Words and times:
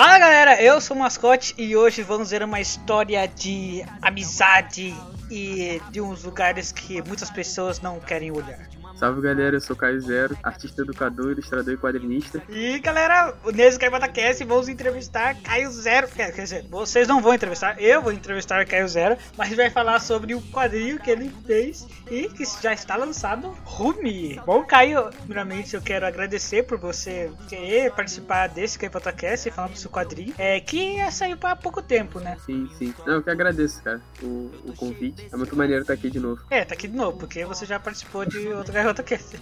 Fala 0.00 0.16
galera, 0.16 0.62
eu 0.62 0.80
sou 0.80 0.96
o 0.96 1.00
Mascote 1.00 1.52
e 1.58 1.76
hoje 1.76 2.04
vamos 2.04 2.30
ver 2.30 2.40
uma 2.44 2.60
história 2.60 3.26
de 3.26 3.84
amizade 4.00 4.94
e 5.28 5.82
de 5.90 6.00
uns 6.00 6.22
lugares 6.22 6.70
que 6.70 7.02
muitas 7.02 7.32
pessoas 7.32 7.80
não 7.80 7.98
querem 7.98 8.30
olhar. 8.30 8.60
Salve 8.98 9.20
galera, 9.20 9.54
eu 9.54 9.60
sou 9.60 9.76
Caio 9.76 10.00
Zero, 10.00 10.36
artista 10.42 10.82
educador, 10.82 11.30
ilustrador 11.30 11.72
e 11.72 11.76
quadrinista. 11.76 12.42
E 12.48 12.80
galera, 12.80 13.32
nesse 13.54 13.78
Caivata 13.78 14.08
Cast 14.08 14.42
vamos 14.44 14.68
entrevistar 14.68 15.40
Caio 15.40 15.70
Zero. 15.70 16.08
Quer, 16.08 16.32
dizer, 16.32 16.66
vocês 16.68 17.06
não 17.06 17.22
vão 17.22 17.32
entrevistar, 17.32 17.80
eu 17.80 18.02
vou 18.02 18.10
entrevistar 18.10 18.66
Caio 18.66 18.88
Zero, 18.88 19.16
mas 19.36 19.54
vai 19.54 19.70
falar 19.70 20.00
sobre 20.00 20.34
o 20.34 20.42
quadrinho 20.42 20.98
que 20.98 21.12
ele 21.12 21.32
fez 21.46 21.86
e 22.10 22.28
que 22.28 22.44
já 22.60 22.72
está 22.72 22.96
lançado, 22.96 23.56
Rumi. 23.64 24.40
Bom, 24.44 24.64
Caio, 24.64 25.10
primeiramente 25.10 25.76
eu 25.76 25.80
quero 25.80 26.04
agradecer 26.04 26.64
por 26.64 26.76
você 26.76 27.30
querer 27.48 27.92
participar 27.92 28.48
desse 28.48 28.76
Caivata 28.76 29.12
Cast 29.12 29.48
e 29.48 29.52
falar 29.52 29.68
do 29.68 29.78
seu 29.78 29.92
quadrinho, 29.92 30.34
é, 30.36 30.58
que 30.58 30.98
saiu 31.12 31.38
há 31.44 31.54
pouco 31.54 31.80
tempo, 31.80 32.18
né? 32.18 32.36
Sim, 32.44 32.68
sim. 32.76 32.92
Não, 33.06 33.14
eu 33.14 33.22
que 33.22 33.30
agradeço, 33.30 33.80
cara, 33.80 34.00
o, 34.20 34.50
o 34.64 34.74
convite. 34.76 35.28
É 35.32 35.36
muito 35.36 35.54
maneiro 35.54 35.82
estar 35.82 35.94
aqui 35.94 36.10
de 36.10 36.18
novo. 36.18 36.42
É, 36.50 36.64
tá 36.64 36.74
aqui 36.74 36.88
de 36.88 36.96
novo, 36.96 37.16
porque 37.16 37.44
você 37.44 37.64
já 37.64 37.78
participou 37.78 38.24
de 38.24 38.48
outro 38.88 39.04
Cast. 39.04 39.38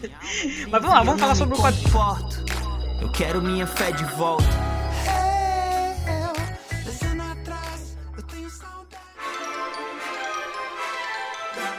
Mas 0.70 0.82
vamos 0.82 0.96
lá, 0.96 1.02
vamos 1.02 1.20
falar 1.20 1.34
sobre 1.34 1.56
o 1.56 1.58
quadrinho. 1.58 1.88
Eu 3.00 3.10
quero 3.10 3.42
minha 3.42 3.66
fé 3.66 3.92
de 3.92 4.04
volta. 4.04 4.75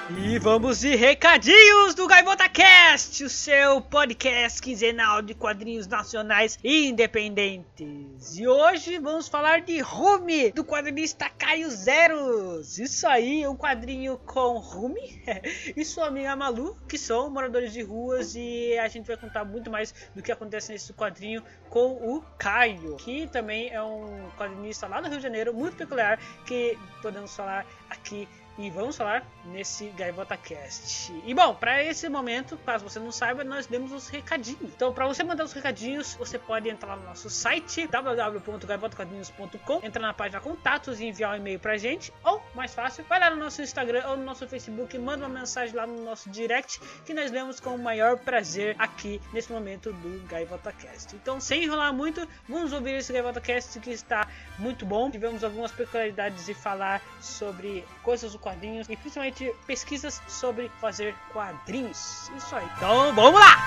E 0.09 0.39
vamos 0.39 0.79
de 0.79 0.95
recadinhos 0.95 1.93
do 1.93 2.07
Gaivota 2.07 2.47
Cast, 2.47 3.25
o 3.25 3.29
seu 3.29 3.81
podcast 3.81 4.61
quinzenal 4.61 5.21
de 5.21 5.33
quadrinhos 5.33 5.85
nacionais 5.85 6.57
e 6.63 6.87
independentes. 6.87 8.37
E 8.37 8.47
hoje 8.47 8.99
vamos 8.99 9.27
falar 9.27 9.59
de 9.61 9.81
Rumi, 9.81 10.51
do 10.53 10.63
quadrinista 10.63 11.29
Caio 11.29 11.69
Zeros. 11.69 12.79
Isso 12.79 13.05
aí, 13.05 13.45
um 13.45 13.55
quadrinho 13.57 14.17
com 14.19 14.57
Rumi 14.59 15.21
e 15.75 15.83
sua 15.83 16.07
amiga 16.07 16.37
Malu, 16.37 16.77
que 16.87 16.97
são 16.97 17.29
moradores 17.29 17.73
de 17.73 17.81
ruas, 17.81 18.33
e 18.33 18.77
a 18.77 18.87
gente 18.87 19.07
vai 19.07 19.17
contar 19.17 19.43
muito 19.43 19.69
mais 19.69 19.93
do 20.15 20.23
que 20.23 20.31
acontece 20.31 20.71
nesse 20.71 20.93
quadrinho 20.93 21.43
com 21.69 21.91
o 21.91 22.21
Caio, 22.39 22.95
que 22.95 23.27
também 23.27 23.69
é 23.71 23.81
um 23.81 24.29
quadrinista 24.37 24.87
lá 24.87 25.01
do 25.01 25.09
Rio 25.09 25.17
de 25.17 25.23
Janeiro, 25.23 25.53
muito 25.53 25.75
peculiar, 25.75 26.17
que 26.45 26.77
podemos 27.01 27.35
falar 27.35 27.65
aqui 27.89 28.25
e 28.57 28.69
vamos 28.69 28.97
falar 28.97 29.25
nesse 29.45 29.89
Gaivota 29.89 30.35
Cast. 30.35 31.13
E 31.25 31.33
bom, 31.33 31.53
para 31.53 31.83
esse 31.83 32.09
momento, 32.09 32.57
caso 32.65 32.83
você 32.83 32.99
não 32.99 33.11
saiba, 33.11 33.43
nós 33.43 33.67
demos 33.67 33.91
os 33.91 34.07
recadinhos. 34.09 34.61
Então, 34.61 34.91
para 34.91 35.05
você 35.05 35.23
mandar 35.23 35.43
os 35.43 35.53
recadinhos, 35.53 36.15
você 36.15 36.39
pode 36.39 36.67
entrar 36.67 36.97
no 36.97 37.03
nosso 37.03 37.29
site 37.29 37.85
www.gaivotacadinhos.com, 37.87 39.81
entrar 39.83 40.01
na 40.01 40.13
página 40.13 40.41
contatos 40.41 40.99
e 40.99 41.05
enviar 41.05 41.33
um 41.33 41.35
e-mail 41.35 41.59
pra 41.59 41.77
gente, 41.77 42.11
ou 42.23 42.41
mais 42.55 42.73
fácil, 42.73 43.05
vai 43.07 43.19
lá 43.19 43.29
no 43.29 43.35
nosso 43.37 43.61
Instagram 43.61 44.03
ou 44.07 44.17
no 44.17 44.23
nosso 44.23 44.47
Facebook, 44.47 44.97
manda 44.97 45.25
uma 45.25 45.39
mensagem 45.39 45.75
lá 45.75 45.85
no 45.85 46.03
nosso 46.03 46.29
direct 46.29 46.79
que 47.05 47.13
nós 47.13 47.31
lemos 47.31 47.59
com 47.59 47.75
o 47.75 47.79
maior 47.79 48.17
prazer 48.17 48.75
aqui 48.79 49.21
nesse 49.33 49.51
momento 49.51 49.93
do 49.93 50.25
Gaivota 50.27 50.71
Cast. 50.71 51.15
Então, 51.15 51.39
sem 51.39 51.63
enrolar 51.63 51.93
muito, 51.93 52.27
vamos 52.49 52.73
ouvir 52.73 52.97
esse 52.97 53.13
Gaivota 53.13 53.39
Cast 53.39 53.79
que 53.79 53.91
está 53.91 54.27
muito 54.57 54.85
bom. 54.85 55.11
Tivemos 55.11 55.43
algumas 55.43 55.71
peculiaridades 55.71 56.45
de 56.45 56.53
falar 56.53 57.01
sobre 57.21 57.85
coisas 58.01 58.31
do 58.31 58.39
quadrinhos 58.47 58.87
e 58.89 58.95
principalmente 58.95 59.53
pesquisas 59.65 60.21
sobre 60.25 60.71
fazer 60.79 61.13
quadrinhos. 61.33 62.31
Isso 62.37 62.55
aí. 62.55 62.65
Então 62.77 63.13
vamos 63.13 63.39
lá! 63.41 63.57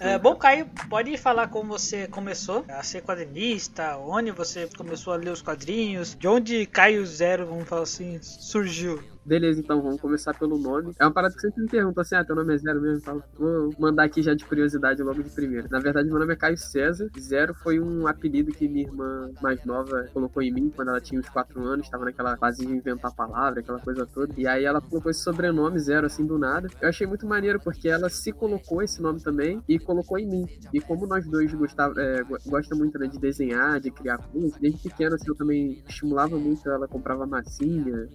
É, 0.00 0.16
bom, 0.16 0.36
Caio, 0.36 0.70
pode 0.88 1.16
falar 1.16 1.48
como 1.48 1.76
você 1.76 2.06
começou 2.06 2.64
a 2.68 2.84
ser 2.84 3.02
quadrinista, 3.02 3.96
onde 3.96 4.30
você 4.30 4.68
começou 4.76 5.12
a 5.12 5.16
ler 5.16 5.30
os 5.30 5.42
quadrinhos, 5.42 6.14
de 6.14 6.28
onde 6.28 6.64
Caio 6.66 7.04
Zero, 7.04 7.46
vamos 7.46 7.68
falar 7.68 7.82
assim, 7.82 8.22
surgiu. 8.22 9.02
Beleza, 9.28 9.60
então 9.60 9.82
vamos 9.82 10.00
começar 10.00 10.32
pelo 10.32 10.56
nome. 10.56 10.94
É 10.98 11.04
uma 11.04 11.12
parada 11.12 11.34
que 11.34 11.40
sempre 11.42 11.60
me 11.60 11.68
perguntam 11.68 12.00
assim: 12.00 12.14
ah, 12.14 12.24
teu 12.24 12.34
nome 12.34 12.54
é 12.54 12.56
Zero 12.56 12.80
mesmo? 12.80 13.02
Falo, 13.02 13.22
vou 13.38 13.70
mandar 13.78 14.04
aqui 14.04 14.22
já 14.22 14.32
de 14.32 14.42
curiosidade 14.42 15.02
logo 15.02 15.22
de 15.22 15.28
primeira. 15.28 15.68
Na 15.70 15.78
verdade, 15.78 16.08
meu 16.08 16.18
nome 16.18 16.32
é 16.32 16.36
Caio 16.36 16.56
César. 16.56 17.10
Zero 17.20 17.52
foi 17.52 17.78
um 17.78 18.06
apelido 18.06 18.52
que 18.52 18.66
minha 18.66 18.86
irmã 18.86 19.30
mais 19.42 19.62
nova 19.66 20.08
colocou 20.14 20.42
em 20.42 20.50
mim 20.50 20.72
quando 20.74 20.88
ela 20.88 21.00
tinha 21.00 21.20
uns 21.20 21.28
4 21.28 21.62
anos, 21.62 21.84
estava 21.84 22.06
naquela 22.06 22.38
fase 22.38 22.64
de 22.64 22.72
inventar 22.72 23.14
palavra, 23.14 23.60
aquela 23.60 23.78
coisa 23.80 24.06
toda. 24.06 24.32
E 24.34 24.46
aí 24.46 24.64
ela 24.64 24.80
colocou 24.80 25.10
esse 25.10 25.20
sobrenome, 25.20 25.78
Zero, 25.78 26.06
assim 26.06 26.24
do 26.24 26.38
nada. 26.38 26.66
Eu 26.80 26.88
achei 26.88 27.06
muito 27.06 27.26
maneiro 27.26 27.60
porque 27.60 27.86
ela 27.86 28.08
se 28.08 28.32
colocou 28.32 28.82
esse 28.82 29.02
nome 29.02 29.20
também 29.20 29.62
e 29.68 29.78
colocou 29.78 30.18
em 30.18 30.26
mim. 30.26 30.46
E 30.72 30.80
como 30.80 31.06
nós 31.06 31.28
dois 31.28 31.52
gostava, 31.52 32.00
é, 32.00 32.22
gosta 32.46 32.74
muito 32.74 32.98
né, 32.98 33.06
de 33.06 33.18
desenhar, 33.18 33.78
de 33.78 33.90
criar 33.90 34.16
coisas, 34.16 34.58
desde 34.58 34.82
pequena 34.82 35.16
assim, 35.16 35.28
eu 35.28 35.36
também 35.36 35.82
estimulava 35.86 36.38
muito 36.38 36.66
ela, 36.70 36.88
comprava 36.88 37.26
massinha, 37.26 38.08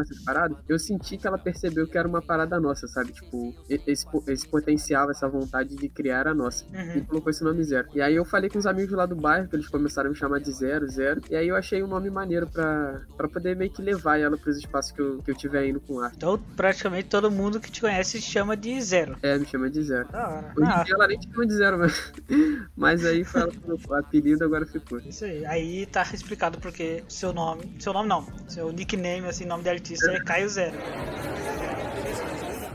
essas 0.00 0.24
paradas 0.24 0.53
eu 0.68 0.78
senti 0.78 1.16
que 1.16 1.26
ela 1.26 1.38
percebeu 1.38 1.86
que 1.86 1.96
era 1.98 2.06
uma 2.06 2.22
parada 2.22 2.58
nossa, 2.60 2.86
sabe? 2.86 3.12
Tipo, 3.12 3.54
esse, 3.68 4.06
esse 4.28 4.48
potencial, 4.48 5.10
essa 5.10 5.28
vontade 5.28 5.74
de 5.76 5.88
criar 5.88 6.20
era 6.20 6.34
nossa. 6.34 6.64
Uhum. 6.66 6.96
E 6.96 7.00
colocou 7.02 7.30
esse 7.30 7.42
nome 7.42 7.62
Zero. 7.64 7.88
E 7.94 8.00
aí 8.00 8.14
eu 8.14 8.24
falei 8.24 8.48
com 8.50 8.58
os 8.58 8.66
amigos 8.66 8.94
lá 8.94 9.06
do 9.06 9.16
bairro, 9.16 9.48
que 9.48 9.56
eles 9.56 9.68
começaram 9.68 10.08
a 10.08 10.12
me 10.12 10.16
chamar 10.18 10.40
de 10.40 10.50
Zero, 10.52 10.88
Zero. 10.88 11.20
E 11.30 11.36
aí 11.36 11.48
eu 11.48 11.56
achei 11.56 11.82
um 11.82 11.86
nome 11.86 12.10
maneiro 12.10 12.46
pra, 12.46 13.00
pra 13.16 13.28
poder 13.28 13.56
meio 13.56 13.70
que 13.70 13.82
levar 13.82 14.18
ela 14.18 14.36
pros 14.36 14.56
espaços 14.58 14.92
que 14.92 15.00
eu, 15.00 15.22
que 15.22 15.30
eu 15.30 15.34
tiver 15.34 15.66
indo 15.68 15.80
com 15.80 16.00
arte. 16.00 16.16
Então, 16.16 16.38
praticamente 16.56 17.08
todo 17.08 17.30
mundo 17.30 17.60
que 17.60 17.70
te 17.70 17.80
conhece 17.80 18.20
te 18.20 18.30
chama 18.30 18.56
de 18.56 18.80
Zero. 18.82 19.16
É, 19.22 19.38
me 19.38 19.46
chama 19.46 19.70
de 19.70 19.82
Zero. 19.82 20.08
Da 20.10 20.28
hora. 20.28 20.52
Hoje 20.56 20.70
Ah, 20.70 20.84
ela 20.88 21.06
nem 21.08 21.20
chama 21.22 21.46
de 21.46 21.54
Zero, 21.54 21.78
mas, 21.78 22.12
mas 22.76 23.04
aí 23.04 23.24
foi 23.24 23.40
ela 23.42 23.50
que 23.50 23.58
colocou 23.58 23.96
o 23.96 23.98
apelido, 23.98 24.44
agora 24.44 24.66
ficou. 24.66 24.98
isso 24.98 25.24
aí. 25.24 25.44
Aí 25.46 25.86
tá 25.86 26.02
explicado 26.12 26.58
porque 26.58 27.02
seu 27.08 27.32
nome. 27.32 27.74
Seu 27.78 27.92
nome 27.92 28.08
não. 28.08 28.26
Seu 28.48 28.72
nickname, 28.72 29.26
assim, 29.26 29.44
nome 29.44 29.62
de 29.62 29.70
artista 29.70 30.10
é 30.10 30.20
Caio 30.20 30.43
Zero. 30.48 30.76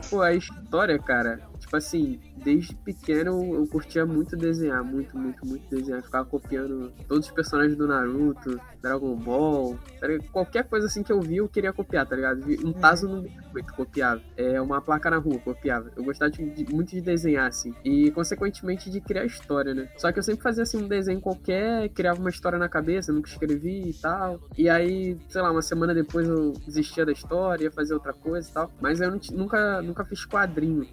Pô, 0.08 0.22
a 0.22 0.34
história, 0.34 0.98
cara, 0.98 1.40
tipo 1.70 1.76
assim, 1.76 2.18
desde 2.42 2.74
pequeno 2.74 3.54
eu, 3.54 3.64
curtia 3.68 4.04
muito 4.04 4.36
desenhar, 4.36 4.82
muito, 4.82 5.16
muito, 5.16 5.46
muito 5.46 5.68
desenhar. 5.70 6.02
Ficava 6.02 6.24
copiando 6.24 6.90
todos 7.06 7.26
os 7.26 7.32
personagens 7.32 7.76
do 7.76 7.86
Naruto, 7.86 8.60
Dragon 8.82 9.14
Ball, 9.14 9.78
tá 10.00 10.08
qualquer 10.32 10.64
coisa 10.64 10.86
assim 10.88 11.04
que 11.04 11.12
eu 11.12 11.20
via 11.20 11.38
eu 11.38 11.48
queria 11.48 11.72
copiar, 11.72 12.06
tá 12.06 12.16
ligado? 12.16 12.44
Um 12.66 12.72
Tazo 12.72 13.08
no 13.08 13.22
biscoito, 13.22 13.72
copiava. 13.74 14.20
É, 14.36 14.60
uma 14.60 14.80
placa 14.80 15.10
na 15.10 15.18
rua, 15.18 15.38
copiava. 15.38 15.92
Eu 15.96 16.02
gostava 16.02 16.30
de- 16.30 16.50
de- 16.50 16.74
muito 16.74 16.90
de 16.90 17.00
desenhar, 17.00 17.46
assim. 17.46 17.72
E, 17.84 18.10
consequentemente, 18.10 18.90
de 18.90 19.00
criar 19.00 19.24
história, 19.24 19.72
né? 19.72 19.88
Só 19.96 20.10
que 20.10 20.18
eu 20.18 20.22
sempre 20.24 20.42
fazia, 20.42 20.64
assim, 20.64 20.78
um 20.78 20.88
desenho 20.88 21.20
qualquer, 21.20 21.88
criava 21.90 22.18
uma 22.18 22.30
história 22.30 22.58
na 22.58 22.68
cabeça, 22.68 23.12
nunca 23.12 23.28
escrevi 23.28 23.90
e 23.90 23.94
tal. 23.94 24.40
E 24.58 24.68
aí, 24.68 25.16
sei 25.28 25.40
lá, 25.40 25.52
uma 25.52 25.62
semana 25.62 25.94
depois 25.94 26.26
eu 26.28 26.52
desistia 26.66 27.06
da 27.06 27.12
história, 27.12 27.64
ia 27.64 27.70
fazer 27.70 27.94
outra 27.94 28.12
coisa 28.12 28.48
e 28.50 28.52
tal. 28.52 28.72
Mas 28.80 29.00
eu 29.00 29.10
não 29.10 29.20
nunca, 29.32 29.80
nunca 29.82 30.04
fiz 30.04 30.24
quadrinho, 30.26 30.86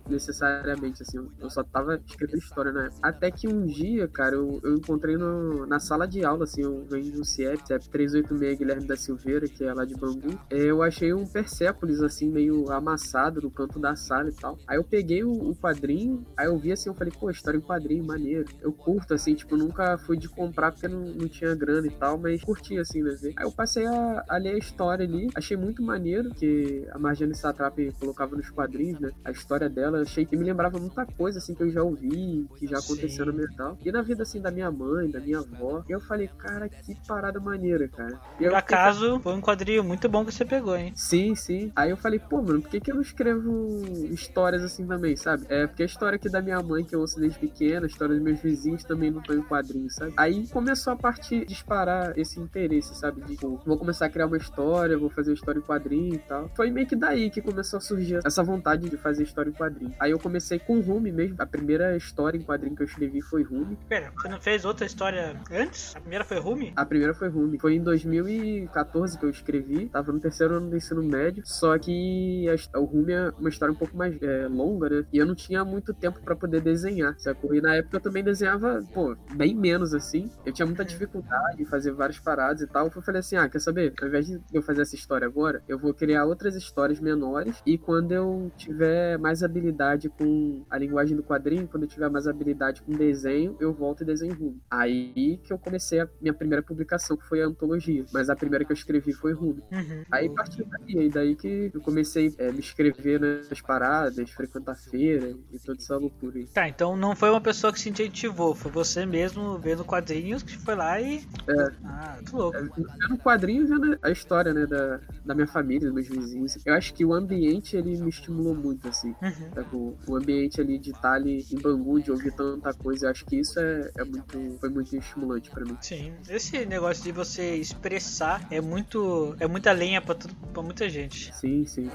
necessariamente, 0.68 1.02
assim. 1.02 1.18
Eu 1.40 1.50
só 1.50 1.64
tava 1.64 2.00
escrevendo 2.06 2.40
história 2.40 2.70
época. 2.70 3.00
Até 3.02 3.32
que 3.32 3.48
um 3.48 3.66
dia, 3.66 4.08
cara, 4.08 4.36
eu, 4.36 4.60
eu 4.64 4.76
encontrei 4.76 5.16
no, 5.16 5.66
na 5.66 5.80
sala 5.80 6.08
de 6.08 6.24
aula, 6.26 6.44
assim, 6.44 6.62
eu 6.62 6.86
venho 6.90 7.20
um 7.20 7.24
CIEP, 7.24 7.66
CIEP 7.66 7.90
386 7.90 8.58
Guilherme 8.58 8.88
da 8.88 8.96
Silveira, 8.96 9.48
que 9.48 9.64
é 9.64 9.74
lá 9.74 9.86
de 9.86 9.96
Bangu. 9.96 10.38
É, 10.50 10.58
Eu 10.58 10.84
achei 10.84 11.14
um 11.14 11.26
Persépolis, 11.26 12.02
assim, 12.02 12.30
meio 12.30 12.70
amassado 12.72 13.42
no 13.42 13.52
canto 13.52 13.80
da 13.80 13.96
sala 13.96 14.30
e 14.30 14.34
tal. 14.34 14.58
Aí 14.68 14.78
eu 14.78 14.84
peguei 14.84 15.24
o, 15.24 15.32
o 15.32 15.56
quadrinho, 15.56 16.26
aí 16.36 16.48
eu 16.48 16.58
vi 16.58 16.72
assim, 16.72 16.90
eu 16.90 16.96
falei, 16.96 17.14
pô, 17.18 17.30
história 17.30 17.58
em 17.58 17.62
quadrinho, 17.62 18.04
maneiro. 18.04 18.46
Eu 18.62 18.74
curto, 18.74 19.14
assim, 19.14 19.36
tipo, 19.36 19.56
nunca 19.56 19.98
fui 19.98 20.18
de 20.18 20.28
comprar 20.28 20.72
porque 20.72 20.88
não, 20.88 21.02
não 21.02 21.28
tinha 21.28 21.56
grana 21.56 21.88
e 21.88 21.92
tal, 21.92 22.18
mas 22.18 22.44
curti, 22.44 22.78
assim, 22.78 23.02
né? 23.02 23.16
Aí 23.38 23.46
eu 23.46 23.52
passei 23.52 23.86
a, 23.86 24.24
a 24.28 24.38
ler 24.38 24.56
a 24.56 24.58
história 24.58 25.06
ali, 25.06 25.30
achei 25.36 25.56
muito 25.56 25.82
maneiro, 25.82 26.30
que 26.32 26.88
a 26.92 27.00
Marjane 27.00 27.36
Satrap 27.36 27.78
colocava 28.00 28.36
nos 28.36 28.50
quadrinhos, 28.50 29.00
né? 29.00 29.12
A 29.24 29.32
história 29.32 29.70
dela, 29.70 30.02
achei 30.02 30.26
que 30.26 30.36
me 30.36 30.50
lembrava 30.58 30.80
muita 30.80 31.06
coisa, 31.06 31.38
assim, 31.38 31.54
que 31.54 31.62
eu 31.62 31.70
já 31.70 31.84
ouvi, 31.84 32.48
que 32.58 32.66
já 32.66 32.80
aconteceu 32.80 33.28
na 33.28 33.32
minha 33.32 33.48
tal. 33.56 33.78
E 33.86 33.92
na 33.92 34.02
vida, 34.02 34.24
assim, 34.24 34.42
da 34.42 34.50
minha 34.50 34.72
mãe, 34.72 35.10
da 35.10 35.20
minha 35.20 35.40
avó. 35.40 35.84
E 35.88 35.92
eu 35.92 36.02
falei, 36.02 36.28
cara, 36.28 36.68
que 36.68 36.96
parada 37.08 37.40
maneira, 37.40 37.88
cara. 37.88 38.20
E 38.40 38.44
eu 38.44 38.52
Por 38.52 38.58
acaso, 38.58 39.20
foi 39.20 39.34
um 39.34 39.42
quadrinho 39.42 39.84
muito 39.84 40.10
bom 40.10 40.26
que 40.26 40.34
você 40.34 40.44
pegou, 40.44 40.76
hein? 40.76 40.92
Sim, 40.96 41.36
sim. 41.36 41.72
Aí 41.76 41.92
eu 41.92 41.98
falei, 41.98 42.20
pô, 42.20 42.42
mano, 42.42 42.62
por 42.62 42.72
que, 42.72 42.80
que 42.80 42.92
eu 42.92 42.96
não 42.96 43.02
escrevo 43.02 43.84
histórias 44.12 44.64
assim 44.64 44.86
também, 44.86 45.16
sabe? 45.16 45.46
É 45.48 45.68
porque 45.68 45.84
a 45.84 45.86
história 45.86 46.16
aqui 46.16 46.30
da 46.30 46.42
minha 46.42 46.62
mãe, 46.62 46.84
que 46.84 46.96
eu 46.96 47.02
ouço 47.02 47.20
desde 47.20 47.38
pequena, 47.38 47.86
a 47.86 47.88
história 47.88 48.16
dos 48.16 48.24
meus 48.24 48.40
vizinhos 48.40 48.84
também 48.84 49.12
não 49.12 49.22
estão 49.22 49.36
em 49.36 49.44
quadrinhos, 49.44 49.94
sabe? 49.94 50.14
Aí 50.18 50.48
começou 50.48 50.94
a 50.94 50.96
partir 50.96 51.46
disparar 51.46 52.18
esse 52.18 52.40
interesse, 52.40 52.96
sabe? 52.96 53.22
De, 53.22 53.36
tipo, 53.36 53.62
vou 53.66 53.78
começar 53.78 54.08
a 54.08 54.10
criar 54.10 54.26
uma 54.26 54.38
história, 54.38 54.98
vou 54.98 55.10
fazer 55.10 55.30
uma 55.30 55.36
história 55.36 55.60
em 55.60 55.64
quadrinho 55.64 56.16
e 56.16 56.20
tal. 56.20 56.50
Foi 56.56 56.72
meio 56.72 56.88
que 56.88 56.96
daí 56.96 57.30
que 57.30 57.42
começou 57.42 57.78
a 57.78 57.82
surgir 57.82 58.20
essa 58.26 58.44
vontade 58.44 58.90
de 58.90 58.98
fazer 58.98 59.24
história 59.24 59.38
história 59.38 59.50
em 59.50 59.54
quadrinho. 59.54 59.96
Aí 60.00 60.12
eu 60.12 60.20
comecei 60.20 60.47
com 60.60 60.80
Rume 60.80 61.12
mesmo. 61.12 61.36
A 61.40 61.46
primeira 61.46 61.98
história 61.98 62.38
em 62.38 62.42
quadrinho 62.44 62.76
que 62.76 62.84
eu 62.84 62.86
escrevi 62.86 63.22
foi 63.22 63.44
Rume. 63.44 63.78
Pera, 63.90 64.12
você 64.16 64.28
não 64.28 64.40
fez 64.40 64.66
outra 64.66 64.86
história 64.86 65.36
antes? 65.52 65.96
A 65.96 66.00
primeira 66.00 66.24
foi 66.24 66.40
Rumi? 66.40 66.74
A 66.76 66.86
primeira 66.86 67.14
foi 67.14 67.30
Rume. 67.30 67.60
Foi 67.60 67.76
em 67.76 67.84
2014 67.84 69.18
que 69.18 69.26
eu 69.26 69.30
escrevi. 69.30 69.90
Tava 69.90 70.12
no 70.12 70.20
terceiro 70.20 70.56
ano 70.56 70.70
do 70.70 70.78
ensino 70.78 71.04
médio. 71.04 71.44
Só 71.46 71.78
que 71.78 72.46
a, 72.50 72.80
o 72.80 72.86
Rume 72.86 73.14
é 73.14 73.30
uma 73.40 73.50
história 73.50 73.74
um 73.74 73.78
pouco 73.78 73.98
mais 73.98 74.22
é, 74.22 74.48
longa, 74.48 74.90
né? 74.90 75.06
E 75.12 75.18
eu 75.18 75.26
não 75.26 75.36
tinha 75.36 75.66
muito 75.66 75.94
tempo 75.94 76.20
para 76.22 76.36
poder 76.36 76.62
desenhar, 76.62 77.16
sacou? 77.18 77.54
E 77.56 77.62
na 77.62 77.76
época 77.76 77.98
eu 77.98 78.02
também 78.02 78.24
desenhava, 78.24 78.84
pô, 78.94 79.16
bem 79.34 79.56
menos 79.56 79.94
assim. 79.94 80.30
Eu 80.46 80.54
tinha 80.54 80.66
muita 80.66 80.86
dificuldade 80.86 81.62
em 81.62 81.66
fazer 81.66 81.92
várias 81.92 82.20
paradas 82.20 82.62
e 82.62 82.68
tal. 82.68 82.92
Eu 82.94 83.02
falei 83.02 83.20
assim: 83.20 83.36
ah, 83.36 83.50
quer 83.50 83.60
saber? 83.60 83.94
Ao 84.02 84.08
invés 84.08 84.28
de 84.28 84.40
eu 84.54 84.62
fazer 84.62 84.82
essa 84.82 84.96
história 84.96 85.26
agora, 85.26 85.64
eu 85.68 85.78
vou 85.78 85.94
criar 85.94 86.26
outras 86.26 86.56
histórias 86.56 87.00
menores. 87.00 87.62
E 87.66 87.78
quando 87.78 88.12
eu 88.12 88.52
tiver 88.58 89.18
mais 89.18 89.44
habilidade 89.44 90.10
com 90.10 90.27
a 90.70 90.78
linguagem 90.78 91.16
do 91.16 91.24
quadrinho, 91.24 91.68
quando 91.68 91.84
eu 91.84 91.90
tiver 91.90 92.10
mais 92.10 92.28
habilidade 92.28 92.82
com 92.82 92.92
desenho, 92.92 93.56
eu 93.60 93.74
volto 93.74 94.02
e 94.02 94.06
desenho 94.06 94.34
Rume. 94.34 94.62
Aí 94.70 95.38
que 95.44 95.52
eu 95.52 95.58
comecei 95.58 96.00
a 96.00 96.10
minha 96.22 96.34
primeira 96.34 96.62
publicação, 96.62 97.18
que 97.18 97.28
foi 97.28 97.42
a 97.42 97.48
antologia. 97.48 98.06
Mas 98.12 98.30
a 98.30 98.36
primeira 98.36 98.66
que 98.66 98.72
eu 98.72 98.76
escrevi 98.76 99.14
foi 99.14 99.34
Rume. 99.34 99.64
Uhum. 99.72 100.04
Aí 100.12 100.30
partiu 100.30 100.66
daí, 100.66 101.00
aí 101.00 101.10
daí 101.10 101.36
que 101.36 101.72
eu 101.74 101.82
comecei 101.82 102.34
a 102.40 102.44
é, 102.44 102.52
me 102.52 102.60
inscrever 102.60 103.20
nas 103.20 103.62
paradas, 103.62 104.30
frequentar 104.32 104.76
feira 104.76 105.36
e 105.52 105.60
toda 105.60 105.80
essa 105.80 105.98
loucura 105.98 106.38
aí. 106.38 106.48
Tá, 106.48 106.68
então 106.68 106.96
não 106.96 107.16
foi 107.16 107.30
uma 107.30 107.42
pessoa 107.42 107.72
que 107.72 107.80
se 107.80 107.90
incentivou, 107.90 108.56
foi 108.56 108.72
você 108.72 109.06
mesmo 109.06 109.58
vendo 109.58 109.84
quadrinhos 109.84 110.44
que 110.44 110.58
foi 110.58 110.76
lá 110.76 111.00
e. 111.00 111.18
É. 111.48 111.72
Ah, 111.84 112.20
que 112.26 112.36
louco. 112.36 112.58
É, 112.58 112.62
vendo 112.62 113.18
quadrinho 113.18 113.68
vendo 113.68 113.98
a 114.02 114.12
história, 114.12 114.54
né, 114.54 114.66
da, 114.66 115.00
da 115.26 115.36
minha 115.36 115.48
família, 115.48 115.92
dos 115.92 115.94
meus 115.94 116.08
vizinhos. 116.08 116.58
Eu 116.66 116.74
acho 116.74 116.94
que 116.94 117.06
o 117.06 117.14
ambiente, 117.14 117.76
ele 117.76 117.98
me 117.98 118.10
estimulou 118.10 118.56
muito, 118.56 118.88
assim. 118.88 119.16
Uhum. 119.22 119.50
Sabe? 119.54 119.76
O, 119.76 119.98
o 120.08 120.16
ambiente 120.18 120.60
ali 120.60 120.78
de 120.78 120.92
estar 120.92 121.14
ali 121.14 121.46
em 121.52 121.60
Bangu, 121.60 122.02
de 122.02 122.12
ouvir 122.12 122.34
tanta 122.34 122.74
coisa, 122.74 123.06
eu 123.08 123.12
acho 123.12 123.26
que 123.26 123.38
isso 123.38 123.60
é, 123.60 123.92
é 123.98 124.04
muito, 124.04 124.58
foi 124.60 124.70
muito 124.70 124.96
estimulante 124.96 125.50
pra 125.50 125.66
mim. 125.66 125.78
Sim, 125.82 126.14
esse 126.30 126.66
negócio 126.66 127.04
de 127.04 127.12
você 127.12 127.56
expressar 127.56 128.46
é 128.52 128.62
muito. 128.62 129.36
é 129.40 129.48
muita 129.48 129.72
lenha 129.72 130.02
pra 130.02 130.16
muita 130.62 130.90
gente. 130.90 131.36
Sim, 131.36 131.66
sim. 131.66 131.90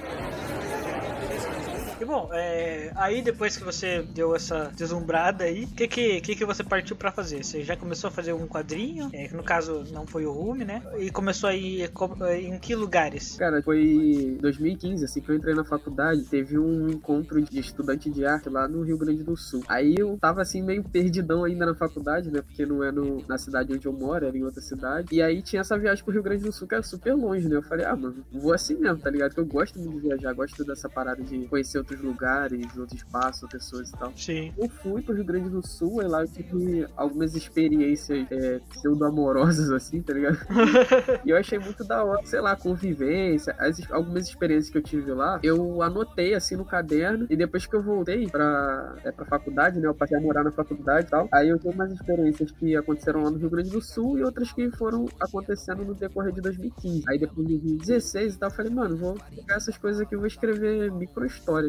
E 2.02 2.04
bom, 2.04 2.28
é, 2.32 2.90
aí 2.96 3.22
depois 3.22 3.56
que 3.56 3.62
você 3.62 4.02
deu 4.02 4.34
essa 4.34 4.72
deslumbrada 4.76 5.44
aí, 5.44 5.66
o 5.66 5.68
que 5.68 5.86
que, 5.86 6.20
que 6.20 6.34
que 6.34 6.44
você 6.44 6.64
partiu 6.64 6.96
pra 6.96 7.12
fazer? 7.12 7.44
Você 7.44 7.62
já 7.62 7.76
começou 7.76 8.08
a 8.08 8.10
fazer 8.10 8.32
um 8.32 8.44
quadrinho? 8.48 9.08
É, 9.12 9.28
no 9.32 9.44
caso 9.44 9.84
não 9.92 10.04
foi 10.04 10.26
o 10.26 10.32
Rume, 10.32 10.64
né? 10.64 10.82
E 10.98 11.12
começou 11.12 11.48
a 11.48 11.54
ir 11.54 11.88
co- 11.92 12.16
em 12.26 12.58
que 12.58 12.74
lugares? 12.74 13.36
Cara, 13.36 13.62
foi 13.62 14.36
2015, 14.40 15.04
assim 15.04 15.20
que 15.20 15.30
eu 15.30 15.36
entrei 15.36 15.54
na 15.54 15.62
faculdade, 15.64 16.24
teve 16.24 16.58
um 16.58 16.88
encontro 16.88 17.40
de 17.40 17.60
estudante 17.60 18.10
de 18.10 18.26
arte 18.26 18.48
lá 18.48 18.66
no 18.66 18.82
Rio 18.82 18.98
Grande 18.98 19.22
do 19.22 19.36
Sul. 19.36 19.62
Aí 19.68 19.94
eu 19.96 20.18
tava 20.20 20.42
assim 20.42 20.60
meio 20.60 20.82
perdidão 20.82 21.44
ainda 21.44 21.66
na 21.66 21.74
faculdade, 21.76 22.32
né? 22.32 22.42
Porque 22.42 22.66
não 22.66 22.82
é 22.82 22.90
no, 22.90 23.22
na 23.28 23.38
cidade 23.38 23.72
onde 23.72 23.86
eu 23.86 23.92
moro, 23.92 24.26
era 24.26 24.36
em 24.36 24.42
outra 24.42 24.60
cidade. 24.60 25.06
E 25.12 25.22
aí 25.22 25.40
tinha 25.40 25.60
essa 25.60 25.78
viagem 25.78 26.02
pro 26.02 26.12
Rio 26.12 26.22
Grande 26.24 26.42
do 26.42 26.50
Sul 26.52 26.66
que 26.66 26.74
era 26.74 26.82
super 26.82 27.14
longe, 27.14 27.48
né? 27.48 27.54
Eu 27.54 27.62
falei, 27.62 27.86
ah, 27.86 27.94
mano, 27.94 28.24
vou 28.32 28.52
assim 28.52 28.74
mesmo, 28.74 28.98
tá 28.98 29.08
ligado? 29.08 29.32
Que 29.34 29.38
eu 29.40 29.46
gosto 29.46 29.78
muito 29.78 30.00
de 30.00 30.08
viajar, 30.08 30.32
gosto 30.32 30.64
dessa 30.64 30.88
parada 30.88 31.22
de 31.22 31.46
conhecer 31.46 31.78
outros 31.92 32.00
lugares, 32.00 32.76
outros 32.76 33.00
espaços, 33.00 33.48
pessoas 33.48 33.90
e 33.90 33.92
tal. 33.92 34.12
Sim. 34.16 34.52
Eu 34.56 34.68
fui 34.68 35.02
pro 35.02 35.14
Rio 35.14 35.24
Grande 35.24 35.50
do 35.50 35.66
Sul, 35.66 36.02
e 36.02 36.06
lá 36.06 36.22
eu 36.22 36.28
tive 36.28 36.86
algumas 36.96 37.34
experiências 37.34 38.26
é, 38.30 38.60
pseudo-amorosas, 38.70 39.70
assim, 39.70 40.00
tá 40.00 40.12
ligado? 40.12 40.38
e 41.24 41.30
eu 41.30 41.36
achei 41.36 41.58
muito 41.58 41.84
da 41.84 42.02
hora, 42.04 42.24
sei 42.24 42.40
lá, 42.40 42.56
convivência, 42.56 43.54
as, 43.58 43.80
algumas 43.90 44.28
experiências 44.28 44.70
que 44.70 44.78
eu 44.78 44.82
tive 44.82 45.12
lá, 45.12 45.38
eu 45.42 45.82
anotei, 45.82 46.34
assim, 46.34 46.56
no 46.56 46.64
caderno, 46.64 47.26
e 47.28 47.36
depois 47.36 47.66
que 47.66 47.74
eu 47.74 47.82
voltei 47.82 48.26
pra, 48.28 48.96
é, 49.04 49.12
pra 49.12 49.24
faculdade, 49.24 49.78
né, 49.78 49.86
eu 49.86 49.94
passei 49.94 50.16
a 50.16 50.20
morar 50.20 50.44
na 50.44 50.50
faculdade 50.50 51.06
e 51.06 51.10
tal, 51.10 51.28
aí 51.32 51.48
eu 51.48 51.58
tive 51.58 51.74
umas 51.74 51.92
experiências 51.92 52.50
que 52.50 52.76
aconteceram 52.76 53.22
lá 53.22 53.30
no 53.30 53.38
Rio 53.38 53.50
Grande 53.50 53.70
do 53.70 53.80
Sul 53.80 54.18
e 54.18 54.24
outras 54.24 54.52
que 54.52 54.70
foram 54.72 55.06
acontecendo 55.20 55.84
no 55.84 55.94
decorrer 55.94 56.32
de 56.32 56.40
2015. 56.40 57.04
Aí 57.08 57.18
depois 57.18 57.46
de 57.46 57.58
2016 57.58 58.34
e 58.34 58.38
tal, 58.38 58.48
eu 58.48 58.54
falei, 58.54 58.72
mano, 58.72 58.96
vou 58.96 59.18
pegar 59.34 59.56
essas 59.56 59.76
coisas 59.76 60.00
aqui, 60.00 60.14
eu 60.14 60.18
vou 60.18 60.26
escrever 60.26 60.90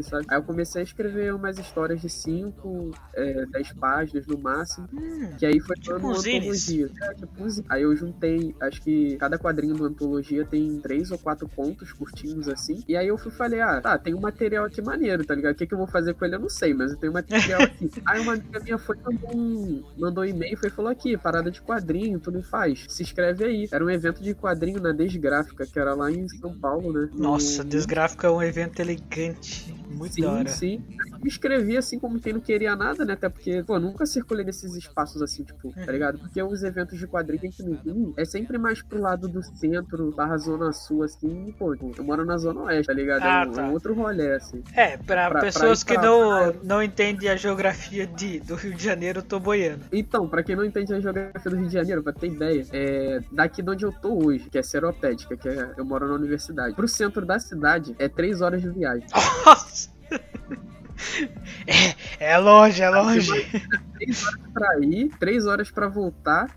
micro-histórias, 0.04 0.08
sabe? 0.08 0.26
Aí 0.30 0.38
eu 0.38 0.44
comecei 0.44 0.82
a 0.82 0.84
escrever 0.84 1.34
umas 1.34 1.58
histórias 1.58 2.02
de 2.02 2.10
5, 2.10 2.92
é, 3.14 3.46
10 3.48 3.74
páginas 3.74 4.28
no 4.28 4.38
máximo, 4.38 4.88
Hum, 4.94 5.30
que 5.38 5.46
aí 5.46 5.60
foi 5.60 5.76
Tipo 5.76 5.96
um 5.96 6.00
uma 6.00 6.18
antologia. 6.18 6.90
É, 7.02 7.14
tipo. 7.16 7.34
Aí 7.70 7.82
eu 7.84 7.96
juntei, 7.96 8.56
acho 8.62 8.82
que 8.82 9.18
cada 9.18 9.38
quadrinho 9.38 9.76
do 9.76 9.86
antologia 9.86 10.46
tem 10.46 10.80
três 10.80 11.12
ou 11.12 11.18
quatro 11.18 11.48
contos 11.50 11.92
curtinhos 11.92 12.48
assim. 12.48 12.84
E 12.88 12.96
aí 12.96 13.08
eu 13.08 13.18
fui 13.18 13.32
falei, 13.32 13.60
ah, 13.62 13.82
tá, 13.82 13.98
tem 13.98 14.14
um 14.14 14.20
material 14.20 14.66
aqui 14.66 14.82
maneiro, 14.82 15.26
tá 15.26 15.36
ligado? 15.36 15.54
O 15.54 15.56
que, 15.56 15.68
que 15.68 15.74
eu 15.74 15.78
vou 15.78 15.88
fazer 15.88 16.14
com 16.14 16.26
ele 16.26 16.36
eu 16.36 16.40
não 16.40 16.50
sei, 16.50 16.74
mas 16.74 16.92
eu 16.92 16.98
tenho 16.98 17.12
material 17.14 17.62
aqui. 17.64 17.90
aí 18.06 18.20
uma 18.22 18.34
amiga 18.34 18.60
minha 18.60 18.78
foi 18.78 18.96
mandou 19.04 19.36
um, 19.36 19.84
mandou 19.98 20.24
um 20.24 20.28
e-mail 20.28 20.58
e 20.64 20.70
falou 20.70 20.92
aqui, 20.92 21.18
parada 21.18 21.52
de 21.52 21.62
quadrinho, 21.62 22.20
tu 22.20 22.32
não 22.32 22.42
faz? 22.42 22.86
Se 22.88 23.04
inscreve 23.04 23.44
aí. 23.44 23.68
Era 23.72 23.84
um 23.84 23.90
evento 23.90 24.22
de 24.24 24.34
quadrinho 24.34 24.80
na 24.80 24.92
Desgráfica, 24.92 25.66
que 25.66 25.78
era 25.80 25.94
lá 25.94 26.12
em 26.12 26.28
São 26.30 26.54
Paulo, 26.58 26.94
né? 26.94 27.10
Nossa, 27.14 27.64
No- 27.64 27.70
Desgráfico 27.70 28.26
é 28.26 28.32
um 28.32 28.42
evento 28.42 28.80
elegante. 28.80 29.74
Muito 29.94 30.12
da 30.22 30.28
Sim, 30.30 30.36
hora. 30.36 30.50
sim. 30.50 30.84
Me 31.22 31.30
inscrevi 31.30 31.78
assim 31.78 31.98
como 32.00 32.20
quem 32.20 32.34
não 32.34 32.42
queria 32.42 32.76
nada, 32.76 33.06
né? 33.06 33.14
Até 33.14 33.30
porque, 33.30 33.64
pô, 33.64 33.76
eu 33.76 33.80
nunca 33.80 34.06
circulei 34.06 34.46
nesses 34.46 34.76
espaços 34.76 35.22
assim, 35.22 35.44
tipo, 35.44 35.72
tá 35.74 35.92
ligado? 35.92 36.20
Porque 36.20 36.42
os 36.44 36.64
eventos 36.64 36.98
de 37.00 37.08
quadrinho 37.08 37.48
aqui 37.50 37.64
no 37.64 37.76
Rio 37.76 38.14
é 38.18 38.26
sempre 38.26 38.58
mais 38.58 38.82
pro 38.82 39.00
lado 39.00 39.28
do 39.28 39.42
centro, 39.44 40.12
barra 40.12 40.38
zona 40.38 40.74
sul, 40.74 41.04
assim, 41.04 41.48
e, 41.48 41.54
pô, 41.54 41.74
eu 41.76 42.04
moro 42.04 42.26
na 42.26 42.38
zona 42.38 42.62
oeste, 42.64 42.88
tá 42.88 42.94
ligado? 42.94 43.24
Ah, 43.24 43.44
é, 43.46 43.48
um, 43.48 43.52
tá. 43.52 43.62
é 43.62 43.66
um 43.70 43.72
outro 43.74 43.94
rolê, 43.94 44.34
assim. 44.34 44.62
É, 44.74 44.98
pra, 44.98 45.30
Pra- 45.30 45.42
pessoas 45.42 45.84
pra 45.84 45.94
que 45.96 46.00
pra 46.02 46.10
não, 46.10 46.54
não 46.64 46.84
entendem 46.84 47.30
a 47.30 47.36
geografia 47.36 48.06
de, 48.06 48.40
do 48.42 48.56
Rio 48.56 48.74
de 48.74 48.84
Janeiro, 48.84 49.20
eu 49.20 49.24
tô 49.24 49.40
boiando. 49.40 49.86
Então, 49.94 50.28
pra 50.28 50.44
quem 50.44 50.56
não 50.56 50.66
entende 50.66 50.94
a 50.94 51.00
geografia 51.00 51.50
do 51.52 51.56
Rio 51.58 51.68
de 51.68 51.74
Janeiro, 51.74 52.04
pra 52.04 52.12
ter 52.12 52.28
ideia, 52.28 52.66
é 52.74 53.22
daqui 53.32 53.62
de 53.62 53.70
onde 53.70 53.86
eu 53.86 53.92
tô 53.94 54.26
hoje, 54.26 54.50
que 54.50 54.58
é 54.58 54.64
Seropédica, 54.64 55.38
que 55.38 55.48
é, 55.48 55.74
eu 55.78 55.86
moro 55.86 56.08
na 56.08 56.16
universidade, 56.16 56.76
pro 56.76 56.88
centro 56.88 57.26
da 57.26 57.40
cidade 57.40 57.96
é 57.98 58.10
três 58.10 58.42
horas 58.42 58.62
de 58.62 58.70
viagem. 58.70 59.06
Nossa! 59.46 59.93
É, 62.20 62.34
é 62.34 62.38
longe, 62.38 62.82
é 62.82 62.90
longe. 62.90 63.28
três 63.94 64.24
horas 64.24 64.52
pra 64.54 64.80
ir, 64.80 65.10
três 65.20 65.46
horas 65.46 65.72
pra 65.72 65.88
voltar, 65.88 66.48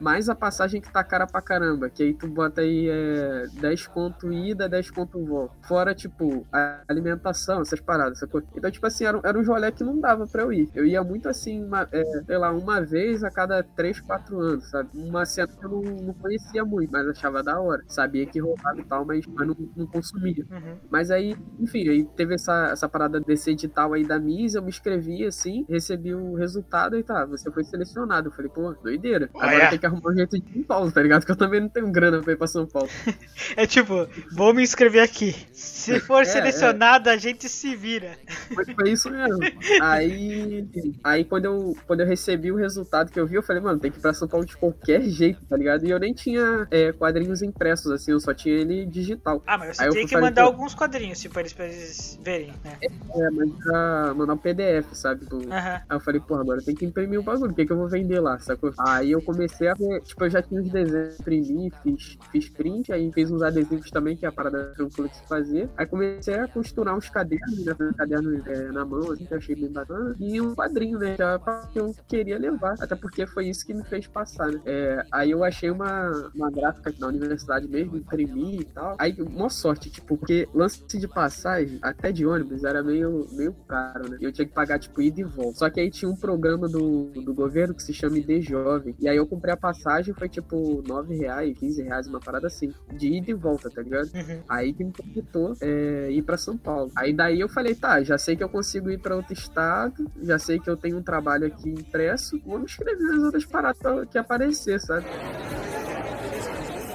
mais 0.00 0.28
a 0.28 0.34
passagem 0.34 0.80
que 0.80 0.92
tá 0.92 1.02
cara 1.04 1.26
pra 1.26 1.40
caramba, 1.40 1.88
que 1.88 2.02
aí 2.02 2.14
tu 2.14 2.26
bota 2.26 2.60
aí 2.60 2.88
é, 2.88 3.44
10 3.60 3.86
conto 3.86 4.32
ida, 4.32 4.68
10 4.68 4.90
conto 4.90 5.24
volta. 5.24 5.54
Fora, 5.66 5.94
tipo, 5.94 6.46
a 6.52 6.80
alimentação, 6.88 7.62
essas 7.62 7.80
paradas, 7.80 8.18
sacou? 8.18 8.42
Então, 8.56 8.70
tipo 8.70 8.86
assim, 8.86 9.04
era, 9.04 9.16
um- 9.18 9.20
era 9.24 9.38
um 9.38 9.44
rolê 9.44 9.70
que 9.72 9.84
não 9.84 9.98
dava 10.00 10.26
pra 10.26 10.42
eu 10.42 10.52
ir. 10.52 10.68
Eu 10.74 10.84
ia 10.84 11.02
muito 11.02 11.28
assim, 11.28 11.64
uma, 11.64 11.88
é, 11.92 12.04
sei 12.26 12.36
lá, 12.38 12.50
uma 12.52 12.80
vez 12.82 13.22
a 13.24 13.30
cada 13.30 13.62
3, 13.62 14.00
4 14.00 14.38
anos, 14.40 14.68
sabe? 14.70 14.88
Uma 14.94 15.24
cena 15.24 15.48
que 15.48 15.64
eu 15.64 15.70
não, 15.70 15.82
não 15.82 16.14
conhecia 16.14 16.64
muito, 16.64 16.90
mas 16.90 17.06
achava 17.08 17.42
da 17.42 17.58
hora. 17.60 17.82
Sabia 17.86 18.26
que 18.26 18.40
rolava 18.40 18.80
e 18.80 18.84
tal, 18.84 19.04
mas, 19.04 19.24
mas 19.26 19.46
não, 19.46 19.56
não 19.76 19.86
consumia. 19.86 20.44
Uhum. 20.50 20.76
Mas 20.90 21.10
aí, 21.10 21.36
enfim, 21.58 21.88
aí 21.88 22.04
teve 22.16 22.34
essa, 22.34 22.68
essa 22.72 22.88
parada 22.88 23.20
desse 23.20 23.50
edital 23.50 23.92
aí 23.92 24.04
da 24.04 24.18
Miss, 24.18 24.54
eu 24.54 24.62
me 24.62 24.68
inscrevi 24.68 25.24
assim, 25.24 25.64
recebi 25.68 26.14
o 26.14 26.34
resultado 26.34 26.96
e 26.96 27.02
tá, 27.02 27.24
você 27.24 27.50
foi 27.50 27.64
selecionado. 27.64 28.28
Eu 28.28 28.32
falei, 28.32 28.50
pô, 28.50 28.72
doideira. 28.82 29.30
Agora 29.34 29.64
Ué. 29.64 29.70
tem 29.70 29.78
que 29.78 29.83
arrumar 29.86 30.10
um 30.10 30.14
jeito 30.14 30.38
de 30.38 30.52
São 30.52 30.62
Paulo, 30.62 30.92
tá 30.92 31.02
ligado? 31.02 31.24
Que 31.24 31.32
eu 31.32 31.36
também 31.36 31.60
não 31.60 31.68
tenho 31.68 31.90
grana 31.90 32.20
pra 32.20 32.32
ir 32.32 32.36
pra 32.36 32.46
São 32.46 32.66
Paulo. 32.66 32.88
É 33.56 33.66
tipo, 33.66 34.08
vou 34.32 34.54
me 34.54 34.62
inscrever 34.62 35.02
aqui. 35.02 35.34
Se 35.52 36.00
for 36.00 36.22
É, 36.22 36.24
selecionado, 36.24 37.08
a 37.10 37.16
gente 37.16 37.48
se 37.48 37.76
vira. 37.76 38.16
Foi, 38.52 38.64
foi 38.64 38.90
isso 38.90 39.10
mesmo. 39.10 39.38
Aí, 39.80 40.66
aí 41.02 41.24
quando, 41.24 41.44
eu, 41.44 41.76
quando 41.86 42.00
eu 42.00 42.06
recebi 42.06 42.50
o 42.50 42.56
resultado 42.56 43.10
que 43.12 43.18
eu 43.20 43.26
vi, 43.26 43.34
eu 43.36 43.42
falei, 43.42 43.62
mano, 43.62 43.78
tem 43.78 43.90
que 43.90 43.98
ir 43.98 44.00
pra 44.00 44.14
São 44.14 44.26
Paulo 44.26 44.46
de 44.46 44.56
qualquer 44.56 45.02
jeito, 45.02 45.44
tá 45.46 45.56
ligado? 45.56 45.86
E 45.86 45.90
eu 45.90 45.98
nem 45.98 46.12
tinha 46.12 46.66
é, 46.70 46.92
quadrinhos 46.92 47.42
impressos, 47.42 47.90
assim, 47.92 48.12
eu 48.12 48.20
só 48.20 48.32
tinha 48.32 48.54
ele 48.54 48.86
digital. 48.86 49.42
Ah, 49.46 49.58
mas 49.58 49.76
você 49.76 49.84
Aí 49.84 49.90
tem 49.90 50.06
que 50.06 50.16
mandar 50.16 50.42
alguns 50.42 50.74
quadrinhos, 50.74 51.24
pra 51.26 51.40
eles, 51.40 51.52
pra 51.52 51.66
eles 51.66 52.18
verem, 52.22 52.52
né? 52.64 52.78
É, 52.82 53.30
mas 53.30 53.50
pra 53.62 54.14
mandar 54.14 54.34
um 54.34 54.38
PDF, 54.38 54.86
sabe? 54.92 55.24
Do. 55.26 55.40
Aí 55.52 55.82
eu 55.90 56.00
falei, 56.00 56.20
porra, 56.20 56.40
agora 56.40 56.62
tem 56.62 56.74
que 56.74 56.84
imprimir 56.84 57.20
o 57.20 57.22
bagulho, 57.22 57.52
o 57.52 57.54
que, 57.54 57.66
que 57.66 57.72
eu 57.72 57.76
vou 57.76 57.88
vender 57.88 58.20
lá, 58.20 58.38
sacou? 58.38 58.72
Aí 58.78 59.10
eu 59.12 59.22
comecei 59.22 59.68
a 59.68 59.73
tipo, 59.74 60.24
eu 60.24 60.30
já 60.30 60.42
tinha 60.42 60.60
os 60.60 60.70
desenhos, 60.70 61.20
imprimi, 61.20 61.72
fiz, 61.82 62.18
fiz 62.30 62.48
print, 62.48 62.92
aí 62.92 63.10
fiz 63.12 63.30
uns 63.30 63.42
adesivos 63.42 63.90
também, 63.90 64.16
que 64.16 64.24
é 64.24 64.28
a 64.28 64.32
parada 64.32 64.72
tranquila 64.76 65.08
de 65.08 65.16
se 65.16 65.28
fazer. 65.28 65.68
Aí 65.76 65.86
comecei 65.86 66.34
a 66.34 66.48
costurar 66.48 66.96
uns 66.96 67.08
cadernos, 67.08 67.64
né? 67.64 67.74
cadernos 67.96 68.46
é, 68.46 68.72
na 68.72 68.84
mão, 68.84 69.12
assim, 69.12 69.24
que 69.24 69.34
eu 69.34 69.38
achei 69.38 69.54
bem 69.54 69.70
bacana. 69.70 70.14
E 70.18 70.40
um 70.40 70.54
quadrinho, 70.54 70.98
né? 70.98 71.16
Já 71.16 71.38
que 71.72 71.78
eu 71.78 71.94
queria 72.06 72.38
levar, 72.38 72.74
até 72.80 72.94
porque 72.94 73.26
foi 73.26 73.48
isso 73.48 73.66
que 73.66 73.74
me 73.74 73.84
fez 73.84 74.06
passar, 74.06 74.50
né? 74.50 74.60
É, 74.64 75.04
aí 75.12 75.30
eu 75.30 75.44
achei 75.44 75.70
uma, 75.70 76.30
uma 76.34 76.50
gráfica 76.50 76.92
na 76.98 77.08
universidade 77.08 77.66
mesmo, 77.68 77.96
imprimi 77.96 78.60
e 78.60 78.64
tal. 78.64 78.96
Aí, 78.98 79.14
mó 79.22 79.48
sorte, 79.48 79.90
tipo, 79.90 80.16
porque 80.16 80.48
lance 80.54 80.84
de 80.86 81.08
passagem, 81.08 81.78
até 81.82 82.12
de 82.12 82.24
ônibus, 82.24 82.64
era 82.64 82.82
meio, 82.82 83.26
meio 83.32 83.52
caro, 83.66 84.08
né? 84.08 84.18
Eu 84.20 84.32
tinha 84.32 84.46
que 84.46 84.52
pagar, 84.52 84.78
tipo, 84.78 85.00
ida 85.02 85.20
e 85.20 85.24
volta. 85.24 85.58
Só 85.58 85.70
que 85.70 85.80
aí 85.80 85.90
tinha 85.90 86.10
um 86.10 86.16
programa 86.16 86.68
do, 86.68 87.10
do 87.10 87.34
governo 87.34 87.74
que 87.74 87.82
se 87.82 87.92
chama 87.92 88.18
ID 88.18 88.42
Jovem. 88.42 88.94
E 88.98 89.08
aí 89.08 89.16
eu 89.16 89.26
comprei 89.26 89.52
a 89.52 89.56
passagem 89.64 90.12
foi 90.12 90.28
tipo 90.28 90.82
9 90.86 91.16
reais, 91.16 91.56
15 91.58 91.82
reais, 91.82 92.06
uma 92.06 92.20
parada 92.20 92.48
assim. 92.48 92.70
De 92.92 93.08
ida 93.08 93.30
e 93.30 93.34
volta, 93.34 93.70
tá 93.70 93.80
ligado? 93.80 94.10
Uhum. 94.14 94.42
Aí 94.46 94.74
que 94.74 94.84
me 94.84 94.92
conectou 94.92 95.54
é, 95.58 96.10
ir 96.10 96.20
pra 96.20 96.36
São 96.36 96.58
Paulo. 96.58 96.92
Aí 96.94 97.14
daí 97.14 97.40
eu 97.40 97.48
falei, 97.48 97.74
tá, 97.74 98.02
já 98.02 98.18
sei 98.18 98.36
que 98.36 98.44
eu 98.44 98.48
consigo 98.50 98.90
ir 98.90 98.98
pra 98.98 99.16
outro 99.16 99.32
estado, 99.32 100.10
já 100.22 100.38
sei 100.38 100.58
que 100.58 100.68
eu 100.68 100.76
tenho 100.76 100.98
um 100.98 101.02
trabalho 101.02 101.46
aqui 101.46 101.70
impresso, 101.70 102.38
vou 102.44 102.58
me 102.58 102.66
inscrever 102.66 103.08
nas 103.08 103.22
outras 103.22 103.46
paradas 103.46 104.08
que 104.10 104.18
aparecer, 104.18 104.78
sabe? 104.80 105.06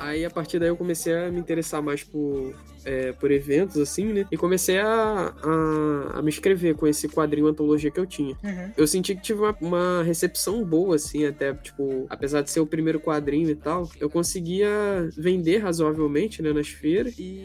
Aí 0.10 0.26
a 0.26 0.30
partir 0.30 0.60
daí 0.60 0.70
eu 0.70 0.76
comecei 0.76 1.14
a 1.16 1.32
me 1.32 1.40
interessar 1.40 1.82
mais 1.82 2.04
por, 2.04 2.56
é, 2.84 3.12
por 3.14 3.32
eventos, 3.32 3.78
assim, 3.78 4.06
né? 4.06 4.26
E 4.32 4.38
comecei 4.38 4.80
a, 4.80 5.34
a, 5.42 6.18
a, 6.18 6.22
me 6.22 6.30
inscrever 6.30 6.76
com 6.76 6.88
esse 6.88 7.08
quadrinho 7.08 7.48
antologia 7.48 7.92
que 7.92 8.00
eu 8.00 8.08
tinha. 8.08 8.36
Uhum. 8.44 8.72
Eu 8.76 8.88
senti 8.88 9.16
que 9.16 9.22
tive 9.22 9.42
uma, 9.42 9.56
uma, 9.62 10.04
recepção 10.04 10.64
boa, 10.64 10.96
assim, 10.96 11.26
até, 11.26 11.54
tipo, 11.54 12.08
apesar 12.10 12.42
de 12.42 12.50
ser 12.50 12.60
o 12.60 12.66
primeiro 12.66 13.00
quadrinho 13.00 13.50
e 13.50 13.56
tal, 13.56 13.88
eu 14.00 14.10
conseguia 14.10 14.70
vender 15.16 15.60
razoavelmente, 15.60 16.42
né, 16.42 16.52
nas 16.52 16.70
feiras. 16.70 17.14
E, 17.18 17.44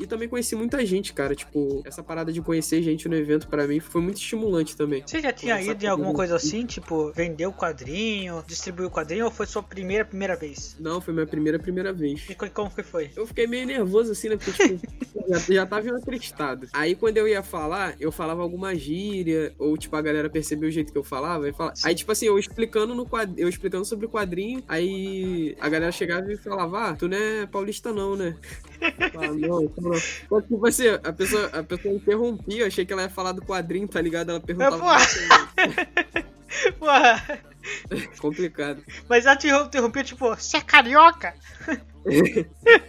e 0.00 0.06
também 0.06 0.28
conheci 0.28 0.56
muita 0.56 0.84
gente, 0.84 1.12
cara. 1.12 1.34
Tipo, 1.34 1.82
essa 1.84 2.02
parada 2.02 2.32
de 2.32 2.40
conhecer 2.40 2.82
gente 2.82 3.08
no 3.08 3.14
evento, 3.14 3.46
para 3.48 3.66
mim, 3.66 3.80
foi 3.80 4.00
muito 4.00 4.16
estimulante 4.16 4.76
também. 4.76 5.02
Você 5.06 5.20
já 5.20 5.32
tinha 5.32 5.60
ido 5.60 5.84
em 5.84 5.88
alguma 5.88 6.14
coisa 6.14 6.36
assim, 6.36 6.64
tipo, 6.64 7.12
vender 7.12 7.46
o 7.46 7.52
quadrinho, 7.52 8.42
distribuir 8.46 8.88
o 8.88 8.90
quadrinho, 8.90 9.26
ou 9.26 9.30
foi 9.30 9.46
sua 9.46 9.62
primeira, 9.62 10.04
primeira 10.04 10.36
vez? 10.36 10.76
Não, 10.80 11.00
foi 11.00 11.12
minha 11.12 11.26
primeira, 11.26 11.58
primeira 11.58 11.92
vez. 11.92 12.28
E 12.30 12.34
como 12.34 12.70
que 12.70 12.82
foi? 12.82 13.10
Eu 13.14 13.26
fiquei 13.26 13.46
meio 13.46 13.66
nervoso, 13.66 14.12
assim, 14.12 14.30
né, 14.30 14.36
porque, 14.36 14.52
tipo, 14.52 14.88
já, 15.28 15.38
já 15.38 15.66
tava 15.66 15.88
estado. 16.14 16.68
Aí 16.72 16.94
quando 16.94 17.18
eu 17.18 17.28
ia 17.28 17.42
falar, 17.42 17.94
eu 18.00 18.10
falava 18.10 18.42
alguma 18.42 18.74
gíria, 18.74 19.54
ou 19.58 19.76
tipo, 19.76 19.94
a 19.96 20.02
galera 20.02 20.30
percebeu 20.30 20.68
o 20.68 20.72
jeito 20.72 20.92
que 20.92 20.98
eu 20.98 21.04
falava. 21.04 21.48
E 21.48 21.52
falava... 21.52 21.74
Aí, 21.84 21.94
tipo 21.94 22.10
assim, 22.10 22.26
eu 22.26 22.38
explicando 22.38 22.94
no 22.94 23.06
quad... 23.06 23.32
eu 23.36 23.48
explicando 23.48 23.84
sobre 23.84 24.06
o 24.06 24.08
quadrinho, 24.08 24.62
aí 24.66 25.56
a 25.60 25.68
galera 25.68 25.92
chegava 25.92 26.32
e 26.32 26.36
falava, 26.36 26.90
ah, 26.90 26.96
tu 26.96 27.08
não 27.08 27.16
é 27.16 27.46
paulista 27.46 27.92
não, 27.92 28.16
né? 28.16 28.36
Ah, 29.12 29.32
não, 29.32 29.68
não. 29.90 30.00
Mas, 30.30 30.44
tipo 30.44 30.66
assim, 30.66 30.88
a 30.88 31.12
pessoa, 31.12 31.46
a 31.46 31.62
pessoa 31.62 31.94
interrompia, 31.94 32.62
eu 32.62 32.66
achei 32.66 32.84
que 32.84 32.92
ela 32.92 33.02
ia 33.02 33.10
falar 33.10 33.32
do 33.32 33.42
quadrinho, 33.42 33.88
tá 33.88 34.00
ligado? 34.00 34.30
Ela 34.30 34.40
perguntava. 34.40 34.96
É, 35.56 36.70
Porra. 36.78 37.40
Complicado. 38.18 38.82
Mas 39.08 39.26
ela 39.26 39.36
te 39.36 39.48
interrompeu, 39.48 40.04
tipo, 40.04 40.28
você 40.28 40.56
é 40.56 40.60
carioca? 40.60 41.34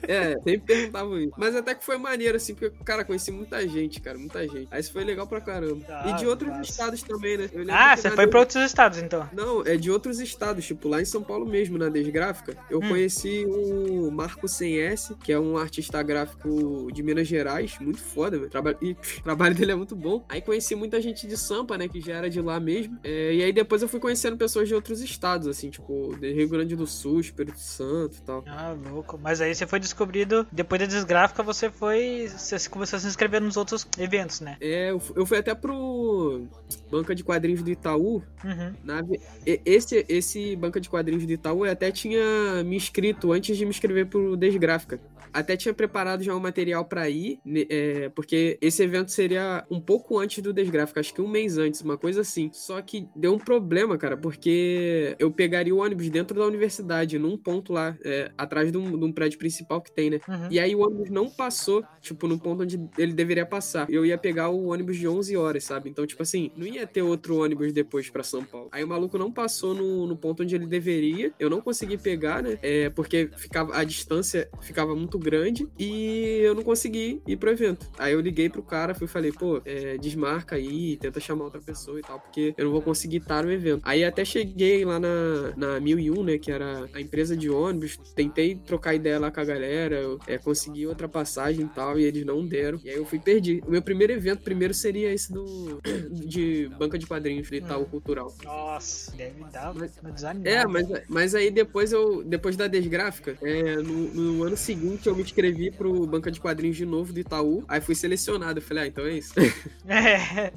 É, 0.07 0.33
sempre 0.43 0.59
perguntavam 0.59 1.17
isso. 1.19 1.33
Mas 1.37 1.55
até 1.55 1.75
que 1.75 1.83
foi 1.83 1.97
maneiro, 1.97 2.37
assim, 2.37 2.53
porque, 2.55 2.75
cara, 2.83 3.03
conheci 3.03 3.31
muita 3.31 3.67
gente, 3.67 3.99
cara, 4.01 4.17
muita 4.17 4.47
gente. 4.47 4.67
Aí 4.71 4.79
isso 4.81 4.91
foi 4.91 5.03
legal 5.03 5.27
pra 5.27 5.41
caramba. 5.41 5.85
Ah, 5.89 6.09
e 6.09 6.13
de 6.13 6.25
outros 6.27 6.49
nossa. 6.49 6.69
estados 6.69 7.03
também, 7.03 7.37
né? 7.37 7.49
Ah, 7.69 7.95
você 7.95 8.09
foi 8.11 8.27
pra 8.27 8.39
outros 8.39 8.63
estados, 8.63 8.99
então? 8.99 9.29
Não, 9.33 9.63
é 9.65 9.75
de 9.77 9.91
outros 9.91 10.19
estados, 10.19 10.65
tipo, 10.65 10.87
lá 10.87 11.01
em 11.01 11.05
São 11.05 11.23
Paulo 11.23 11.45
mesmo, 11.45 11.77
na 11.77 11.89
Desgráfica, 11.89 12.57
eu 12.69 12.79
Hum. 12.79 12.89
conheci 12.89 13.45
o 13.47 14.09
Marco 14.11 14.47
Sem 14.47 14.79
S, 14.79 15.15
que 15.23 15.31
é 15.31 15.39
um 15.39 15.57
artista 15.57 16.01
gráfico 16.01 16.89
de 16.91 17.03
Minas 17.03 17.27
Gerais, 17.27 17.77
muito 17.79 17.99
foda, 18.01 18.37
velho. 18.37 18.49
Traba... 18.49 18.75
E 18.81 18.91
o 18.91 19.23
trabalho 19.23 19.55
dele 19.55 19.71
é 19.71 19.75
muito 19.75 19.95
bom. 19.95 20.25
Aí 20.29 20.41
conheci 20.41 20.75
muita 20.75 21.01
gente 21.01 21.27
de 21.27 21.37
Sampa, 21.37 21.77
né, 21.77 21.87
que 21.87 22.01
já 22.01 22.15
era 22.15 22.29
de 22.29 22.41
lá 22.41 22.59
mesmo. 22.59 22.97
É, 23.03 23.33
e 23.33 23.43
aí 23.43 23.53
depois 23.53 23.81
eu 23.81 23.87
fui 23.87 23.99
conhecendo 23.99 24.37
pessoas 24.37 24.67
de 24.67 24.75
outros 24.75 25.01
estados, 25.01 25.47
assim, 25.47 25.69
tipo, 25.69 26.15
de 26.19 26.31
Rio 26.33 26.49
Grande 26.49 26.75
do 26.75 26.87
Sul, 26.87 27.19
Espírito 27.19 27.59
Santo 27.59 28.17
e 28.17 28.21
tal. 28.21 28.43
Ah, 28.47 28.75
louco. 28.89 29.00
Mas 29.21 29.41
aí 29.41 29.53
você 29.53 29.65
foi 29.67 29.79
descobrido, 29.79 30.47
depois 30.51 30.79
da 30.79 30.85
desgráfica, 30.87 31.43
você 31.43 31.69
foi. 31.69 32.27
Você 32.27 32.57
começou 32.69 32.97
a 32.97 32.99
se 32.99 33.07
inscrever 33.07 33.41
nos 33.41 33.57
outros 33.57 33.87
eventos, 33.97 34.41
né? 34.41 34.57
É, 34.61 34.91
eu 34.91 34.99
fu- 34.99 35.13
eu 35.15 35.25
fui 35.25 35.37
até 35.37 35.53
pro 35.55 36.45
Banca 36.89 37.13
de 37.15 37.23
Quadrinhos 37.23 37.61
do 37.63 37.69
Itaú. 37.69 38.21
Uhum. 38.43 38.73
Na... 38.83 39.01
Esse, 39.45 40.05
esse 40.07 40.55
Banca 40.55 40.79
de 40.79 40.89
Quadrinhos 40.89 41.25
do 41.25 41.31
Itaú 41.31 41.65
eu 41.65 41.71
até 41.71 41.91
tinha 41.91 42.63
me 42.65 42.75
inscrito 42.75 43.31
antes 43.31 43.57
de 43.57 43.65
me 43.65 43.71
inscrever 43.71 44.07
pro 44.07 44.35
Desgráfica. 44.37 44.99
Até 45.33 45.55
tinha 45.55 45.73
preparado 45.73 46.23
já 46.23 46.35
um 46.35 46.41
material 46.41 46.83
pra 46.83 47.09
ir, 47.09 47.39
é, 47.69 48.09
porque 48.09 48.57
esse 48.61 48.83
evento 48.83 49.11
seria 49.11 49.65
um 49.71 49.79
pouco 49.79 50.19
antes 50.19 50.43
do 50.43 50.51
Desgráfica, 50.51 50.99
acho 50.99 51.13
que 51.13 51.21
um 51.21 51.27
mês 51.27 51.57
antes, 51.57 51.79
uma 51.79 51.97
coisa 51.97 52.19
assim. 52.19 52.49
Só 52.51 52.81
que 52.81 53.07
deu 53.15 53.33
um 53.33 53.39
problema, 53.39 53.97
cara, 53.97 54.17
porque 54.17 55.15
eu 55.17 55.31
pegaria 55.31 55.73
o 55.73 55.77
ônibus 55.77 56.09
dentro 56.09 56.37
da 56.37 56.45
universidade, 56.45 57.17
num 57.17 57.37
ponto 57.37 57.71
lá, 57.71 57.95
é, 58.03 58.29
atrás 58.37 58.73
de 58.73 58.77
um, 58.77 58.90
de 58.97 59.05
um 59.05 59.11
prédio 59.11 59.37
principal 59.37 59.81
que 59.81 59.91
tem, 59.91 60.09
né? 60.09 60.19
Uhum. 60.27 60.47
E 60.49 60.59
aí 60.59 60.75
o 60.75 60.79
ônibus 60.79 61.09
não 61.09 61.29
passou, 61.29 61.83
tipo, 62.01 62.27
no 62.27 62.39
ponto 62.39 62.63
onde 62.63 62.79
ele 62.97 63.13
deveria 63.13 63.45
passar. 63.45 63.89
Eu 63.89 64.05
ia 64.05 64.17
pegar 64.17 64.49
o 64.49 64.67
ônibus 64.67 64.97
de 64.97 65.07
11 65.07 65.35
horas, 65.37 65.63
sabe? 65.63 65.89
Então, 65.89 66.05
tipo 66.05 66.21
assim, 66.21 66.51
não 66.55 66.65
ia 66.65 66.85
ter 66.85 67.01
outro 67.01 67.37
ônibus 67.37 67.73
depois 67.73 68.09
pra 68.09 68.23
São 68.23 68.43
Paulo. 68.43 68.69
Aí 68.71 68.83
o 68.83 68.87
maluco 68.87 69.17
não 69.17 69.31
passou 69.31 69.73
no, 69.73 70.07
no 70.07 70.15
ponto 70.15 70.43
onde 70.43 70.55
ele 70.55 70.65
deveria. 70.65 71.31
Eu 71.39 71.49
não 71.49 71.61
consegui 71.61 71.97
pegar, 71.97 72.41
né? 72.43 72.57
É, 72.61 72.89
porque 72.89 73.29
ficava, 73.37 73.75
a 73.75 73.83
distância 73.83 74.49
ficava 74.61 74.95
muito 74.95 75.17
grande 75.17 75.67
e 75.77 76.39
eu 76.41 76.55
não 76.55 76.63
consegui 76.63 77.21
ir 77.27 77.37
pro 77.37 77.51
evento. 77.51 77.89
Aí 77.97 78.13
eu 78.13 78.21
liguei 78.21 78.49
pro 78.49 78.63
cara, 78.63 78.93
fui 78.93 79.05
e 79.05 79.09
falei, 79.09 79.31
pô, 79.31 79.61
é, 79.65 79.97
desmarca 79.97 80.55
aí, 80.55 80.97
tenta 80.97 81.19
chamar 81.19 81.45
outra 81.45 81.61
pessoa 81.61 81.99
e 81.99 82.01
tal, 82.01 82.19
porque 82.19 82.53
eu 82.57 82.65
não 82.65 82.71
vou 82.71 82.81
conseguir 82.81 83.17
estar 83.17 83.43
no 83.43 83.51
evento. 83.51 83.81
Aí 83.83 84.03
até 84.03 84.23
cheguei 84.25 84.83
lá 84.85 84.99
na, 84.99 85.53
na 85.55 85.79
1001, 85.79 86.23
né, 86.23 86.37
que 86.37 86.51
era 86.51 86.89
a 86.93 87.01
empresa 87.01 87.35
de 87.35 87.49
ônibus, 87.49 87.97
tentei 88.15 88.55
trocar 88.55 88.80
ideia 88.93 89.19
lá 89.19 89.31
com 89.31 89.39
a 89.39 89.45
galera, 89.45 89.95
eu, 89.95 90.19
é, 90.27 90.37
consegui 90.37 90.85
outra 90.87 91.07
passagem 91.07 91.65
e 91.65 91.69
tal, 91.69 91.99
e 91.99 92.03
eles 92.03 92.25
não 92.25 92.45
deram. 92.45 92.79
E 92.83 92.89
aí 92.89 92.95
eu 92.95 93.05
fui 93.05 93.19
perdi. 93.19 93.61
O 93.65 93.71
meu 93.71 93.81
primeiro 93.81 94.13
evento 94.13 94.43
primeiro 94.43 94.73
seria 94.73 95.13
esse 95.13 95.31
do 95.31 95.79
de 96.11 96.69
banca 96.77 96.97
de 96.97 97.05
quadrinhos 97.05 97.49
do 97.49 97.55
Itaú 97.55 97.85
Cultural. 97.85 98.33
Nossa, 98.43 99.15
deve 99.15 99.43
dar 99.51 99.73
desanimada. 99.73 100.49
É, 100.49 100.65
mas, 100.65 100.87
mas 101.07 101.35
aí 101.35 101.51
depois 101.51 101.91
eu. 101.91 102.23
Depois 102.23 102.55
da 102.55 102.67
desgráfica, 102.67 103.37
é, 103.41 103.75
no, 103.77 104.13
no 104.13 104.43
ano 104.43 104.57
seguinte 104.57 105.07
eu 105.07 105.15
me 105.15 105.21
inscrevi 105.21 105.71
pro 105.71 106.05
banca 106.05 106.31
de 106.31 106.39
quadrinhos 106.39 106.77
de 106.77 106.85
novo 106.85 107.13
do 107.13 107.19
Itaú. 107.19 107.63
Aí 107.67 107.81
fui 107.81 107.95
selecionado. 107.95 108.59
Eu 108.59 108.63
falei, 108.63 108.83
ah, 108.83 108.87
então 108.87 109.05
é 109.05 109.13
isso. 109.13 109.33
É, 109.87 110.53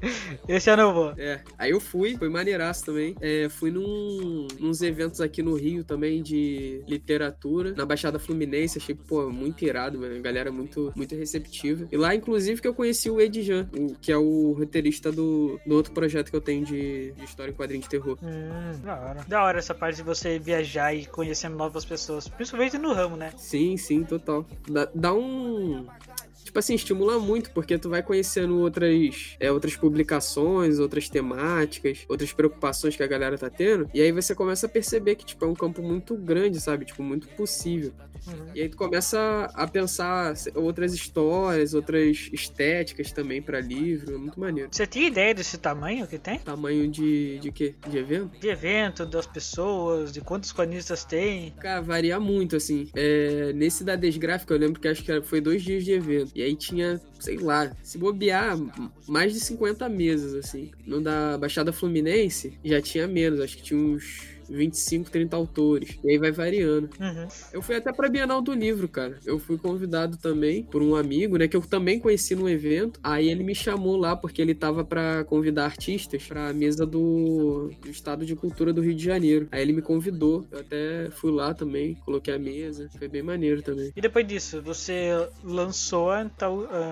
esse 0.48 0.70
eu 0.70 0.76
não 0.76 0.94
vou. 0.94 1.12
É, 1.16 1.40
aí 1.58 1.70
eu 1.70 1.80
fui, 1.80 2.16
foi 2.16 2.28
maneiraço 2.28 2.84
também. 2.84 3.16
É, 3.20 3.48
fui 3.48 3.70
num, 3.70 4.46
nos 4.60 4.80
eventos 4.82 5.20
aqui 5.20 5.42
no 5.42 5.54
Rio 5.54 5.82
também 5.82 6.22
de 6.22 6.82
literatura, 6.86 7.72
na 7.72 7.84
Baixada 7.84 8.13
Fluminense. 8.18 8.78
Achei, 8.78 8.94
pô, 8.94 9.28
muito 9.30 9.64
irado, 9.64 9.98
mano. 9.98 10.16
A 10.16 10.20
galera 10.20 10.50
muito, 10.50 10.92
muito 10.96 11.14
receptiva. 11.14 11.86
E 11.90 11.96
lá, 11.96 12.14
inclusive, 12.14 12.60
que 12.60 12.68
eu 12.68 12.74
conheci 12.74 13.10
o 13.10 13.20
Edjan, 13.20 13.68
que 14.00 14.12
é 14.12 14.16
o 14.16 14.52
roteirista 14.52 15.10
do, 15.10 15.60
do 15.66 15.74
outro 15.74 15.92
projeto 15.92 16.30
que 16.30 16.36
eu 16.36 16.40
tenho 16.40 16.64
de, 16.64 17.12
de 17.12 17.24
história 17.24 17.50
em 17.50 17.54
quadrinhos 17.54 17.84
de 17.84 17.90
terror. 17.90 18.18
Hum, 18.22 18.80
da 18.82 19.00
hora. 19.00 19.24
Da 19.26 19.44
hora 19.44 19.58
essa 19.58 19.74
parte 19.74 19.96
de 19.96 20.02
você 20.02 20.38
viajar 20.38 20.94
e 20.94 21.06
conhecendo 21.06 21.56
novas 21.56 21.84
pessoas. 21.84 22.28
Principalmente 22.28 22.78
no 22.78 22.92
ramo, 22.92 23.16
né? 23.16 23.32
Sim, 23.36 23.76
sim, 23.76 24.04
total. 24.04 24.46
Dá, 24.68 24.88
dá 24.94 25.14
um. 25.14 25.86
Tipo 26.54 26.60
assim, 26.60 26.74
estimula 26.76 27.18
muito, 27.18 27.50
porque 27.50 27.76
tu 27.76 27.90
vai 27.90 28.00
conhecendo 28.00 28.60
outras, 28.60 29.36
é, 29.40 29.50
outras 29.50 29.74
publicações, 29.74 30.78
outras 30.78 31.08
temáticas, 31.08 32.04
outras 32.08 32.32
preocupações 32.32 32.94
que 32.94 33.02
a 33.02 33.08
galera 33.08 33.36
tá 33.36 33.50
tendo. 33.50 33.90
E 33.92 34.00
aí 34.00 34.12
você 34.12 34.36
começa 34.36 34.66
a 34.66 34.68
perceber 34.68 35.16
que, 35.16 35.24
tipo, 35.24 35.44
é 35.44 35.48
um 35.48 35.54
campo 35.54 35.82
muito 35.82 36.16
grande, 36.16 36.60
sabe? 36.60 36.84
Tipo, 36.84 37.02
muito 37.02 37.26
possível. 37.30 37.92
Uhum. 38.26 38.46
E 38.54 38.62
aí 38.62 38.68
tu 38.68 38.76
começa 38.76 39.50
a 39.52 39.66
pensar 39.66 40.32
outras 40.54 40.94
histórias, 40.94 41.74
outras 41.74 42.30
estéticas 42.32 43.10
também 43.10 43.42
pra 43.42 43.60
livro. 43.60 44.14
É 44.14 44.18
muito 44.18 44.38
maneiro. 44.38 44.68
Você 44.70 44.86
tinha 44.86 45.08
ideia 45.08 45.34
desse 45.34 45.58
tamanho 45.58 46.06
que 46.06 46.18
tem? 46.18 46.38
Tamanho 46.38 46.88
de, 46.88 47.38
de 47.40 47.50
quê? 47.50 47.74
De 47.88 47.98
evento? 47.98 48.38
De 48.38 48.48
evento, 48.48 49.04
das 49.04 49.26
pessoas, 49.26 50.12
de 50.12 50.20
quantos 50.20 50.52
quadrinistas 50.52 51.04
tem? 51.04 51.50
Cara, 51.60 51.80
varia 51.80 52.18
muito, 52.20 52.56
assim. 52.56 52.88
É, 52.94 53.52
nesse 53.52 53.82
da 53.82 53.96
Desgráfica, 53.96 54.54
eu 54.54 54.58
lembro 54.58 54.80
que 54.80 54.88
acho 54.88 55.02
que 55.02 55.20
foi 55.22 55.40
dois 55.40 55.62
dias 55.62 55.84
de 55.84 55.92
evento. 55.92 56.30
E 56.34 56.43
aí 56.44 56.54
tinha, 56.54 57.00
sei 57.18 57.38
lá, 57.38 57.74
se 57.82 57.98
bobear, 57.98 58.56
mais 59.08 59.32
de 59.32 59.40
50 59.40 59.88
mesas, 59.88 60.34
assim. 60.34 60.70
No 60.86 61.00
da 61.00 61.38
Baixada 61.38 61.72
Fluminense, 61.72 62.58
já 62.64 62.80
tinha 62.80 63.06
menos, 63.06 63.40
acho 63.40 63.56
que 63.56 63.62
tinha 63.62 63.80
uns 63.80 64.33
25, 64.54 65.10
30 65.10 65.36
autores. 65.36 65.98
E 66.04 66.10
aí 66.10 66.18
vai 66.18 66.32
variando. 66.32 66.88
Uhum. 67.00 67.28
Eu 67.52 67.62
fui 67.62 67.76
até 67.76 67.92
pra 67.92 68.08
Bienal 68.08 68.40
do 68.40 68.52
Livro, 68.52 68.88
cara. 68.88 69.18
Eu 69.24 69.38
fui 69.38 69.58
convidado 69.58 70.16
também 70.16 70.62
por 70.62 70.82
um 70.82 70.94
amigo, 70.94 71.36
né, 71.36 71.48
que 71.48 71.56
eu 71.56 71.62
também 71.62 71.98
conheci 71.98 72.34
no 72.34 72.48
evento. 72.48 73.00
Aí 73.02 73.28
ele 73.28 73.42
me 73.42 73.54
chamou 73.54 73.96
lá 73.96 74.16
porque 74.16 74.40
ele 74.40 74.54
tava 74.54 74.84
pra 74.84 75.24
convidar 75.24 75.64
artistas 75.64 76.22
pra 76.24 76.52
mesa 76.52 76.86
do, 76.86 77.70
do 77.80 77.90
Estado 77.90 78.24
de 78.24 78.36
Cultura 78.36 78.72
do 78.72 78.80
Rio 78.80 78.94
de 78.94 79.04
Janeiro. 79.04 79.48
Aí 79.50 79.62
ele 79.62 79.72
me 79.72 79.82
convidou. 79.82 80.46
Eu 80.50 80.60
até 80.60 81.10
fui 81.10 81.32
lá 81.32 81.54
também, 81.54 81.94
coloquei 82.04 82.34
a 82.34 82.38
mesa. 82.38 82.88
Foi 82.98 83.08
bem 83.08 83.22
maneiro 83.22 83.62
também. 83.62 83.92
E 83.94 84.00
depois 84.00 84.26
disso, 84.26 84.62
você 84.62 85.10
lançou 85.42 86.10
a 86.10 86.20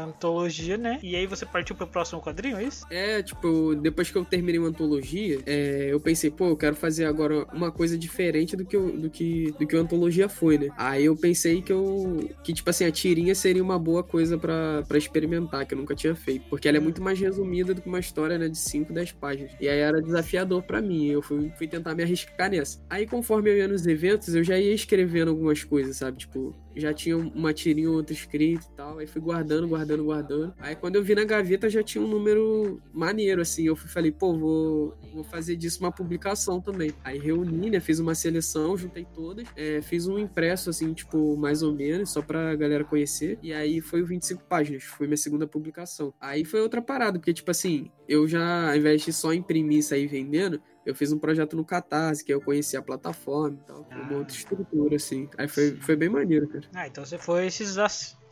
antologia, 0.05 0.77
né? 0.77 0.99
E 1.03 1.17
aí 1.17 1.27
você 1.27 1.45
partiu 1.45 1.75
pro 1.77 1.87
próximo 1.87 2.21
quadrinho, 2.21 2.57
é 2.57 2.65
isso? 2.65 2.87
É, 2.91 3.23
tipo, 3.23 3.75
depois 3.75 4.11
que 4.11 4.17
eu 4.17 4.25
terminei 4.25 4.59
uma 4.59 4.69
antologia, 4.69 5.41
é, 5.47 5.89
eu 5.91 6.01
pensei, 6.01 6.31
pô, 6.31 6.49
eu 6.49 6.57
quero 6.57 6.77
fazer 6.77 7.05
agora 7.05 7.47
uma, 7.53 7.71
coisa 7.71 7.97
diferente 7.97 8.57
do 8.57 8.65
que, 8.65 8.77
eu, 8.77 8.97
do, 8.97 9.11
que, 9.11 9.53
do 9.59 9.67
que 9.67 9.77
a 9.77 9.81
antologia 9.81 10.29
foi, 10.29 10.59
né? 10.59 10.69
Aí 10.77 11.05
eu 11.05 11.17
pensei 11.17 11.63
que 11.63 11.73
eu. 11.73 12.31
que, 12.43 12.53
tipo 12.53 12.69
assim, 12.69 12.85
a 12.85 12.93
tirinha 12.93 13.35
seria 13.35 13.63
uma 13.63 13.79
boa 13.79 14.03
coisa 14.03 14.39
para 14.39 14.99
experimentar, 14.99 15.67
que 15.67 15.75
eu 15.75 15.79
nunca 15.79 15.95
tinha 15.95 16.15
feito. 16.15 16.49
Porque 16.49 16.69
ela 16.69 16.77
é 16.77 16.81
muito 16.81 17.03
mais 17.03 17.19
resumida 17.19 17.75
do 17.75 17.81
que 17.81 17.89
uma 17.89 18.01
história, 18.01 18.39
né, 18.39 18.49
de 18.49 18.59
5, 18.59 18.93
10 18.93 19.13
páginas. 19.13 19.53
E 19.61 19.69
aí 19.69 19.79
era 19.79 20.01
desafiador 20.01 20.63
para 20.63 20.81
mim. 20.81 21.07
Eu 21.07 21.23
fui, 21.23 21.53
fui 21.57 21.67
tentar 21.67 21.95
me 21.95 22.03
arriscar 22.03 22.51
nessa. 22.51 22.81
Aí, 22.89 23.07
conforme 23.07 23.51
eu 23.51 23.57
ia 23.57 23.69
nos 23.69 23.87
eventos, 23.87 24.35
eu 24.35 24.45
já 24.45 24.59
ia 24.59 24.75
escrevendo 24.75 25.31
algumas 25.31 25.65
coisas, 25.65 25.97
sabe? 25.97 26.19
Tipo, 26.19 26.55
já 26.75 26.93
tinha 26.93 27.17
uma 27.17 27.53
tirinha 27.53 27.91
ou 27.91 27.97
outra 27.97 28.13
escrita 28.13 28.67
e 28.71 28.77
tal. 28.77 28.99
Aí 28.99 29.07
fui 29.07 29.21
guardando, 29.21 29.69
guardando, 29.69 30.05
guardando. 30.05 30.55
Aí 30.59 30.75
quando 30.75 30.97
eu 30.97 31.03
vi 31.03 31.15
na 31.15 31.25
gaveta 31.25 31.69
já 31.69 31.83
tinha 31.83 32.03
um 32.03 32.09
número 32.09 32.81
maneiro, 32.93 33.41
assim. 33.41 33.65
Eu 33.65 33.77
fui, 33.77 33.89
falei, 33.89 34.13
pô, 34.13 34.37
vou, 34.37 34.97
vou 35.13 35.25
fazer 35.25 35.57
disso 35.57 35.81
uma 35.81 35.93
publicação 35.93 36.61
também. 36.61 36.93
Aí 37.05 37.19
reuni, 37.19 37.71
né? 37.71 37.81
Fiz 37.81 37.99
uma 37.99 38.15
seleção, 38.15 38.77
juntei 38.77 39.07
todas. 39.15 39.47
É, 39.57 39.81
fiz 39.83 40.07
um 40.07 40.19
impresso, 40.19 40.71
assim, 40.71 40.93
tipo, 40.93 41.37
mais 41.37 41.63
ou 41.63 41.73
menos, 41.73 42.11
só 42.11 42.23
pra 42.23 42.55
galera 42.55 42.85
conhecer. 42.85 43.39
E 43.43 43.53
aí 43.53 43.81
foi 43.81 44.03
o 44.03 44.07
25 44.07 44.45
páginas. 44.45 44.83
Foi 44.85 45.07
minha 45.07 45.17
segunda 45.17 45.47
publicação. 45.47 46.13
Aí 46.21 46.45
foi 46.45 46.61
outra 46.61 46.81
parada, 46.81 47.19
porque, 47.19 47.33
tipo 47.33 47.51
assim, 47.51 47.91
eu 48.09 48.27
já, 48.27 48.71
ao 48.71 48.77
invés 48.77 49.03
de 49.03 49.13
só 49.13 49.33
imprimir 49.33 49.79
e 49.79 49.83
sair 49.83 50.07
vendendo, 50.07 50.61
eu 50.85 50.95
fiz 50.95 51.13
um 51.13 51.19
projeto 51.19 51.57
no 51.57 51.65
Catarse, 51.65 52.25
que 52.25 52.33
eu 52.33 52.41
conheci 52.41 52.77
a 52.77 52.83
plataforma 52.83 53.59
e 53.61 53.67
tal. 53.67 53.87
Uma 53.91 54.19
outra 54.19 54.37
estrutura, 54.37 54.97
assim. 54.97 55.29
Aí 55.39 55.49
foi, 55.49 55.77
foi 55.77 55.97
bem 55.97 56.09
maneiro, 56.09 56.49
cara. 56.49 56.65
Ah, 56.75 56.87
então 56.87 57.05
você 57.05 57.19
foi 57.19 57.51
se 57.51 57.65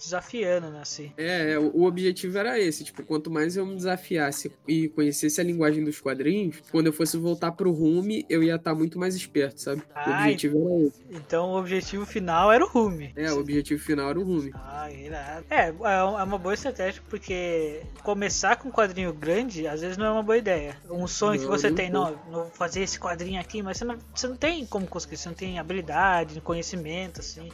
desafiando, 0.00 0.70
né, 0.70 0.80
assim. 0.80 1.12
É, 1.16 1.58
o 1.58 1.82
objetivo 1.82 2.38
era 2.38 2.58
esse. 2.58 2.84
Tipo, 2.84 3.02
quanto 3.04 3.30
mais 3.30 3.56
eu 3.56 3.66
me 3.66 3.76
desafiasse 3.76 4.50
e 4.66 4.88
conhecesse 4.88 5.40
a 5.40 5.44
linguagem 5.44 5.84
dos 5.84 6.00
quadrinhos, 6.00 6.62
quando 6.70 6.86
eu 6.86 6.92
fosse 6.92 7.16
voltar 7.16 7.52
pro 7.52 7.70
Rume, 7.70 8.24
eu 8.28 8.42
ia 8.42 8.56
estar 8.56 8.74
muito 8.74 8.98
mais 8.98 9.14
esperto, 9.14 9.60
sabe? 9.60 9.82
Ah, 9.94 10.10
o 10.10 10.14
objetivo 10.14 10.58
era 10.58 10.86
esse. 10.86 11.04
Então 11.10 11.50
o 11.50 11.58
objetivo 11.58 12.06
final 12.06 12.50
era 12.50 12.64
o 12.64 12.68
Rume. 12.68 13.12
É, 13.14 13.32
o 13.32 13.38
objetivo 13.38 13.82
final 13.82 14.10
era 14.10 14.18
o 14.18 14.24
Rume. 14.24 14.50
Ah, 14.54 14.90
irado. 14.90 15.46
É, 15.50 15.68
é 15.68 16.02
uma 16.02 16.38
boa 16.38 16.54
estratégia, 16.54 17.02
porque 17.08 17.82
começar 18.02 18.56
com 18.56 18.68
um 18.68 18.72
quadrinho 18.72 19.12
grande, 19.12 19.66
às 19.66 19.80
vezes 19.80 19.96
não 19.96 20.06
é 20.06 20.10
uma 20.10 20.22
boa 20.22 20.38
ideia. 20.38 20.76
Um 20.90 21.06
sonho 21.06 21.40
Não, 21.40 21.46
que 21.46 21.46
você 21.46 21.68
não 21.68 21.76
tem, 21.76 21.90
não, 21.90 22.10
não 22.10 22.20
vou 22.30 22.50
fazer 22.50 22.82
esse 22.82 22.98
quadrinho 22.98 23.40
aqui, 23.40 23.62
mas 23.62 23.76
você 23.76 23.84
não, 23.84 23.98
você 24.14 24.26
não 24.26 24.36
tem 24.36 24.64
como 24.66 24.86
conseguir, 24.86 25.16
você 25.16 25.28
não 25.28 25.36
tem 25.36 25.58
habilidade, 25.58 26.40
conhecimento, 26.40 27.20
assim, 27.20 27.50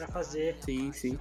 pra 0.00 0.08
fazer. 0.08 0.56
Sim, 0.64 0.92
sim. 0.92 1.18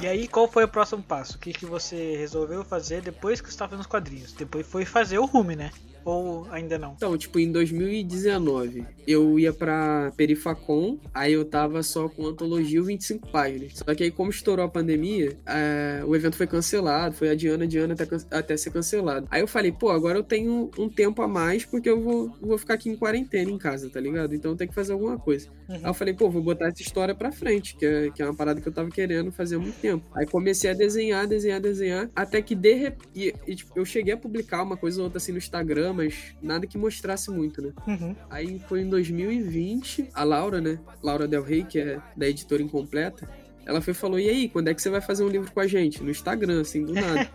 E 0.00 0.06
aí, 0.06 0.28
qual 0.28 0.46
foi 0.46 0.64
o 0.64 0.68
próximo 0.68 1.02
passo? 1.02 1.36
O 1.36 1.38
que, 1.40 1.52
que 1.52 1.66
você 1.66 2.16
resolveu 2.16 2.64
fazer 2.64 3.02
depois 3.02 3.40
que 3.40 3.48
você 3.48 3.54
estava 3.54 3.76
nos 3.76 3.86
quadrinhos? 3.86 4.32
Depois 4.32 4.66
foi 4.66 4.84
fazer 4.84 5.18
o 5.18 5.24
Rume, 5.24 5.56
né? 5.56 5.70
Ou 6.08 6.46
ainda 6.50 6.78
não? 6.78 6.94
Então, 6.96 7.18
tipo, 7.18 7.38
em 7.38 7.52
2019, 7.52 8.82
eu 9.06 9.38
ia 9.38 9.52
pra 9.52 10.10
Perifacon, 10.16 10.98
aí 11.12 11.34
eu 11.34 11.44
tava 11.44 11.82
só 11.82 12.08
com 12.08 12.26
antologia 12.26 12.82
25 12.82 13.30
páginas. 13.30 13.74
Só 13.74 13.94
que 13.94 14.04
aí, 14.04 14.10
como 14.10 14.30
estourou 14.30 14.64
a 14.64 14.68
pandemia, 14.70 15.36
é, 15.44 16.02
o 16.06 16.16
evento 16.16 16.36
foi 16.36 16.46
cancelado, 16.46 17.14
foi 17.14 17.28
adiando, 17.28 17.64
adiando 17.64 17.92
até, 17.92 18.06
até 18.30 18.56
ser 18.56 18.70
cancelado. 18.70 19.26
Aí 19.30 19.42
eu 19.42 19.46
falei, 19.46 19.70
pô, 19.70 19.90
agora 19.90 20.18
eu 20.18 20.22
tenho 20.22 20.70
um 20.78 20.88
tempo 20.88 21.20
a 21.20 21.28
mais 21.28 21.66
porque 21.66 21.90
eu 21.90 22.00
vou, 22.00 22.34
vou 22.40 22.56
ficar 22.56 22.74
aqui 22.74 22.88
em 22.88 22.96
quarentena 22.96 23.50
em 23.50 23.58
casa, 23.58 23.90
tá 23.90 24.00
ligado? 24.00 24.34
Então 24.34 24.52
eu 24.52 24.56
tenho 24.56 24.70
que 24.70 24.74
fazer 24.74 24.94
alguma 24.94 25.18
coisa. 25.18 25.50
Uhum. 25.68 25.74
Aí 25.74 25.84
eu 25.84 25.94
falei, 25.94 26.14
pô, 26.14 26.30
vou 26.30 26.42
botar 26.42 26.68
essa 26.68 26.80
história 26.80 27.14
pra 27.14 27.30
frente, 27.30 27.76
que 27.76 27.84
é, 27.84 28.10
que 28.10 28.22
é 28.22 28.24
uma 28.24 28.34
parada 28.34 28.62
que 28.62 28.68
eu 28.68 28.72
tava 28.72 28.88
querendo 28.90 29.30
fazer 29.30 29.56
há 29.56 29.58
muito 29.58 29.78
tempo. 29.78 30.06
Aí 30.14 30.26
comecei 30.26 30.70
a 30.70 30.74
desenhar, 30.74 31.26
desenhar, 31.26 31.60
desenhar, 31.60 32.08
até 32.16 32.40
que 32.40 32.54
de 32.54 32.72
repente. 32.72 33.34
Tipo, 33.54 33.78
eu 33.78 33.84
cheguei 33.84 34.14
a 34.14 34.16
publicar 34.16 34.62
uma 34.62 34.76
coisa 34.76 35.00
ou 35.00 35.04
outra 35.04 35.18
assim 35.18 35.32
no 35.32 35.38
Instagram, 35.38 35.97
mas 35.98 36.34
nada 36.40 36.66
que 36.66 36.78
mostrasse 36.78 37.30
muito, 37.30 37.60
né? 37.60 37.72
Uhum. 37.86 38.16
Aí 38.30 38.58
foi 38.68 38.80
em 38.80 38.88
2020, 38.88 40.08
a 40.14 40.24
Laura, 40.24 40.60
né? 40.60 40.78
Laura 41.02 41.28
Del 41.28 41.42
Rey, 41.42 41.64
que 41.64 41.78
é 41.78 42.00
da 42.16 42.28
editora 42.28 42.62
Incompleta, 42.62 43.28
ela 43.66 43.80
foi 43.82 43.92
e 43.92 43.94
falou: 43.94 44.18
E 44.18 44.28
aí, 44.28 44.48
quando 44.48 44.68
é 44.68 44.74
que 44.74 44.80
você 44.80 44.88
vai 44.88 45.00
fazer 45.00 45.22
um 45.24 45.28
livro 45.28 45.52
com 45.52 45.60
a 45.60 45.66
gente? 45.66 46.02
No 46.02 46.10
Instagram, 46.10 46.62
assim, 46.62 46.84
do 46.84 46.94
nada. 46.94 47.28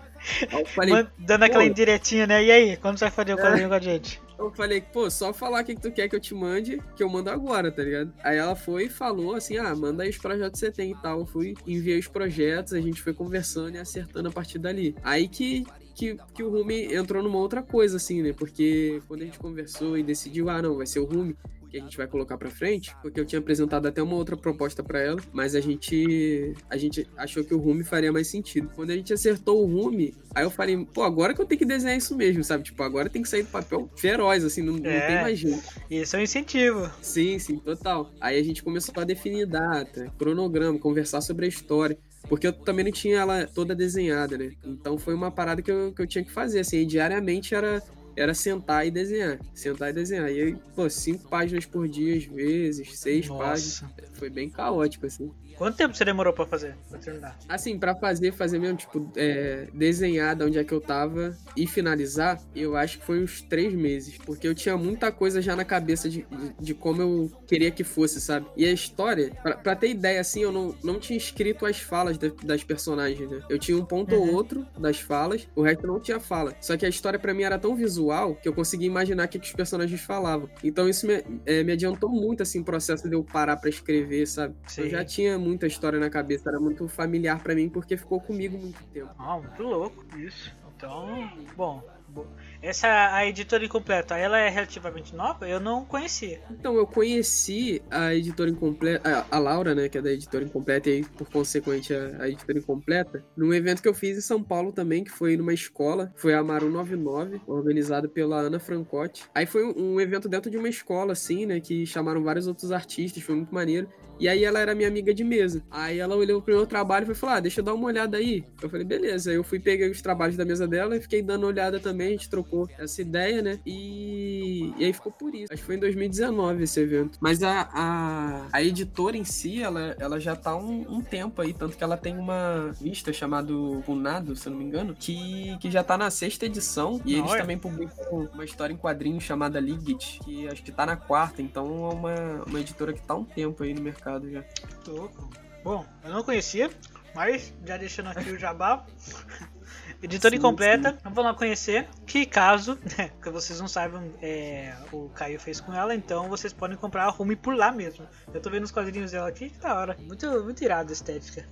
Falei, 0.73 1.05
Dando 1.19 1.43
aquela 1.43 1.65
indiretinha, 1.65 2.25
né? 2.25 2.43
E 2.43 2.51
aí, 2.51 2.77
quando 2.77 2.97
você 2.97 3.05
vai 3.05 3.11
fazer 3.11 3.35
o 3.35 3.39
É. 3.39 3.41
quadrinho 3.41 3.67
com 3.69 3.75
a 3.75 3.79
gente? 3.79 4.21
Eu 4.39 4.51
falei, 4.51 4.81
pô, 4.81 5.09
só 5.09 5.31
falar 5.31 5.61
o 5.61 5.65
que, 5.65 5.75
que 5.75 5.81
tu 5.81 5.91
quer 5.91 6.09
que 6.09 6.15
eu 6.15 6.19
te 6.19 6.33
mande, 6.33 6.81
que 6.95 7.03
eu 7.03 7.09
mando 7.09 7.29
agora, 7.29 7.71
tá 7.71 7.83
ligado? 7.83 8.11
Aí 8.23 8.37
ela 8.37 8.55
foi 8.55 8.85
e 8.85 8.89
falou 8.89 9.35
assim: 9.35 9.57
ah, 9.57 9.75
manda 9.75 10.03
aí 10.03 10.09
os 10.09 10.17
projetos 10.17 10.59
que 10.59 10.65
você 10.65 10.71
tem 10.71 10.91
e 10.91 10.95
tal. 10.95 11.19
Eu 11.19 11.25
fui, 11.25 11.53
enviei 11.67 11.99
os 11.99 12.07
projetos, 12.07 12.73
a 12.73 12.81
gente 12.81 13.01
foi 13.01 13.13
conversando 13.13 13.75
e 13.75 13.79
acertando 13.79 14.29
a 14.29 14.31
partir 14.31 14.57
dali. 14.59 14.95
Aí 15.03 15.27
que. 15.27 15.65
Que, 15.95 16.17
que 16.33 16.43
o 16.43 16.49
Rumi 16.49 16.93
entrou 16.93 17.21
numa 17.21 17.37
outra 17.37 17.61
coisa, 17.61 17.97
assim, 17.97 18.21
né? 18.21 18.33
Porque 18.33 19.01
quando 19.07 19.21
a 19.21 19.25
gente 19.25 19.39
conversou 19.39 19.97
e 19.97 20.03
decidiu, 20.03 20.49
ah, 20.49 20.61
não, 20.61 20.77
vai 20.77 20.87
ser 20.87 20.99
o 20.99 21.05
Rumi 21.05 21.35
que 21.69 21.77
a 21.79 21.81
gente 21.81 21.97
vai 21.97 22.05
colocar 22.05 22.37
pra 22.37 22.51
frente, 22.51 22.95
porque 23.01 23.19
eu 23.19 23.25
tinha 23.25 23.39
apresentado 23.39 23.87
até 23.87 23.99
uma 24.01 24.13
outra 24.15 24.37
proposta 24.37 24.83
pra 24.83 24.99
ela, 25.01 25.19
mas 25.31 25.55
a 25.55 25.59
gente 25.59 26.53
a 26.69 26.77
gente 26.77 27.09
achou 27.17 27.43
que 27.43 27.51
o 27.51 27.57
Rumi 27.57 27.83
faria 27.83 28.11
mais 28.11 28.27
sentido. 28.27 28.69
Quando 28.75 28.91
a 28.91 28.95
gente 28.95 29.11
acertou 29.11 29.59
o 29.59 29.65
Rumi, 29.65 30.13
aí 30.35 30.43
eu 30.43 30.51
falei, 30.51 30.85
pô, 30.93 31.01
agora 31.01 31.33
que 31.33 31.41
eu 31.41 31.45
tenho 31.47 31.57
que 31.57 31.65
desenhar 31.65 31.97
isso 31.97 32.15
mesmo, 32.15 32.43
sabe? 32.43 32.63
Tipo, 32.63 32.83
agora 32.83 33.09
tem 33.09 33.23
que 33.23 33.29
sair 33.29 33.41
do 33.41 33.49
papel 33.49 33.89
feroz, 33.95 34.43
assim, 34.45 34.61
não, 34.61 34.77
não 34.77 34.87
É. 34.87 35.07
tem 35.07 35.21
mais 35.23 35.39
jeito. 35.39 35.63
Isso 35.89 36.15
é 36.15 36.19
um 36.19 36.21
incentivo. 36.21 36.91
Sim, 37.01 37.39
sim, 37.39 37.57
total. 37.57 38.11
Aí 38.21 38.39
a 38.39 38.43
gente 38.43 38.61
começou 38.63 38.93
a 38.97 39.03
definir 39.03 39.47
data, 39.47 40.13
cronograma, 40.19 40.77
conversar 40.77 41.21
sobre 41.21 41.47
a 41.47 41.49
história. 41.49 41.97
Porque 42.27 42.47
eu 42.47 42.53
também 42.53 42.85
não 42.85 42.91
tinha 42.91 43.17
ela 43.17 43.45
toda 43.45 43.75
desenhada, 43.75 44.37
né? 44.37 44.53
Então 44.65 44.97
foi 44.97 45.13
uma 45.13 45.31
parada 45.31 45.61
que 45.61 45.71
eu, 45.71 45.93
que 45.93 46.01
eu 46.01 46.07
tinha 46.07 46.23
que 46.23 46.31
fazer, 46.31 46.61
assim, 46.61 46.77
e 46.77 46.85
diariamente 46.85 47.53
era, 47.53 47.83
era 48.15 48.33
sentar 48.33 48.87
e 48.87 48.91
desenhar. 48.91 49.39
Sentar 49.53 49.89
e 49.89 49.93
desenhar. 49.93 50.31
E 50.31 50.41
aí, 50.41 50.55
pô, 50.75 50.89
cinco 50.89 51.27
páginas 51.29 51.65
por 51.65 51.87
dia, 51.87 52.17
às 52.17 52.23
vezes, 52.25 52.97
seis 52.97 53.27
páginas. 53.27 53.81
Nossa. 53.81 53.93
Foi 54.13 54.29
bem 54.29 54.49
caótico, 54.49 55.05
assim. 55.05 55.31
Quanto 55.57 55.77
tempo 55.77 55.95
você 55.95 56.03
demorou 56.05 56.33
pra 56.33 56.45
fazer? 56.45 56.75
Pra 56.89 56.99
terminar? 56.99 57.37
Assim, 57.47 57.77
pra 57.77 57.95
fazer, 57.95 58.31
fazer 58.33 58.59
mesmo, 58.59 58.77
tipo, 58.77 59.11
é, 59.15 59.67
desenhar 59.73 60.35
de 60.35 60.43
onde 60.43 60.57
é 60.57 60.63
que 60.63 60.73
eu 60.73 60.81
tava 60.81 61.35
e 61.55 61.67
finalizar, 61.67 62.39
eu 62.55 62.75
acho 62.75 62.99
que 62.99 63.05
foi 63.05 63.21
uns 63.23 63.41
três 63.41 63.73
meses. 63.73 64.17
Porque 64.17 64.47
eu 64.47 64.55
tinha 64.55 64.75
muita 64.77 65.11
coisa 65.11 65.41
já 65.41 65.55
na 65.55 65.63
cabeça 65.65 66.09
de, 66.09 66.25
de, 66.29 66.53
de 66.59 66.73
como 66.73 67.01
eu 67.01 67.31
queria 67.47 67.71
que 67.71 67.83
fosse, 67.83 68.19
sabe? 68.19 68.45
E 68.57 68.65
a 68.65 68.71
história, 68.71 69.31
pra, 69.41 69.55
pra 69.57 69.75
ter 69.75 69.89
ideia, 69.89 70.19
assim, 70.21 70.41
eu 70.41 70.51
não, 70.51 70.75
não 70.83 70.99
tinha 70.99 71.17
escrito 71.17 71.65
as 71.65 71.79
falas 71.79 72.17
da- 72.17 72.31
das 72.43 72.63
personagens, 72.63 73.29
né? 73.29 73.41
Eu 73.49 73.59
tinha 73.59 73.77
um 73.77 73.85
ponto 73.85 74.15
ou 74.15 74.23
Uhum. 74.27 74.33
outro 74.33 74.65
das 74.77 74.99
falas, 74.99 75.47
o 75.55 75.61
resto 75.61 75.85
não 75.87 75.99
tinha 75.99 76.19
fala. 76.19 76.53
Só 76.61 76.75
que 76.77 76.85
a 76.85 76.89
história 76.89 77.19
pra 77.19 77.33
mim 77.33 77.43
era 77.43 77.57
tão 77.59 77.75
visual 77.75 78.35
que 78.35 78.47
eu 78.47 78.53
conseguia 78.53 78.87
imaginar 78.87 79.25
o 79.25 79.27
que, 79.29 79.39
que 79.39 79.47
os 79.47 79.53
personagens 79.53 79.99
falavam. 80.01 80.49
Então 80.63 80.87
isso 80.89 81.05
me, 81.07 81.23
é, 81.45 81.63
me 81.63 81.73
adiantou 81.73 82.09
muito, 82.09 82.43
assim, 82.43 82.59
o 82.61 82.63
processo 82.63 83.07
de 83.07 83.15
eu 83.15 83.23
parar 83.23 83.57
pra 83.57 83.69
escrever, 83.69 84.25
sabe? 84.27 84.55
Eu 84.77 84.83
Sim. 84.85 84.89
já 84.89 85.03
tinha 85.05 85.37
muita 85.43 85.67
história 85.67 85.99
na 85.99 86.09
cabeça, 86.09 86.49
era 86.49 86.59
muito 86.59 86.87
familiar 86.87 87.41
pra 87.43 87.53
mim 87.53 87.69
porque 87.69 87.97
ficou 87.97 88.19
comigo 88.19 88.57
muito 88.57 88.81
tempo. 88.93 89.11
Ah, 89.19 89.37
muito 89.37 89.61
louco 89.63 90.03
isso. 90.17 90.51
Então, 90.75 91.29
bom. 91.55 91.81
bo- 92.09 92.27
Essa 92.61 93.15
a 93.15 93.25
editora 93.25 93.63
incompleta, 93.63 94.17
ela 94.17 94.37
é 94.37 94.49
relativamente 94.49 95.15
nova? 95.15 95.47
Eu 95.47 95.59
não 95.61 95.85
conhecia. 95.85 96.41
Então, 96.51 96.75
eu 96.75 96.85
conheci 96.85 97.81
a 97.89 98.13
editora 98.13 98.49
incompleta, 98.49 99.25
a, 99.31 99.35
a 99.37 99.39
Laura, 99.39 99.73
né, 99.73 99.87
que 99.87 99.97
é 99.97 100.01
da 100.01 100.11
editora 100.11 100.43
incompleta, 100.43 100.89
e 100.89 101.03
por 101.05 101.29
consequente, 101.29 101.93
a, 101.93 102.23
a 102.23 102.27
editora 102.29 102.59
incompleta, 102.59 103.23
num 103.37 103.53
evento 103.53 103.81
que 103.81 103.87
eu 103.87 103.93
fiz 103.93 104.17
em 104.17 104.21
São 104.21 104.43
Paulo 104.43 104.73
também, 104.73 105.03
que 105.05 105.11
foi 105.11 105.37
numa 105.37 105.53
escola, 105.53 106.11
foi 106.17 106.33
a 106.33 106.43
Maru 106.43 106.69
99, 106.69 107.39
organizado 107.47 108.09
pela 108.09 108.37
Ana 108.41 108.59
Francotti. 108.59 109.23
Aí 109.33 109.45
foi 109.45 109.63
um, 109.65 109.93
um 109.95 110.01
evento 110.01 110.27
dentro 110.27 110.51
de 110.51 110.57
uma 110.57 110.67
escola, 110.69 111.13
assim, 111.13 111.45
né, 111.45 111.59
que 111.61 111.85
chamaram 111.85 112.21
vários 112.23 112.45
outros 112.47 112.71
artistas, 112.73 113.23
foi 113.23 113.35
muito 113.35 113.53
maneiro. 113.55 113.87
E 114.19 114.27
aí 114.27 114.43
ela 114.43 114.59
era 114.59 114.75
minha 114.75 114.87
amiga 114.87 115.13
de 115.13 115.23
mesa. 115.23 115.63
Aí 115.69 115.99
ela 115.99 116.15
olhou 116.15 116.41
pro 116.41 116.55
meu 116.55 116.65
trabalho 116.65 117.03
e 117.03 117.05
foi 117.07 117.15
falar, 117.15 117.35
ah, 117.35 117.39
deixa 117.39 117.59
eu 117.59 117.63
dar 117.63 117.73
uma 117.73 117.85
olhada 117.85 118.17
aí. 118.17 118.43
Eu 118.61 118.69
falei, 118.69 118.85
beleza. 118.85 119.31
Aí 119.31 119.35
eu 119.35 119.43
fui, 119.43 119.59
peguei 119.59 119.89
os 119.89 120.01
trabalhos 120.01 120.37
da 120.37 120.45
mesa 120.45 120.67
dela 120.67 120.95
e 120.95 121.01
fiquei 121.01 121.21
dando 121.21 121.45
olhada 121.45 121.79
também, 121.79 122.09
a 122.09 122.11
gente 122.11 122.29
trocou 122.29 122.69
essa 122.77 123.01
ideia, 123.01 123.41
né? 123.41 123.59
E, 123.65 124.73
e 124.77 124.85
aí 124.85 124.93
ficou 124.93 125.11
por 125.11 125.33
isso. 125.33 125.51
Acho 125.51 125.61
que 125.61 125.65
foi 125.65 125.75
em 125.75 125.79
2019 125.79 126.63
esse 126.63 126.79
evento. 126.79 127.17
Mas 127.19 127.43
a, 127.43 127.69
a, 127.73 128.47
a 128.51 128.63
editora 128.63 129.17
em 129.17 129.23
si, 129.23 129.61
ela, 129.61 129.95
ela 129.99 130.19
já 130.19 130.35
tá 130.35 130.55
um, 130.55 130.85
um 130.89 131.01
tempo 131.01 131.41
aí, 131.41 131.53
tanto 131.53 131.75
que 131.75 131.83
ela 131.83 131.97
tem 131.97 132.17
uma 132.17 132.71
vista 132.79 133.11
chamado 133.11 133.81
Punado, 133.85 134.35
se 134.35 134.47
eu 134.47 134.51
não 134.51 134.59
me 134.59 134.65
engano, 134.65 134.95
que, 134.97 135.57
que 135.59 135.69
já 135.69 135.83
tá 135.83 135.97
na 135.97 136.09
sexta 136.09 136.45
edição. 136.45 137.01
E 137.05 137.15
eles 137.15 137.29
Olha. 137.29 137.41
também 137.41 137.57
publicam 137.57 138.29
uma 138.33 138.45
história 138.45 138.73
em 138.73 138.77
quadrinhos 138.77 139.23
chamada 139.23 139.59
Ligit, 139.59 140.19
que 140.23 140.47
acho 140.47 140.63
que 140.63 140.71
tá 140.71 140.85
na 140.85 140.95
quarta, 140.95 141.41
então 141.41 141.89
é 141.89 141.93
uma, 141.93 142.43
uma 142.47 142.59
editora 142.59 142.93
que 142.93 143.01
tá 143.01 143.15
um 143.15 143.23
tempo 143.23 143.63
aí 143.63 143.73
no 143.73 143.81
mercado 143.81 144.12
já. 144.19 144.43
Louco. 144.87 145.29
Bom, 145.63 145.85
eu 146.03 146.11
não 146.11 146.23
conhecia, 146.23 146.69
mas 147.15 147.53
já 147.65 147.77
deixando 147.77 148.09
aqui 148.09 148.29
o 148.31 148.37
jabá. 148.39 148.85
Editora 150.01 150.33
Sim, 150.33 150.39
incompleta, 150.39 150.97
vamos 151.03 151.23
lá 151.23 151.33
conhecer. 151.33 151.87
Que 152.05 152.25
caso, 152.25 152.77
né, 152.97 153.09
que 153.21 153.29
vocês 153.29 153.59
não 153.61 153.67
saibam, 153.69 154.13
é, 154.21 154.75
o 154.91 155.07
Caio 155.09 155.39
fez 155.39 155.61
com 155.61 155.73
ela, 155.73 155.95
então 155.95 156.27
vocês 156.27 156.51
podem 156.51 156.75
comprar 156.75 157.05
a 157.05 157.09
Rume 157.09 157.37
por 157.37 157.55
lá 157.55 157.71
mesmo. 157.71 158.05
Eu 158.33 158.41
tô 158.41 158.49
vendo 158.49 158.63
os 158.65 158.71
quadrinhos 158.71 159.11
dela 159.11 159.29
aqui, 159.29 159.49
que 159.49 159.59
da 159.59 159.73
hora. 159.73 159.97
Muito, 160.01 160.27
muito 160.43 160.61
irado 160.61 160.89
a 160.89 160.93
estética. 160.93 161.45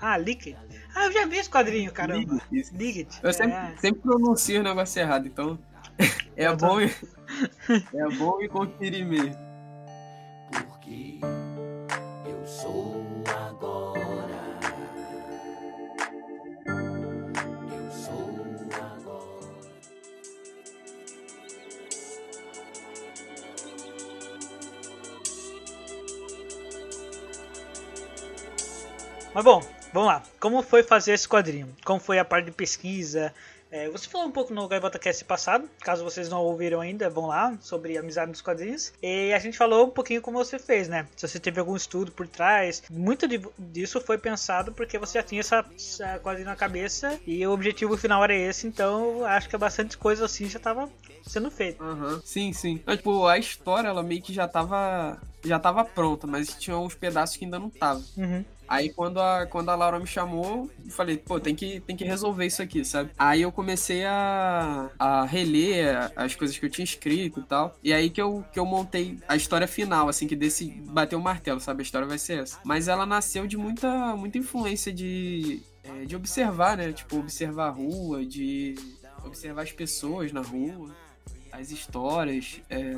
Ah, 0.00 0.18
Liquid. 0.18 0.56
Ah, 0.96 1.04
eu 1.06 1.12
já 1.12 1.26
vi 1.26 1.36
esse 1.38 1.48
quadrinho, 1.48 1.92
caramba. 1.92 2.40
Liquid. 2.50 3.08
Eu 3.22 3.32
sempre, 3.32 3.54
É. 3.54 3.76
sempre 3.76 4.00
pronuncio 4.00 4.58
o 4.58 4.64
negócio 4.64 5.00
errado, 5.00 5.28
então 5.28 5.56
é 6.36 6.52
bom, 6.56 6.80
é 6.80 8.16
bom 8.18 8.42
e 8.42 8.48
conferir 8.48 9.06
mesmo. 9.06 9.51
Mas 29.42 29.54
bom, 29.54 29.60
vamos 29.92 30.06
lá. 30.06 30.22
Como 30.38 30.62
foi 30.62 30.84
fazer 30.84 31.14
esse 31.14 31.28
quadrinho? 31.28 31.68
Como 31.84 31.98
foi 31.98 32.16
a 32.16 32.24
parte 32.24 32.44
de 32.44 32.52
pesquisa? 32.52 33.34
É, 33.72 33.88
você 33.88 34.08
falou 34.08 34.28
um 34.28 34.30
pouco 34.30 34.54
no 34.54 34.68
Gaivota 34.68 35.00
Cast 35.00 35.24
passado, 35.24 35.68
caso 35.80 36.04
vocês 36.04 36.28
não 36.28 36.40
ouviram 36.42 36.80
ainda, 36.80 37.10
vão 37.10 37.26
lá, 37.26 37.58
sobre 37.60 37.98
amizade 37.98 38.30
nos 38.30 38.40
quadrinhos. 38.40 38.92
E 39.02 39.32
a 39.32 39.38
gente 39.40 39.58
falou 39.58 39.86
um 39.86 39.90
pouquinho 39.90 40.22
como 40.22 40.38
você 40.38 40.60
fez, 40.60 40.86
né? 40.86 41.08
Se 41.16 41.26
você 41.26 41.40
teve 41.40 41.58
algum 41.58 41.74
estudo 41.74 42.12
por 42.12 42.28
trás. 42.28 42.84
Muito 42.88 43.26
de, 43.26 43.42
disso 43.58 44.00
foi 44.00 44.16
pensado 44.16 44.70
porque 44.70 44.96
você 44.96 45.18
já 45.18 45.24
tinha 45.24 45.40
essa, 45.40 45.64
essa 45.74 46.20
quadrinho 46.20 46.46
na 46.46 46.54
cabeça 46.54 47.18
e 47.26 47.44
o 47.44 47.50
objetivo 47.50 47.96
final 47.96 48.22
era 48.22 48.34
esse, 48.36 48.68
então 48.68 49.24
acho 49.24 49.48
que 49.48 49.56
bastante 49.56 49.98
coisa 49.98 50.26
assim 50.26 50.48
já 50.48 50.60
tava 50.60 50.88
sendo 51.26 51.50
feita. 51.50 51.82
Uhum. 51.82 52.20
Sim, 52.24 52.52
sim. 52.52 52.74
Então, 52.74 52.96
tipo, 52.96 53.26
a 53.26 53.38
história, 53.38 53.88
ela 53.88 54.04
meio 54.04 54.22
que 54.22 54.32
já 54.32 54.46
tava. 54.46 55.20
Já 55.44 55.58
tava 55.58 55.84
pronta, 55.84 56.24
mas 56.28 56.54
tinha 56.54 56.78
uns 56.78 56.94
pedaços 56.94 57.36
que 57.36 57.44
ainda 57.44 57.58
não 57.58 57.68
tava. 57.68 58.00
Uhum. 58.16 58.44
Aí 58.68 58.90
quando 58.90 59.20
a, 59.20 59.46
quando 59.46 59.68
a 59.68 59.74
Laura 59.74 59.98
me 59.98 60.06
chamou, 60.06 60.70
eu 60.84 60.90
falei, 60.90 61.16
pô, 61.16 61.38
tem 61.38 61.54
que, 61.54 61.80
tem 61.80 61.96
que 61.96 62.04
resolver 62.04 62.46
isso 62.46 62.62
aqui, 62.62 62.84
sabe? 62.84 63.10
Aí 63.18 63.42
eu 63.42 63.52
comecei 63.52 64.04
a, 64.04 64.90
a 64.98 65.24
reler 65.24 66.10
as 66.16 66.34
coisas 66.34 66.56
que 66.56 66.64
eu 66.64 66.70
tinha 66.70 66.84
escrito 66.84 67.40
e 67.40 67.42
tal. 67.42 67.76
E 67.82 67.92
aí 67.92 68.10
que 68.10 68.20
eu, 68.20 68.44
que 68.52 68.58
eu 68.58 68.66
montei 68.66 69.18
a 69.28 69.36
história 69.36 69.66
final, 69.66 70.08
assim, 70.08 70.26
que 70.26 70.36
desse 70.36 70.70
bateu 70.86 71.18
o 71.18 71.22
martelo, 71.22 71.60
sabe? 71.60 71.82
A 71.82 71.84
história 71.84 72.06
vai 72.06 72.18
ser 72.18 72.42
essa. 72.42 72.58
Mas 72.64 72.88
ela 72.88 73.04
nasceu 73.04 73.46
de 73.46 73.56
muita, 73.56 74.16
muita 74.16 74.38
influência 74.38 74.92
de, 74.92 75.62
é, 75.84 76.04
de 76.04 76.16
observar, 76.16 76.76
né? 76.76 76.92
Tipo, 76.92 77.18
observar 77.18 77.68
a 77.68 77.70
rua, 77.70 78.24
de 78.24 78.74
observar 79.24 79.62
as 79.62 79.72
pessoas 79.72 80.32
na 80.32 80.40
rua 80.40 80.90
as 81.52 81.70
histórias, 81.70 82.60
é, 82.70 82.96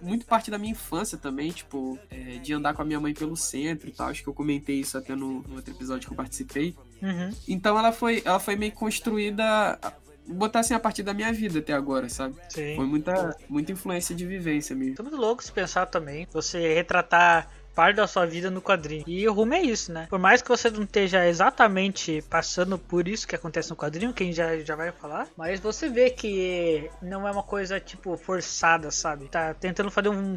muito 0.00 0.24
parte 0.24 0.50
da 0.50 0.58
minha 0.58 0.72
infância 0.72 1.18
também, 1.18 1.50
tipo, 1.50 1.98
é, 2.10 2.38
de 2.38 2.52
andar 2.52 2.72
com 2.72 2.82
a 2.82 2.84
minha 2.84 3.00
mãe 3.00 3.12
pelo 3.12 3.36
centro 3.36 3.88
e 3.88 3.92
tal. 3.92 4.08
Acho 4.08 4.22
que 4.22 4.28
eu 4.28 4.34
comentei 4.34 4.76
isso 4.76 4.96
até 4.96 5.14
no, 5.14 5.42
no 5.42 5.56
outro 5.56 5.74
episódio 5.74 6.06
que 6.06 6.12
eu 6.12 6.16
participei. 6.16 6.74
Uhum. 7.02 7.30
Então 7.48 7.78
ela 7.78 7.92
foi, 7.92 8.22
ela 8.24 8.38
foi 8.38 8.54
meio 8.54 8.72
construída, 8.72 9.78
botar 10.26 10.60
assim 10.60 10.74
a 10.74 10.80
partir 10.80 11.02
da 11.02 11.12
minha 11.12 11.32
vida 11.32 11.58
até 11.58 11.72
agora, 11.72 12.08
sabe? 12.08 12.36
Sim. 12.48 12.76
Foi 12.76 12.86
muita, 12.86 13.36
muita 13.48 13.72
influência 13.72 14.14
de 14.14 14.24
vivência 14.24 14.74
mesmo. 14.76 14.94
Tô 14.94 15.02
muito 15.02 15.16
louco 15.16 15.42
se 15.42 15.50
pensar 15.50 15.86
também. 15.86 16.26
Você 16.32 16.74
retratar 16.74 17.50
parte 17.78 17.94
da 17.94 18.08
sua 18.08 18.26
vida 18.26 18.50
no 18.50 18.60
quadrinho. 18.60 19.04
E 19.06 19.28
o 19.28 19.32
rumo 19.32 19.54
é 19.54 19.62
isso, 19.62 19.92
né? 19.92 20.08
Por 20.10 20.18
mais 20.18 20.42
que 20.42 20.48
você 20.48 20.68
não 20.68 20.82
esteja 20.82 21.24
exatamente 21.28 22.20
passando 22.28 22.76
por 22.76 23.06
isso 23.06 23.24
que 23.24 23.36
acontece 23.36 23.70
no 23.70 23.76
quadrinho, 23.76 24.12
quem 24.12 24.32
já, 24.32 24.58
já 24.58 24.74
vai 24.74 24.90
falar, 24.90 25.28
mas 25.36 25.60
você 25.60 25.88
vê 25.88 26.10
que 26.10 26.90
não 27.00 27.28
é 27.28 27.30
uma 27.30 27.44
coisa, 27.44 27.78
tipo, 27.78 28.16
forçada, 28.16 28.90
sabe? 28.90 29.28
Tá 29.28 29.54
tentando 29.54 29.92
fazer 29.92 30.08
um, 30.08 30.36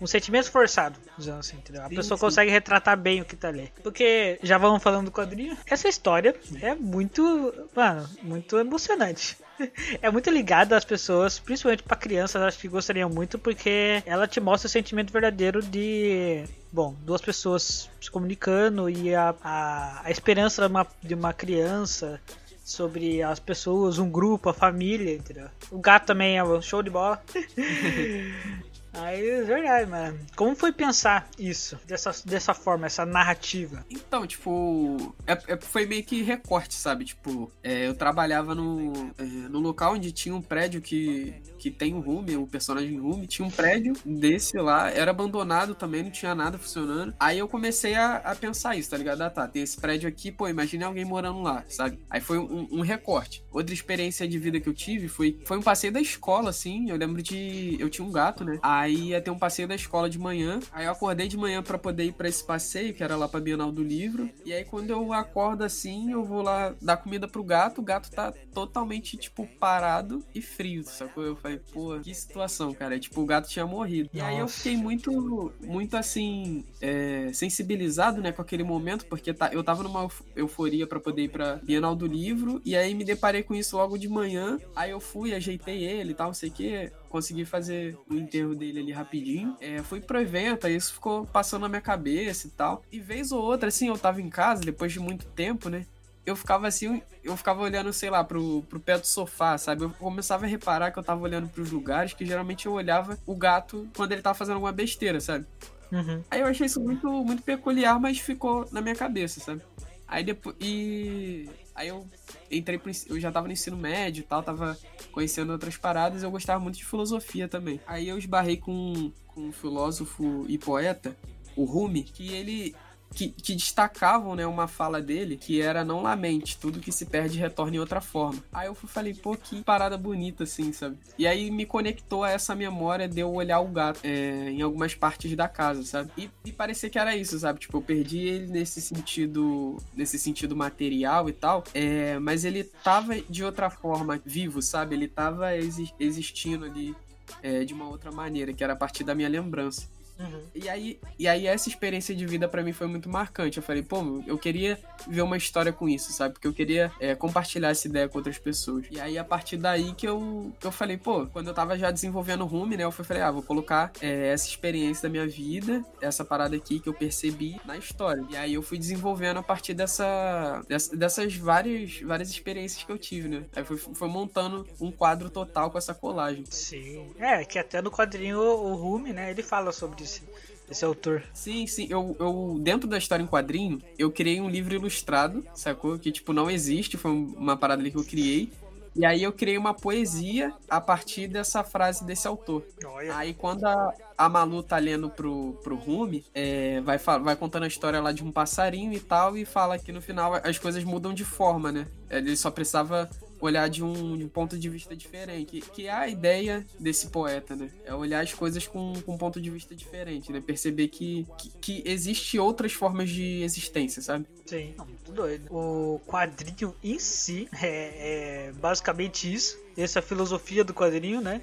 um 0.00 0.06
sentimento 0.08 0.50
forçado, 0.50 0.98
dizendo 1.16 1.38
assim, 1.38 1.58
entendeu? 1.58 1.84
A 1.84 1.88
Sim, 1.88 1.94
pessoa 1.94 2.18
sim. 2.18 2.24
consegue 2.26 2.50
retratar 2.50 2.96
bem 2.96 3.20
o 3.20 3.24
que 3.24 3.36
tá 3.36 3.46
ali. 3.46 3.72
Porque, 3.84 4.40
já 4.42 4.58
vamos 4.58 4.82
falando 4.82 5.04
do 5.04 5.12
quadrinho, 5.12 5.56
essa 5.66 5.88
história 5.88 6.34
é 6.60 6.74
muito, 6.74 7.54
mano, 7.72 8.08
muito 8.20 8.58
emocionante 8.58 9.38
é 10.00 10.10
muito 10.10 10.30
ligada 10.30 10.76
às 10.76 10.84
pessoas, 10.84 11.38
principalmente 11.38 11.82
para 11.82 11.96
crianças, 11.96 12.42
acho 12.42 12.58
que 12.58 12.68
gostariam 12.68 13.08
muito, 13.08 13.38
porque 13.38 14.02
ela 14.06 14.26
te 14.26 14.40
mostra 14.40 14.66
o 14.66 14.70
sentimento 14.70 15.12
verdadeiro 15.12 15.62
de. 15.62 16.44
Bom, 16.72 16.94
duas 17.02 17.20
pessoas 17.20 17.90
se 18.00 18.10
comunicando 18.10 18.88
e 18.88 19.14
a, 19.14 19.34
a, 19.42 20.02
a 20.04 20.10
esperança 20.10 20.62
de 20.62 20.68
uma, 20.68 20.86
de 21.02 21.14
uma 21.14 21.32
criança 21.32 22.20
sobre 22.64 23.22
as 23.22 23.40
pessoas, 23.40 23.98
um 23.98 24.08
grupo, 24.08 24.48
a 24.48 24.54
família, 24.54 25.14
entendeu? 25.14 25.48
O 25.70 25.78
gato 25.78 26.06
também 26.06 26.38
é 26.38 26.44
um 26.44 26.62
show 26.62 26.82
de 26.82 26.90
bola. 26.90 27.20
Aí, 28.92 29.28
é 29.28 29.42
verdade, 29.42 29.88
mano. 29.88 30.18
Como 30.34 30.54
foi 30.56 30.72
pensar 30.72 31.28
isso, 31.38 31.78
dessa, 31.86 32.12
dessa 32.24 32.52
forma, 32.54 32.86
essa 32.86 33.06
narrativa? 33.06 33.84
Então, 33.88 34.26
tipo, 34.26 35.14
é, 35.26 35.32
é- 35.54 35.60
foi 35.60 35.86
meio 35.86 36.02
que 36.04 36.22
recorte, 36.22 36.74
sabe? 36.74 37.04
Tipo, 37.04 37.50
é, 37.62 37.86
eu 37.86 37.94
trabalhava 37.94 38.54
no, 38.54 39.12
é, 39.16 39.22
no 39.22 39.60
local 39.60 39.94
onde 39.94 40.10
tinha 40.10 40.34
um 40.34 40.42
prédio 40.42 40.80
que, 40.80 41.34
que 41.60 41.70
tem 41.70 41.94
o 41.94 42.00
Rume, 42.00 42.36
o 42.36 42.46
personagem 42.46 42.98
Rume, 42.98 43.26
tinha 43.26 43.46
um 43.46 43.50
prédio 43.50 43.92
desse 44.04 44.56
lá, 44.56 44.90
era 44.90 45.10
abandonado 45.10 45.74
também, 45.74 46.02
não 46.02 46.10
tinha 46.10 46.34
nada 46.34 46.58
funcionando. 46.58 47.14
Aí 47.20 47.38
eu 47.38 47.46
comecei 47.46 47.94
a, 47.94 48.16
a 48.16 48.34
pensar 48.34 48.76
isso, 48.76 48.88
tá 48.88 48.96
ligado? 48.96 49.20
Ah, 49.20 49.30
tá, 49.30 49.46
tem 49.46 49.62
esse 49.62 49.78
prédio 49.78 50.08
aqui, 50.08 50.32
pô, 50.32 50.48
imagine 50.48 50.82
alguém 50.82 51.04
morando 51.04 51.42
lá, 51.42 51.62
sabe? 51.68 51.98
Aí 52.08 52.20
foi 52.20 52.38
um, 52.38 52.66
um 52.72 52.80
recorte. 52.80 53.44
Outra 53.52 53.74
experiência 53.74 54.26
de 54.26 54.38
vida 54.38 54.58
que 54.58 54.68
eu 54.68 54.74
tive 54.74 55.06
foi, 55.06 55.38
foi 55.44 55.58
um 55.58 55.62
passeio 55.62 55.92
da 55.92 56.00
escola, 56.00 56.50
assim. 56.50 56.88
Eu 56.88 56.96
lembro 56.96 57.22
de. 57.22 57.76
Eu 57.78 57.90
tinha 57.90 58.06
um 58.06 58.12
gato, 58.12 58.44
né? 58.44 58.58
Aí 58.62 59.08
ia 59.08 59.20
ter 59.20 59.30
um 59.30 59.38
passeio 59.38 59.68
da 59.68 59.74
escola 59.74 60.08
de 60.08 60.18
manhã. 60.18 60.60
Aí 60.72 60.86
eu 60.86 60.92
acordei 60.92 61.28
de 61.28 61.36
manhã 61.36 61.62
pra 61.62 61.76
poder 61.76 62.04
ir 62.04 62.12
pra 62.12 62.28
esse 62.28 62.42
passeio, 62.44 62.94
que 62.94 63.02
era 63.02 63.16
lá 63.16 63.28
pra 63.28 63.40
Bienal 63.40 63.70
do 63.70 63.82
Livro. 63.82 64.30
E 64.44 64.52
aí 64.52 64.64
quando 64.64 64.90
eu 64.90 65.12
acordo 65.12 65.62
assim, 65.64 66.10
eu 66.12 66.24
vou 66.24 66.42
lá 66.42 66.74
dar 66.80 66.96
comida 66.96 67.28
pro 67.28 67.44
gato. 67.44 67.80
O 67.80 67.84
gato 67.84 68.10
tá 68.10 68.32
totalmente, 68.54 69.16
tipo, 69.16 69.46
parado 69.58 70.24
e 70.34 70.40
frio, 70.40 70.84
sacou? 70.84 71.24
Eu 71.24 71.36
falei, 71.36 71.49
pô, 71.72 71.98
que 72.00 72.14
situação, 72.14 72.72
cara. 72.74 72.98
Tipo, 72.98 73.20
o 73.20 73.26
gato 73.26 73.48
tinha 73.48 73.66
morrido. 73.66 74.10
E 74.12 74.20
aí 74.20 74.36
eu 74.36 74.42
Nossa. 74.42 74.56
fiquei 74.58 74.76
muito, 74.76 75.52
muito 75.60 75.96
assim, 75.96 76.64
é, 76.80 77.30
sensibilizado, 77.32 78.20
né, 78.20 78.32
com 78.32 78.42
aquele 78.42 78.62
momento, 78.64 79.06
porque 79.06 79.32
tá, 79.32 79.50
eu 79.52 79.62
tava 79.64 79.82
numa 79.82 80.02
euf- 80.02 80.22
euforia 80.36 80.86
pra 80.86 81.00
poder 81.00 81.22
ir 81.24 81.28
pra 81.28 81.56
Bienal 81.56 81.94
do 81.94 82.06
Livro. 82.06 82.60
E 82.64 82.76
aí 82.76 82.94
me 82.94 83.04
deparei 83.04 83.42
com 83.42 83.54
isso 83.54 83.76
logo 83.76 83.98
de 83.98 84.08
manhã. 84.08 84.58
Aí 84.74 84.90
eu 84.90 85.00
fui, 85.00 85.34
ajeitei 85.34 85.84
ele 85.84 86.12
e 86.12 86.14
tal, 86.14 86.28
não 86.28 86.34
sei 86.34 86.48
o 86.48 86.52
que. 86.52 86.92
Consegui 87.08 87.44
fazer 87.44 87.96
o 88.08 88.14
enterro 88.14 88.54
dele 88.54 88.80
ali 88.80 88.92
rapidinho. 88.92 89.56
É, 89.60 89.82
fui 89.82 90.00
pro 90.00 90.20
evento, 90.20 90.66
aí 90.66 90.76
isso 90.76 90.94
ficou 90.94 91.26
passando 91.26 91.62
na 91.62 91.68
minha 91.68 91.80
cabeça 91.80 92.46
e 92.46 92.50
tal. 92.50 92.82
E 92.90 93.00
vez 93.00 93.32
ou 93.32 93.42
outra, 93.42 93.68
assim, 93.68 93.88
eu 93.88 93.98
tava 93.98 94.20
em 94.22 94.28
casa, 94.30 94.62
depois 94.62 94.92
de 94.92 95.00
muito 95.00 95.26
tempo, 95.26 95.68
né? 95.68 95.86
Eu 96.24 96.36
ficava 96.36 96.68
assim, 96.68 97.02
eu 97.24 97.36
ficava 97.36 97.62
olhando, 97.62 97.92
sei 97.92 98.10
lá, 98.10 98.22
pro, 98.22 98.62
pro 98.62 98.78
pé 98.78 98.98
do 98.98 99.06
sofá, 99.06 99.56
sabe? 99.56 99.84
Eu 99.84 99.90
começava 99.90 100.44
a 100.44 100.48
reparar 100.48 100.90
que 100.90 100.98
eu 100.98 101.02
tava 101.02 101.22
olhando 101.22 101.48
pros 101.48 101.70
lugares 101.70 102.12
que 102.12 102.24
geralmente 102.24 102.66
eu 102.66 102.72
olhava 102.72 103.18
o 103.26 103.34
gato 103.34 103.88
quando 103.96 104.12
ele 104.12 104.22
tava 104.22 104.36
fazendo 104.36 104.54
alguma 104.54 104.72
besteira, 104.72 105.20
sabe? 105.20 105.46
Uhum. 105.90 106.22
Aí 106.30 106.40
eu 106.40 106.46
achei 106.46 106.66
isso 106.66 106.80
muito, 106.80 107.08
muito 107.24 107.42
peculiar, 107.42 107.98
mas 107.98 108.18
ficou 108.18 108.68
na 108.70 108.80
minha 108.80 108.94
cabeça, 108.94 109.40
sabe? 109.40 109.62
Aí 110.10 110.24
depois. 110.24 110.56
E. 110.60 111.48
Aí 111.74 111.88
eu 111.88 112.06
entrei 112.50 112.78
pro. 112.78 112.90
Eu 113.08 113.20
já 113.20 113.30
tava 113.30 113.46
no 113.46 113.52
ensino 113.52 113.76
médio 113.76 114.20
e 114.20 114.24
tal, 114.24 114.42
tava 114.42 114.76
conhecendo 115.12 115.52
outras 115.52 115.76
paradas, 115.76 116.22
eu 116.22 116.30
gostava 116.30 116.60
muito 116.60 116.76
de 116.76 116.84
filosofia 116.84 117.48
também. 117.48 117.80
Aí 117.86 118.08
eu 118.08 118.18
esbarrei 118.18 118.56
com, 118.56 119.12
com 119.28 119.48
um 119.48 119.52
filósofo 119.52 120.44
e 120.48 120.58
poeta, 120.58 121.16
o 121.56 121.64
Rumi, 121.64 122.02
que 122.02 122.32
ele. 122.34 122.74
Que, 123.12 123.28
que 123.28 123.56
destacavam, 123.56 124.36
né, 124.36 124.46
uma 124.46 124.68
fala 124.68 125.02
dele 125.02 125.36
que 125.36 125.60
era 125.60 125.84
não 125.84 126.00
lamente, 126.00 126.56
tudo 126.56 126.78
que 126.78 126.92
se 126.92 127.06
perde 127.06 127.36
retorna 127.38 127.74
em 127.74 127.78
outra 127.80 128.00
forma. 128.00 128.40
Aí 128.52 128.68
eu 128.68 128.74
falei, 128.74 129.12
pô, 129.12 129.36
que 129.36 129.64
parada 129.64 129.98
bonita, 129.98 130.44
assim, 130.44 130.72
sabe? 130.72 130.96
E 131.18 131.26
aí 131.26 131.50
me 131.50 131.66
conectou 131.66 132.22
a 132.22 132.30
essa 132.30 132.54
memória 132.54 133.08
de 133.08 133.20
eu 133.20 133.32
olhar 133.32 133.58
o 133.60 133.66
gato 133.66 133.98
é, 134.04 134.50
em 134.50 134.62
algumas 134.62 134.94
partes 134.94 135.34
da 135.36 135.48
casa, 135.48 135.82
sabe? 135.82 136.10
E, 136.16 136.30
e 136.44 136.52
parecia 136.52 136.88
que 136.88 136.98
era 136.98 137.16
isso, 137.16 137.36
sabe? 137.38 137.58
Tipo, 137.58 137.78
eu 137.78 137.82
perdi 137.82 138.20
ele 138.20 138.46
nesse 138.46 138.80
sentido, 138.80 139.76
nesse 139.94 140.16
sentido 140.18 140.54
material 140.54 141.28
e 141.28 141.32
tal, 141.32 141.64
é, 141.74 142.16
mas 142.20 142.44
ele 142.44 142.62
tava 142.62 143.20
de 143.20 143.42
outra 143.44 143.68
forma 143.70 144.20
vivo, 144.24 144.62
sabe? 144.62 144.94
Ele 144.94 145.08
tava 145.08 145.56
exi- 145.56 145.92
existindo 145.98 146.64
ali 146.64 146.94
é, 147.42 147.64
de 147.64 147.74
uma 147.74 147.88
outra 147.88 148.12
maneira, 148.12 148.52
que 148.52 148.62
era 148.62 148.72
a 148.74 148.76
partir 148.76 149.02
da 149.02 149.14
minha 149.16 149.28
lembrança. 149.28 149.88
Uhum. 150.20 150.42
E 150.54 150.68
aí, 150.68 151.00
e 151.18 151.26
aí 151.26 151.46
essa 151.46 151.68
experiência 151.68 152.14
de 152.14 152.26
vida 152.26 152.46
pra 152.48 152.62
mim 152.62 152.72
foi 152.72 152.86
muito 152.86 153.08
marcante. 153.08 153.56
Eu 153.56 153.62
falei, 153.62 153.82
pô, 153.82 154.22
eu 154.26 154.36
queria 154.38 154.78
ver 155.08 155.22
uma 155.22 155.36
história 155.36 155.72
com 155.72 155.88
isso, 155.88 156.12
sabe? 156.12 156.34
Porque 156.34 156.46
eu 156.46 156.52
queria 156.52 156.92
é, 157.00 157.14
compartilhar 157.14 157.70
essa 157.70 157.88
ideia 157.88 158.08
com 158.08 158.18
outras 158.18 158.38
pessoas. 158.38 158.86
E 158.90 159.00
aí, 159.00 159.16
a 159.16 159.24
partir 159.24 159.56
daí 159.56 159.94
que 159.94 160.06
eu, 160.06 160.52
que 160.60 160.66
eu 160.66 160.72
falei, 160.72 160.96
pô, 160.96 161.26
quando 161.26 161.48
eu 161.48 161.54
tava 161.54 161.78
já 161.78 161.90
desenvolvendo 161.90 162.42
o 162.42 162.46
Rume, 162.46 162.76
né? 162.76 162.84
Eu 162.84 162.92
falei, 162.92 163.22
ah, 163.22 163.30
vou 163.30 163.42
colocar 163.42 163.92
é, 164.00 164.28
essa 164.28 164.46
experiência 164.46 165.02
da 165.04 165.08
minha 165.08 165.26
vida, 165.26 165.84
essa 166.00 166.24
parada 166.24 166.54
aqui 166.56 166.78
que 166.80 166.88
eu 166.88 166.94
percebi 166.94 167.60
na 167.64 167.76
história. 167.76 168.24
E 168.28 168.36
aí 168.36 168.54
eu 168.54 168.62
fui 168.62 168.78
desenvolvendo 168.78 169.38
a 169.38 169.42
partir 169.42 169.72
dessa, 169.74 170.62
dessa- 170.68 170.94
dessas 170.96 171.34
várias, 171.34 172.00
várias 172.00 172.30
experiências 172.30 172.82
que 172.84 172.92
eu 172.92 172.98
tive, 172.98 173.28
né? 173.28 173.44
Aí 173.56 173.64
foi, 173.64 173.76
foi 173.78 174.08
montando 174.08 174.66
um 174.80 174.90
quadro 174.90 175.30
total 175.30 175.70
com 175.70 175.78
essa 175.78 175.94
colagem. 175.94 176.44
Sim. 176.50 177.10
É, 177.18 177.44
que 177.44 177.58
até 177.58 177.80
no 177.80 177.90
quadrinho 177.90 178.38
o 178.40 178.74
Rumi, 178.74 179.12
né, 179.12 179.30
ele 179.30 179.42
fala 179.42 179.72
sobre 179.72 180.06
esse, 180.10 180.22
esse 180.70 180.84
autor. 180.84 181.22
Sim, 181.32 181.66
sim. 181.66 181.86
Eu, 181.88 182.16
eu, 182.18 182.58
dentro 182.60 182.88
da 182.88 182.98
história 182.98 183.22
em 183.22 183.26
quadrinho, 183.26 183.80
eu 183.98 184.10
criei 184.10 184.40
um 184.40 184.50
livro 184.50 184.74
ilustrado, 184.74 185.44
sacou? 185.54 185.98
Que, 185.98 186.10
tipo, 186.10 186.32
não 186.32 186.50
existe. 186.50 186.96
Foi 186.96 187.10
uma 187.10 187.56
parada 187.56 187.80
ali 187.80 187.90
que 187.90 187.98
eu 187.98 188.04
criei. 188.04 188.50
E 188.94 189.04
aí 189.04 189.22
eu 189.22 189.32
criei 189.32 189.56
uma 189.56 189.72
poesia 189.72 190.52
a 190.68 190.80
partir 190.80 191.28
dessa 191.28 191.62
frase 191.62 192.04
desse 192.04 192.26
autor. 192.26 192.64
Olha. 192.84 193.16
Aí 193.16 193.32
quando 193.32 193.64
a, 193.64 193.94
a 194.18 194.28
Malu 194.28 194.62
tá 194.62 194.78
lendo 194.78 195.08
pro, 195.08 195.52
pro 195.62 195.76
Rumi, 195.76 196.24
é, 196.34 196.80
vai, 196.80 196.98
vai 196.98 197.36
contando 197.36 197.62
a 197.62 197.68
história 197.68 198.00
lá 198.00 198.10
de 198.10 198.24
um 198.24 198.32
passarinho 198.32 198.92
e 198.92 198.98
tal, 198.98 199.36
e 199.36 199.44
fala 199.44 199.78
que 199.78 199.92
no 199.92 200.02
final 200.02 200.34
as 200.42 200.58
coisas 200.58 200.82
mudam 200.82 201.14
de 201.14 201.24
forma, 201.24 201.70
né? 201.70 201.86
Ele 202.10 202.36
só 202.36 202.50
precisava 202.50 203.08
olhar 203.40 203.68
de 203.68 203.82
um, 203.82 204.16
de 204.16 204.24
um 204.24 204.28
ponto 204.28 204.58
de 204.58 204.68
vista 204.68 204.94
diferente, 204.94 205.60
que, 205.60 205.86
é 205.86 205.92
a 205.92 206.08
ideia 206.08 206.66
desse 206.78 207.08
poeta, 207.08 207.56
né? 207.56 207.70
É 207.84 207.94
olhar 207.94 208.22
as 208.22 208.32
coisas 208.32 208.66
com, 208.66 208.92
com 209.04 209.14
um 209.14 209.18
ponto 209.18 209.40
de 209.40 209.50
vista 209.50 209.74
diferente, 209.74 210.30
né? 210.30 210.40
Perceber 210.40 210.88
que, 210.88 211.26
que, 211.38 211.50
que 211.60 211.82
existe 211.86 212.38
outras 212.38 212.72
formas 212.72 213.10
de 213.10 213.42
existência, 213.42 214.02
sabe? 214.02 214.26
Sim, 214.46 214.74
muito 214.76 215.12
doido. 215.12 215.46
O 215.50 216.00
quadrinho 216.06 216.74
em 216.82 216.98
si 216.98 217.48
é, 217.60 218.48
é 218.48 218.52
basicamente 218.52 219.32
isso. 219.32 219.58
Essa 219.76 220.02
filosofia 220.02 220.62
do 220.62 220.74
quadrinho, 220.74 221.20
né? 221.20 221.40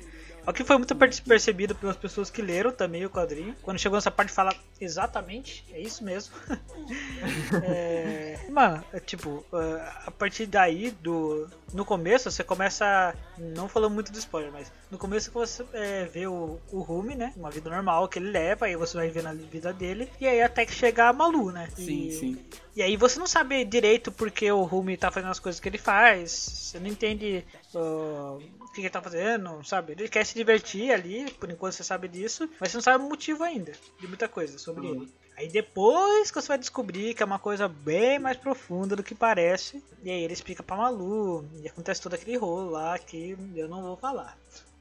O 0.48 0.54
que 0.54 0.64
foi 0.64 0.78
muito 0.78 0.96
perce- 0.96 1.22
percebido 1.22 1.76
pelas 1.76 1.98
pessoas 1.98 2.30
que 2.30 2.42
leram 2.42 2.72
também 2.72 3.06
o 3.06 3.10
quadrinho. 3.10 3.54
Quando 3.62 3.78
chegou 3.80 3.98
nessa 3.98 4.10
parte, 4.10 4.32
fala 4.32 4.56
exatamente, 4.80 5.66
é 5.74 5.80
isso 5.82 6.04
mesmo. 6.04 6.34
É, 7.64 8.38
mano, 8.50 8.84
é 8.94 9.00
tipo, 9.00 9.44
é, 9.54 9.92
a 10.06 10.12
partir 10.12 10.46
daí, 10.46 10.92
do, 10.92 11.48
no 11.74 11.84
começo, 11.86 12.30
você 12.32 12.44
começa. 12.44 13.14
Não 13.38 13.68
falando 13.68 13.94
muito 13.94 14.12
do 14.12 14.18
spoiler, 14.18 14.52
mas 14.52 14.72
no 14.90 14.98
começo 14.98 15.32
você 15.32 15.66
é, 15.74 16.06
vê 16.06 16.28
o, 16.28 16.60
o 16.72 16.80
Rumi, 16.82 17.16
né? 17.16 17.34
Uma 17.36 17.52
vida 17.52 17.70
normal 17.70 18.08
que 18.08 18.20
ele 18.20 18.30
leva, 18.32 18.66
aí 18.66 18.76
você 18.76 18.96
vai 18.98 19.10
ver 19.10 19.26
a 19.28 19.34
vida 19.34 19.74
dele. 19.74 20.10
E 20.20 20.28
aí 20.28 20.42
até 20.42 20.66
que 20.66 20.74
chegar 20.74 21.10
a 21.10 21.14
Malu, 21.14 21.52
né? 21.52 21.68
Sim, 21.76 22.08
E- 22.08 22.12
sim. 22.14 22.46
e 22.76 22.82
aí 22.82 22.96
você 22.96 23.20
não 23.20 23.28
sabe 23.28 23.64
direito 23.66 24.12
porque 24.12 24.52
o 24.52 24.64
Rumi 24.64 24.98
tá 24.98 25.12
fazendo 25.12 25.32
as 25.32 25.40
coisas 25.40 25.60
que 25.60 25.68
ele 25.70 25.78
faz, 25.78 26.32
você 26.32 26.80
não 26.80 26.88
entende 26.88 27.46
ah, 27.76 28.38
o 28.62 28.72
que 28.74 28.82
ele 28.82 28.90
tá 28.90 29.02
fazendo, 29.02 29.64
sabe? 29.66 29.94
Ele 29.94 30.08
quer 30.08 30.26
se 30.26 30.37
divertir 30.38 30.92
ali, 30.92 31.30
por 31.40 31.50
enquanto 31.52 31.74
você 31.74 31.84
sabe 31.84 32.08
disso, 32.08 32.50
mas 32.60 32.72
você 32.72 32.78
não 32.78 32.82
sabe 32.84 33.04
o 33.04 33.10
motivo 33.10 33.44
ainda 33.44 33.74
de 34.00 34.08
muita 34.08 34.28
coisa 34.28 34.58
sobre 34.58 34.88
Uhum. 34.88 35.02
ele. 35.02 35.14
Aí 35.38 35.48
depois 35.50 36.32
que 36.32 36.42
você 36.42 36.48
vai 36.48 36.58
descobrir 36.58 37.14
que 37.14 37.22
é 37.22 37.26
uma 37.26 37.38
coisa 37.38 37.68
bem 37.68 38.18
mais 38.18 38.38
profunda 38.38 38.96
do 38.96 39.04
que 39.04 39.14
parece, 39.14 39.84
e 40.02 40.10
aí 40.10 40.24
ele 40.24 40.34
explica 40.34 40.64
pra 40.64 40.76
Malu, 40.78 41.46
e 41.62 41.68
acontece 41.68 42.02
todo 42.02 42.14
aquele 42.16 42.38
rolo 42.38 42.72
lá 42.72 42.98
que 42.98 43.38
eu 43.56 43.68
não 43.68 43.84
vou 43.84 43.98
falar. 43.98 44.38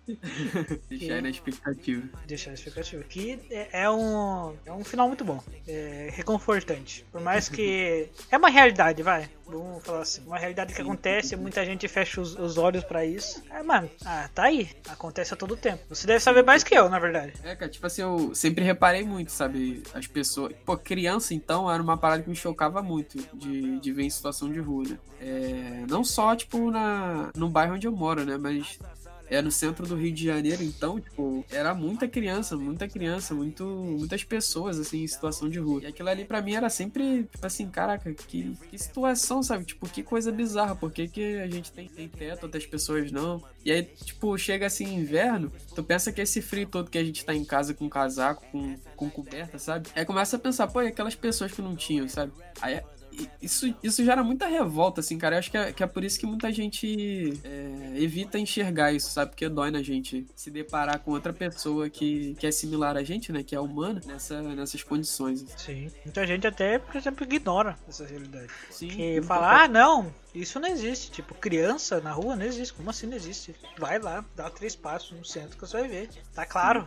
Deixar 0.89 1.15
aí 1.15 1.23
na 1.23 1.31
expectativa. 1.31 2.09
deixar 2.27 2.51
a 2.51 2.55
expectativa. 2.55 3.03
Que 3.05 3.41
é, 3.51 3.83
é 3.83 3.91
um, 3.91 4.55
é 4.65 4.73
um 4.73 4.85
final 4.85 5.09
muito 5.09 5.25
bom. 5.25 5.43
É 5.67 6.11
reconfortante. 6.13 7.05
Por 7.11 7.21
mais 7.21 7.49
que. 7.49 8.09
É 8.31 8.37
uma 8.37 8.49
realidade, 8.49 9.03
vai. 9.03 9.29
Vamos 9.47 9.85
falar 9.85 10.01
assim. 10.01 10.23
Uma 10.27 10.39
realidade 10.39 10.75
que 10.75 10.83
acontece, 10.83 11.37
muita 11.37 11.65
gente 11.65 11.87
fecha 11.87 12.21
os, 12.21 12.37
os 12.37 12.59
olhos 12.59 12.83
pra 12.83 13.05
isso. 13.05 13.43
É, 13.51 13.63
mano, 13.63 13.89
ah, 14.05 14.29
tá 14.35 14.45
aí. 14.45 14.69
Acontece 14.89 15.33
a 15.33 15.37
todo 15.37 15.57
tempo. 15.57 15.83
Você 15.89 16.07
deve 16.07 16.21
saber 16.21 16.45
mais 16.45 16.65
que 16.65 16.75
eu, 16.75 16.89
na 16.89 16.99
verdade. 16.99 17.33
É, 17.45 17.55
cara, 17.55 17.71
tipo 17.71 17.87
assim, 17.87 18.03
eu 18.03 18.35
sempre 18.35 18.65
reparei 18.65 19.05
muito, 19.05 19.31
sabe? 19.31 19.83
As 19.95 20.07
pessoas. 20.07 20.53
Pô, 20.65 20.77
criança, 20.77 21.35
então, 21.35 21.71
era 21.71 21.83
uma 21.83 21.97
parada 21.97 22.23
que 22.23 22.29
me 22.29 22.37
chocava 22.37 22.83
muito 22.83 23.19
de, 23.35 23.79
de 23.79 23.93
ver 23.93 24.05
em 24.05 24.11
situação 24.11 24.53
de 24.53 24.59
rua, 24.59 24.85
né? 24.89 24.99
É, 25.21 25.85
não 25.89 26.05
só, 26.05 26.35
tipo, 26.35 26.71
na, 26.71 27.31
no 27.35 27.49
bairro 27.49 27.75
onde 27.75 27.87
eu 27.87 27.93
moro, 27.93 28.25
né? 28.25 28.37
Mas 28.37 28.79
é 29.29 29.43
no 29.43 29.51
centro 29.51 29.87
do 29.87 29.97
Rio 29.97 30.13
de 30.13 30.25
Janeiro, 30.25 30.63
então, 30.63 31.01
tipo, 31.01 31.45
era 31.51 31.75
muita 31.75 32.09
criança, 32.09 32.57
muita 32.57 32.89
criança, 32.89 33.35
muito, 33.35 33.65
muitas 33.65 34.25
pessoas, 34.25 34.79
assim, 34.79 35.03
em 35.03 35.07
situação 35.07 35.49
de 35.49 35.59
rua. 35.59 35.83
E 35.83 35.87
aquilo 35.87 36.09
ali 36.09 36.25
pra 36.25 36.43
mim 36.43 36.55
era 36.55 36.69
sempre, 36.71 37.25
tipo 37.25 37.47
assim, 37.47 37.69
caraca, 37.69 38.13
que, 38.15 38.57
que 38.71 38.79
situação, 38.79 39.43
sabe? 39.43 39.65
Tipo, 39.65 39.89
que 39.89 40.03
coisa 40.03 40.31
bizarra, 40.31 40.75
por 40.77 40.93
que, 40.93 41.09
que 41.09 41.39
a 41.39 41.49
gente 41.49 41.73
tem, 41.73 41.89
tem 41.89 42.09
teto, 42.09 42.45
outras 42.45 42.67
pessoas 42.67 43.11
não? 43.11 43.43
E 43.65 43.73
aí, 43.73 43.83
tipo, 43.83 44.37
chega 44.39 44.67
assim, 44.67 44.95
inverno, 44.95 45.53
tu 45.75 45.83
pensa 45.83 46.13
que 46.13 46.21
esse 46.21 46.41
frio 46.41 46.67
todo 46.67 46.91
que 46.91 46.99
a 46.99 47.05
gente 47.05 47.25
tá 47.25 47.35
em 47.35 47.45
casa 47.45 47.75
com 47.75 47.89
casaco, 47.89 48.45
com, 48.53 48.77
com 48.95 49.11
coberta, 49.11 49.59
sabe? 49.59 49.89
Aí 49.95 50.05
começa 50.05 50.37
a 50.37 50.39
pensar, 50.39 50.69
pô, 50.69 50.83
e 50.83 50.89
aquelas 50.89 51.15
pessoas 51.15 51.53
que 51.53 51.63
não 51.63 51.75
tinham, 51.75 52.09
sabe? 52.09 52.33
Aí 52.61 52.81
isso, 53.41 53.75
isso 53.83 54.05
gera 54.05 54.23
muita 54.23 54.47
revolta, 54.47 55.01
assim, 55.01 55.19
cara. 55.19 55.37
Eu 55.37 55.39
acho 55.39 55.51
que 55.51 55.57
é, 55.57 55.73
que 55.73 55.83
é 55.83 55.87
por 55.87 56.05
isso 56.05 56.19
que 56.19 56.27
muita 56.27 56.53
gente 56.53 57.41
é, 57.45 57.93
evita 57.97 58.39
enxergar 58.39 58.93
isso, 58.93 59.11
sabe? 59.11 59.31
Porque 59.31 59.49
dói 59.49 59.71
na 59.71 59.83
gente 59.83 60.27
se 60.35 60.51
deparar 60.51 60.99
com 61.01 61.13
outra 61.13 61.33
pessoa 61.33 61.89
que, 61.89 62.35
que 62.39 62.47
é 62.47 62.51
similar 62.51 62.97
a 62.97 63.03
gente, 63.03 63.33
né? 63.33 63.43
Que 63.43 63.55
é 63.55 63.61
humana, 63.61 64.01
nessa, 64.07 64.43
nessas 64.43 64.83
condições. 64.83 65.45
Sim. 65.57 65.91
Muita 66.05 66.27
gente 66.27 66.47
até, 66.47 66.79
por 66.79 66.97
exemplo, 66.97 67.25
ignora 67.25 67.77
essa 67.89 68.05
realidade. 68.07 68.49
Sim, 68.71 68.89
Que 68.89 69.23
fala, 69.23 69.65
ah, 69.65 69.69
não, 69.69 70.13
isso 70.35 70.61
não 70.61 70.69
existe. 70.69 71.11
Tipo, 71.11 71.35
criança 71.35 72.01
na 72.01 72.13
rua 72.13 72.37
não 72.37 72.45
existe. 72.45 72.75
Como 72.75 72.91
assim 72.91 73.07
não 73.07 73.17
existe? 73.17 73.55
Vai 73.79 73.99
lá, 73.99 74.25
dá 74.35 74.51
três 74.51 74.77
passos 74.77 75.17
no 75.17 75.25
centro 75.25 75.57
que 75.57 75.67
você 75.67 75.79
vai 75.79 75.89
ver. 75.89 76.11
Tá 76.35 76.45
claro. 76.45 76.87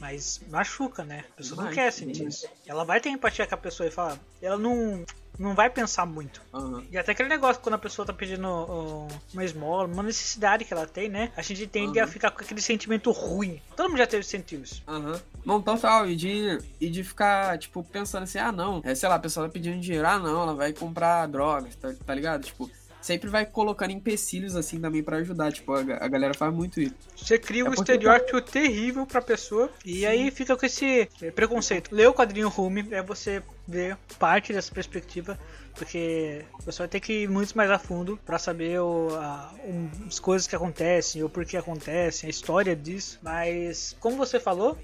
Mas 0.00 0.40
machuca, 0.48 1.04
né? 1.04 1.24
A 1.32 1.36
pessoa 1.36 1.64
não 1.64 1.72
quer 1.72 1.92
sentir 1.92 2.28
isso. 2.28 2.46
Ela 2.66 2.84
vai 2.84 3.00
ter 3.00 3.08
empatia 3.08 3.46
com 3.46 3.54
a 3.54 3.58
pessoa 3.58 3.88
e 3.88 3.90
falar. 3.90 4.18
Ela 4.40 4.56
não, 4.56 5.04
não 5.38 5.54
vai 5.54 5.68
pensar 5.70 6.06
muito. 6.06 6.40
Aham. 6.52 6.84
E 6.90 6.96
até 6.98 7.12
aquele 7.12 7.28
negócio, 7.28 7.60
quando 7.62 7.74
a 7.74 7.78
pessoa 7.78 8.06
tá 8.06 8.12
pedindo 8.12 8.46
uh, 8.48 9.08
uma 9.32 9.44
esmola, 9.44 9.86
uma 9.88 10.02
necessidade 10.02 10.64
que 10.64 10.72
ela 10.72 10.86
tem, 10.86 11.08
né? 11.08 11.32
A 11.36 11.42
gente 11.42 11.66
tende 11.66 11.98
a 11.98 12.04
Uhum. 12.04 12.10
ficar 12.10 12.30
com 12.30 12.42
aquele 12.42 12.60
sentimento 12.60 13.10
ruim. 13.10 13.60
Todo 13.76 13.88
mundo 13.88 13.98
já 13.98 14.06
teve 14.06 14.22
sentiu 14.22 14.60
isso. 14.62 14.82
Aham. 14.86 15.20
Não, 15.44 15.60
total. 15.60 16.08
E 16.08 16.14
de, 16.16 16.58
e 16.80 16.88
de 16.88 17.02
ficar, 17.04 17.58
tipo, 17.58 17.82
pensando 17.82 18.22
assim, 18.24 18.38
ah, 18.38 18.52
não. 18.52 18.80
É, 18.84 18.94
sei 18.94 19.08
lá, 19.08 19.16
a 19.16 19.18
pessoa 19.18 19.46
tá 19.46 19.52
pedindo 19.52 19.80
dinheiro, 19.80 20.06
ah, 20.06 20.18
não, 20.18 20.42
ela 20.42 20.54
vai 20.54 20.72
comprar 20.72 21.26
drogas, 21.26 21.74
tá, 21.76 21.92
tá 22.06 22.14
ligado? 22.14 22.44
Tipo, 22.44 22.70
sempre 23.00 23.28
vai 23.28 23.44
colocando 23.44 23.90
empecilhos 23.90 24.56
assim 24.56 24.80
também 24.80 25.02
pra 25.02 25.18
ajudar. 25.18 25.52
Tipo, 25.52 25.74
a, 25.74 25.80
a 25.80 26.08
galera 26.08 26.32
faz 26.32 26.54
muito 26.54 26.80
isso. 26.80 26.94
Você 27.16 27.38
cria 27.38 27.60
É 27.60 27.64
um 27.64 27.66
porque- 27.72 27.92
estereótipo 27.92 28.40
terrível 28.40 29.04
pra 29.06 29.20
pessoa 29.20 29.70
e 29.84 30.06
aí 30.06 30.30
fica 30.30 30.56
com 30.56 30.64
esse 30.64 31.06
preconceito. 31.34 31.94
Ler 31.94 32.08
o 32.08 32.14
quadrinho 32.14 32.48
Rume 32.48 32.86
é 32.90 33.02
você 33.02 33.42
ver 33.66 33.96
parte 34.18 34.52
dessa 34.52 34.72
perspectiva, 34.72 35.38
porque 35.74 36.44
você 36.64 36.78
vai 36.78 36.88
ter 36.88 37.00
que 37.00 37.22
ir 37.24 37.28
muito 37.28 37.56
mais 37.56 37.68
a 37.70 37.78
fundo 37.78 38.18
pra 38.24 38.38
saber 38.38 38.80
o, 38.80 39.08
a- 39.16 39.52
um- 39.64 39.90
as 40.06 40.18
coisas 40.20 40.46
que 40.46 40.54
acontecem, 40.54 41.22
o 41.24 41.28
porquê 41.28 41.56
acontecem, 41.56 42.26
a 42.28 42.30
história 42.30 42.76
disso. 42.76 43.18
Mas, 43.22 43.96
como 43.98 44.16
você 44.16 44.38
falou, 44.38 44.78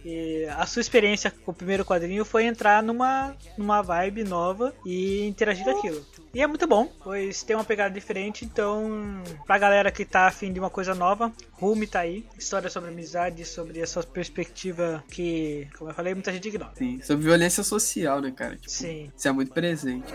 a 0.57 0.66
sua 0.66 0.81
experiência 0.81 1.31
com 1.31 1.51
o 1.53 1.55
primeiro 1.55 1.85
quadrinho 1.85 2.25
foi 2.25 2.45
entrar 2.45 2.83
numa, 2.83 3.37
numa 3.57 3.83
vibe 3.83 4.25
nova 4.25 4.75
e 4.85 5.27
interagir 5.27 5.64
com 5.64 5.71
aquilo. 5.79 6.05
E 6.35 6.40
é 6.43 6.47
muito 6.47 6.66
bom, 6.66 6.90
pois 7.03 7.43
tem 7.43 7.55
uma 7.57 7.64
pegada 7.64 7.93
diferente, 7.95 8.45
então 8.45 9.23
pra 9.47 9.59
galera 9.59 9.90
que 9.90 10.05
tá 10.05 10.27
afim 10.29 10.53
de 10.53 10.59
uma 10.61 10.71
coisa 10.71 10.95
nova, 10.95 11.33
Rume 11.53 11.87
tá 11.87 12.01
aí. 12.01 12.25
História 12.38 12.71
sobre 12.71 12.88
amizade, 12.90 13.45
sobre 13.45 13.81
essa 13.81 14.03
perspectiva 14.03 15.05
que, 15.11 15.69
como 15.77 15.90
eu 15.90 15.95
falei, 15.95 16.14
muita 16.14 16.33
gente 16.33 16.49
ignora. 16.49 16.73
Sim. 16.77 17.01
Sobre 17.03 17.25
violência 17.25 17.62
social, 17.62 18.21
né, 18.21 18.31
cara? 18.31 18.57
Tipo, 18.57 18.70
Sim. 18.71 19.11
Isso 19.17 19.27
é 19.27 19.33
muito 19.33 19.53
presente. 19.53 20.07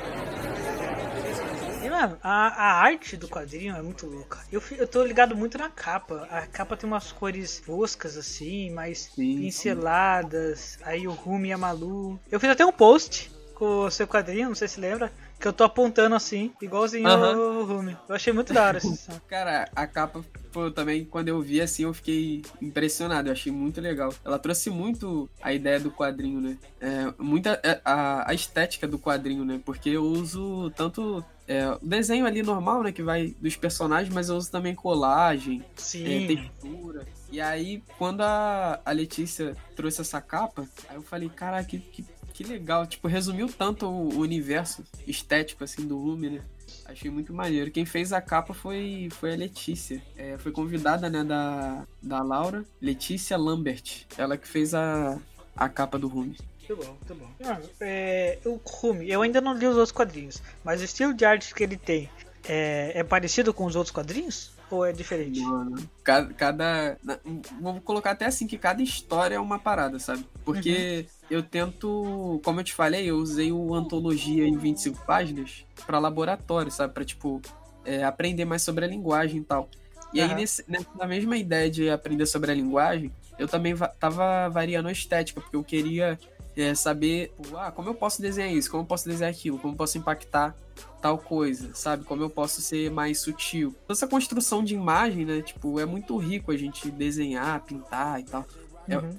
E, 1.83 1.89
mano, 1.89 2.17
a, 2.23 2.47
a 2.47 2.73
arte 2.81 3.17
do 3.17 3.27
quadrinho 3.27 3.75
é 3.75 3.81
muito 3.81 4.07
louca. 4.07 4.39
Eu, 4.49 4.63
eu 4.77 4.87
tô 4.87 5.03
ligado 5.03 5.35
muito 5.35 5.57
na 5.57 5.69
capa. 5.69 6.25
A 6.31 6.47
capa 6.47 6.77
tem 6.77 6.89
umas 6.89 7.11
cores 7.11 7.59
foscas, 7.59 8.15
assim, 8.15 8.71
mais 8.71 9.11
Sim, 9.13 9.41
pinceladas. 9.41 10.79
Aí 10.83 11.05
o 11.05 11.11
Rumi 11.11 11.49
e 11.49 11.51
a 11.51 11.57
Malu. 11.57 12.17
Eu 12.31 12.39
fiz 12.39 12.49
até 12.49 12.65
um 12.65 12.71
post 12.71 13.29
com 13.55 13.85
o 13.85 13.91
seu 13.91 14.07
quadrinho, 14.07 14.47
não 14.47 14.55
sei 14.55 14.69
se 14.69 14.79
lembra. 14.79 15.11
Que 15.39 15.47
eu 15.47 15.53
tô 15.53 15.63
apontando 15.63 16.15
assim, 16.15 16.51
igualzinho 16.61 17.07
Aham. 17.07 17.37
o 17.37 17.65
Rumi. 17.65 17.97
Eu 18.07 18.15
achei 18.15 18.31
muito 18.31 18.53
da 18.53 18.65
hora 18.65 18.77
essa 18.77 18.87
edição. 18.87 19.21
Cara, 19.27 19.69
a 19.75 19.85
capa, 19.85 20.23
pô, 20.51 20.71
também, 20.71 21.05
quando 21.05 21.27
eu 21.27 21.41
vi 21.41 21.61
assim, 21.61 21.83
eu 21.83 21.93
fiquei 21.93 22.41
impressionado. 22.61 23.27
Eu 23.27 23.33
achei 23.33 23.51
muito 23.51 23.81
legal. 23.81 24.13
Ela 24.23 24.39
trouxe 24.39 24.69
muito 24.69 25.29
a 25.41 25.53
ideia 25.53 25.79
do 25.79 25.91
quadrinho, 25.91 26.39
né? 26.39 26.57
É, 26.79 27.13
muita 27.17 27.59
é, 27.63 27.81
a, 27.83 28.29
a 28.29 28.33
estética 28.33 28.87
do 28.87 28.97
quadrinho, 28.97 29.43
né? 29.43 29.61
Porque 29.63 29.89
eu 29.89 30.03
uso 30.03 30.71
tanto 30.71 31.23
é, 31.47 31.69
o 31.69 31.79
desenho 31.81 32.25
ali 32.25 32.41
normal, 32.41 32.83
né? 32.83 32.91
Que 32.91 33.03
vai 33.03 33.35
dos 33.39 33.55
personagens, 33.55 34.13
mas 34.13 34.29
eu 34.29 34.35
uso 34.35 34.49
também 34.49 34.73
colagem, 34.73 35.63
é, 35.95 36.27
textura. 36.27 37.05
E 37.31 37.39
aí, 37.39 37.83
quando 37.97 38.21
a, 38.21 38.79
a 38.83 38.91
Letícia 38.91 39.55
trouxe 39.75 40.01
essa 40.01 40.21
capa, 40.21 40.67
aí 40.89 40.95
eu 40.95 41.01
falei, 41.01 41.29
caraca, 41.29 41.65
que, 41.65 41.79
que, 41.79 42.05
que 42.35 42.43
legal. 42.43 42.85
Tipo, 42.85 43.07
resumiu 43.07 43.47
tanto 43.47 43.87
o, 43.87 44.19
universo 44.19 44.83
estético, 45.07 45.63
assim, 45.63 45.87
do 45.87 45.97
Lume, 45.97 46.29
né? 46.29 46.41
Achei 46.83 47.09
muito 47.09 47.33
maneiro. 47.33 47.71
Quem 47.71 47.85
fez 47.85 48.11
a 48.11 48.21
capa 48.21 48.53
foi, 48.53 49.07
foi 49.09 49.33
a 49.33 49.37
Letícia. 49.37 50.03
É, 50.17 50.37
foi 50.37 50.51
convidada, 50.51 51.09
né, 51.09 51.23
da, 51.23 51.87
da 52.03 52.21
Laura, 52.21 52.65
Letícia 52.81 53.37
Lambert. 53.37 54.05
Ela 54.17 54.37
que 54.37 54.47
fez 54.47 54.73
a, 54.73 55.17
a 55.55 55.69
capa 55.69 55.97
do 55.97 56.09
Rume. 56.09 56.35
Muito 56.59 56.75
bom, 56.75 56.91
muito 56.91 57.15
bom. 57.15 57.29
Mano, 57.39 57.69
é, 57.79 58.37
o 58.43 58.59
Rumi, 58.65 59.09
eu 59.09 59.21
ainda 59.21 59.39
não 59.39 59.53
li 59.53 59.65
os 59.65 59.77
outros 59.77 59.91
quadrinhos, 59.91 60.41
mas 60.63 60.81
o 60.81 60.83
estilo 60.83 61.13
de 61.13 61.23
arte 61.23 61.55
que 61.55 61.63
ele 61.63 61.77
tem 61.77 62.09
é, 62.43 62.91
é 62.95 63.03
parecido 63.03 63.53
com 63.53 63.65
os 63.65 63.75
outros 63.75 63.93
quadrinhos? 63.93 64.51
Ou 64.69 64.85
é 64.85 64.91
diferente? 64.91 65.39
Mano, 65.41 65.75
cada, 66.03 66.33
cada. 66.33 66.97
na- 67.03 67.19
Vamos 67.61 67.83
colocar 67.83 68.11
até 68.11 68.25
assim 68.25 68.47
que 68.47 68.57
cada 68.57 68.81
história 68.81 69.35
é 69.35 69.39
uma 69.39 69.59
parada, 69.59 69.99
sabe? 69.99 70.25
Porque 70.43 71.05
eu 71.29 71.43
tento. 71.43 72.41
Como 72.43 72.59
eu 72.59 72.63
te 72.63 72.73
falei, 72.73 73.05
eu 73.09 73.17
usei 73.17 73.51
o 73.51 73.73
Antologia 73.75 74.47
em 74.47 74.57
25 74.57 75.05
páginas 75.05 75.65
pra 75.85 75.99
laboratório, 75.99 76.71
sabe? 76.71 76.93
Pra, 76.93 77.05
tipo, 77.05 77.41
é, 77.83 78.03
aprender 78.03 78.45
mais 78.45 78.61
sobre 78.63 78.85
a 78.85 78.87
linguagem 78.87 79.37
e 79.41 79.43
tal. 79.43 79.69
E 80.13 80.19
aí, 80.21 80.27
Aham. 80.27 80.35
nesse, 80.37 80.63
nessa 80.67 81.07
mesma 81.07 81.37
ideia 81.37 81.69
de 81.69 81.89
aprender 81.89 82.25
sobre 82.25 82.49
a 82.51 82.53
linguagem, 82.55 83.11
eu 83.37 83.47
também 83.47 83.73
va 83.73 83.87
tava 83.87 84.47
variando 84.49 84.87
a 84.87 84.91
estética, 84.91 85.41
porque 85.41 85.55
eu 85.55 85.63
queria 85.63 86.17
é, 86.55 86.73
saber, 86.75 87.33
ah, 87.55 87.71
como 87.71 87.89
eu 87.89 87.93
posso 87.95 88.21
desenhar 88.21 88.51
isso, 88.51 88.69
como 88.71 88.83
eu 88.83 88.87
posso 88.87 89.07
desenhar 89.07 89.31
aquilo, 89.31 89.57
como 89.59 89.73
eu 89.73 89.77
posso 89.77 89.97
impactar 89.97 90.55
tal 91.01 91.17
coisa, 91.17 91.69
sabe? 91.73 92.03
Como 92.03 92.23
eu 92.23 92.29
posso 92.29 92.61
ser 92.61 92.89
mais 92.89 93.19
sutil. 93.19 93.75
Essa 93.87 94.07
construção 94.07 94.63
de 94.63 94.73
imagem, 94.73 95.25
né? 95.25 95.41
Tipo, 95.41 95.79
é 95.79 95.85
muito 95.85 96.17
rico 96.17 96.51
a 96.51 96.57
gente 96.57 96.89
desenhar, 96.89 97.61
pintar 97.63 98.19
e 98.19 98.23
tal. 98.23 98.45
É- 98.87 98.97
Uhum. 98.97 99.15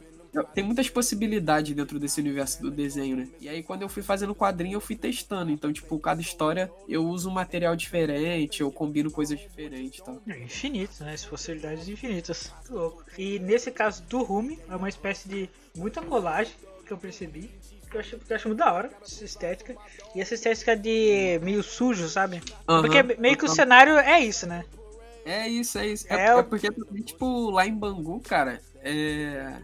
Tem 0.53 0.62
muitas 0.62 0.90
possibilidades 0.90 1.75
dentro 1.75 1.99
desse 1.99 2.20
universo 2.20 2.61
do 2.61 2.70
desenho, 2.70 3.16
né? 3.16 3.29
E 3.40 3.49
aí, 3.49 3.62
quando 3.62 3.81
eu 3.81 3.88
fui 3.88 4.03
fazendo 4.03 4.35
quadrinho, 4.35 4.75
eu 4.77 4.81
fui 4.83 4.94
testando. 4.94 5.51
Então, 5.51 5.72
tipo, 5.72 5.99
cada 5.99 6.20
história 6.20 6.70
eu 6.87 7.07
uso 7.07 7.31
um 7.31 7.33
material 7.33 7.75
diferente, 7.75 8.61
eu 8.61 8.70
combino 8.70 9.11
coisas 9.11 9.38
diferentes 9.38 10.01
e 10.01 10.05
tal. 10.05 10.20
É 10.29 10.38
infinito, 10.38 11.03
né? 11.03 11.14
As 11.14 11.25
possibilidades 11.25 11.88
infinitas. 11.88 12.53
Muito 12.59 12.75
louco. 12.75 13.05
E 13.16 13.38
nesse 13.38 13.70
caso 13.70 14.03
do 14.03 14.22
Rumi, 14.22 14.59
é 14.68 14.77
uma 14.77 14.90
espécie 14.90 15.27
de 15.27 15.49
muita 15.75 16.03
colagem 16.03 16.53
que 16.87 16.92
eu 16.92 16.99
percebi. 16.99 17.51
Que 17.90 17.96
eu 17.96 18.01
acho, 18.01 18.18
que 18.18 18.33
eu 18.33 18.37
acho 18.37 18.49
muito 18.49 18.59
da 18.59 18.72
hora, 18.72 18.90
essa 19.03 19.25
estética. 19.25 19.77
E 20.14 20.20
essa 20.20 20.35
estética 20.35 20.77
de 20.77 21.38
meio 21.42 21.62
sujo, 21.62 22.09
sabe? 22.09 22.42
Aham. 22.68 22.83
Porque 22.83 23.03
meio 23.20 23.37
que 23.37 23.44
o 23.44 23.49
cenário 23.49 23.96
é 23.99 24.20
isso, 24.20 24.46
né? 24.46 24.64
É 25.25 25.49
isso, 25.49 25.79
é 25.79 25.87
isso. 25.88 26.07
É 26.09 26.27
É, 26.27 26.35
o- 26.35 26.38
é 26.38 26.42
porque, 26.42 26.68
tipo, 27.05 27.51
lá 27.51 27.66
em 27.66 27.75
Bangu, 27.75 28.20
cara, 28.20 28.61
é... 28.83 29.57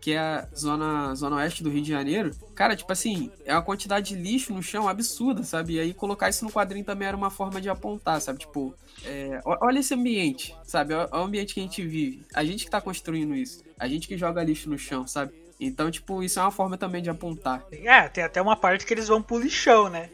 que 0.00 0.12
é 0.12 0.18
a 0.18 0.48
zona, 0.54 1.14
zona 1.14 1.36
oeste 1.36 1.62
do 1.62 1.70
Rio 1.70 1.82
de 1.82 1.88
Janeiro, 1.90 2.30
cara, 2.54 2.76
tipo 2.76 2.92
assim, 2.92 3.30
é 3.44 3.52
uma 3.54 3.62
quantidade 3.62 4.14
de 4.14 4.20
lixo 4.22 4.52
no 4.54 4.62
chão 4.62 4.88
absurda, 4.88 5.42
sabe? 5.42 5.74
E 5.74 5.80
aí 5.80 5.94
colocar 5.94 6.28
isso 6.28 6.44
no 6.44 6.50
quadrinho 6.52 6.84
também 6.84 7.08
era 7.08 7.16
uma 7.16 7.30
forma 7.30 7.60
de 7.60 7.68
apontar, 7.68 8.20
sabe? 8.20 8.38
Tipo, 8.40 8.74
é, 9.04 9.40
olha 9.44 9.78
esse 9.80 9.94
ambiente, 9.94 10.54
sabe? 10.64 10.92
Olha 10.94 11.08
o 11.12 11.16
ambiente 11.24 11.54
que 11.54 11.60
a 11.60 11.62
gente 11.62 11.82
vive. 11.86 12.22
A 12.34 12.44
gente 12.44 12.64
que 12.64 12.70
tá 12.70 12.80
construindo 12.80 13.34
isso. 13.34 13.62
A 13.78 13.88
gente 13.88 14.06
que 14.08 14.16
joga 14.18 14.42
lixo 14.44 14.68
no 14.70 14.78
chão, 14.78 15.06
sabe? 15.06 15.32
Então, 15.58 15.90
tipo, 15.90 16.22
isso 16.22 16.38
é 16.38 16.42
uma 16.42 16.50
forma 16.50 16.76
também 16.76 17.02
de 17.02 17.10
apontar. 17.10 17.64
É, 17.72 18.08
tem 18.08 18.22
até 18.22 18.40
uma 18.42 18.56
parte 18.56 18.84
que 18.84 18.92
eles 18.92 19.08
vão 19.08 19.22
pro 19.22 19.38
lixão, 19.38 19.88
né? 19.88 20.10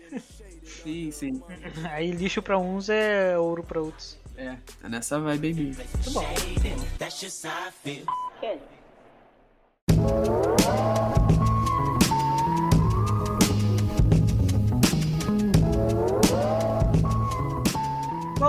Sim, 0.65 1.11
sim. 1.11 1.43
Aí 1.91 2.11
lixo 2.13 2.41
pra 2.41 2.59
uns 2.59 2.89
é 2.89 3.37
ouro 3.39 3.63
pra 3.65 3.81
outros. 3.81 4.17
É, 4.37 4.57
é 4.83 4.89
nessa 4.89 5.21
vibe 5.21 5.49
aí 5.49 5.55
mesmo. 5.55 5.85
Muito 5.95 6.11
bom. 6.11 6.25
That's 6.99 7.21
just 7.21 7.45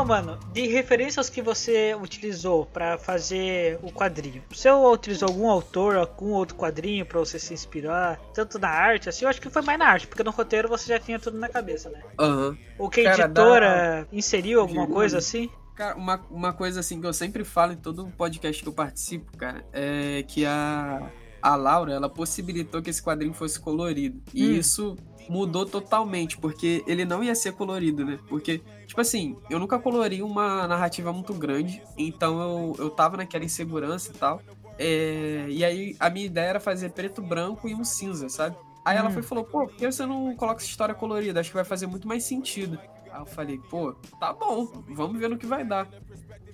mano, 0.06 0.38
de 0.52 0.68
referências 0.68 1.30
que 1.30 1.42
você 1.42 1.96
utilizou 1.96 2.66
pra 2.66 2.98
fazer 2.98 3.80
o 3.82 3.92
quadrinho, 3.92 4.44
você 4.52 4.70
utilizou 4.72 5.30
algum 5.30 5.50
autor, 5.50 5.96
algum 5.96 6.32
outro 6.32 6.56
quadrinho 6.56 7.06
pra 7.06 7.20
você 7.20 7.40
se 7.40 7.54
inspirar, 7.54 8.20
tanto 8.34 8.60
na 8.60 8.70
arte, 8.70 9.10
assim, 9.10 9.26
eu 9.26 9.30
acho 9.30 9.42
que 9.42 9.50
foi 9.50 9.62
mais 9.62 9.80
na 9.80 9.88
arte, 9.88 10.08
porque 10.08 10.24
no 10.24 10.32
roteiro 10.32 10.68
você 10.68 10.88
já 10.88 11.00
tinha 11.00 11.20
tudo 11.20 11.38
na 11.38 11.50
cabeça, 11.50 11.90
né? 11.90 12.00
Aham. 12.20 12.58
Ou 12.78 12.90
que 12.90 13.02
a 13.02 13.04
Cara, 13.04 13.24
editora 13.26 14.08
inseriu 14.12 14.60
alguma 14.62 14.84
Juro. 14.84 14.94
coisa 14.94 15.18
assim? 15.18 15.50
Cara, 15.76 15.96
uma, 15.96 16.24
uma 16.30 16.54
coisa 16.54 16.80
assim 16.82 17.02
que 17.02 17.08
eu 17.08 17.14
sempre 17.14 17.44
falo 17.44 17.74
em 17.74 17.78
todo 17.78 18.08
podcast 18.18 18.62
que 18.62 18.70
eu 18.70 18.74
participo, 18.74 19.36
cara, 19.38 19.66
é 19.74 20.24
que 20.28 20.46
a, 20.46 21.12
a 21.42 21.56
Laura, 21.56 21.94
ela 21.94 22.08
possibilitou 22.08 22.82
que 22.82 22.90
esse 22.92 23.02
quadrinho 23.02 23.34
fosse 23.34 23.60
colorido. 23.60 24.22
E 24.34 24.44
Hum. 24.44 24.54
isso 24.60 24.96
mudou 25.28 25.66
totalmente, 25.70 26.38
porque 26.38 26.84
ele 26.88 27.06
não 27.06 27.24
ia 27.24 27.36
ser 27.36 27.54
colorido, 27.54 28.06
né? 28.06 28.20
Porque, 28.28 28.64
tipo 28.86 29.00
assim, 29.02 29.42
eu 29.50 29.60
nunca 29.60 29.80
colori 29.80 30.22
uma 30.22 30.68
narrativa 30.68 31.12
muito 31.14 31.34
grande, 31.36 31.86
então 31.98 32.40
eu, 32.42 32.76
eu 32.86 32.92
tava 32.92 33.18
naquela 33.18 33.46
insegurança 33.46 34.12
e 34.12 34.16
tal. 34.16 34.44
É, 34.78 35.48
e 35.50 35.64
aí 35.64 35.96
a 36.00 36.10
minha 36.10 36.26
ideia 36.26 36.48
era 36.48 36.60
fazer 36.60 36.90
preto, 36.94 37.22
branco 37.22 37.68
e 37.70 37.76
um 37.76 37.84
cinza, 37.84 38.28
sabe? 38.30 38.58
Aí 38.84 38.98
ela 38.98 39.10
Hum. 39.10 39.12
foi 39.12 39.22
e 39.24 39.26
falou, 39.26 39.46
pô, 39.46 39.68
por 39.68 39.76
que 39.78 39.90
você 39.92 40.06
não 40.06 40.36
coloca 40.36 40.62
essa 40.62 40.70
história 40.70 40.96
colorida? 40.96 41.40
Acho 41.40 41.50
que 41.52 41.56
vai 41.56 41.66
fazer 41.66 41.88
muito 41.88 42.08
mais 42.08 42.26
sentido. 42.26 42.82
Aí 43.10 43.22
eu 43.22 43.26
falei, 43.26 43.60
pô, 43.60 43.94
tá 44.20 44.34
bom, 44.34 44.84
vamos 44.88 45.20
ver 45.20 45.30
no 45.30 45.38
que 45.38 45.46
vai 45.48 45.64
dar. 45.66 45.90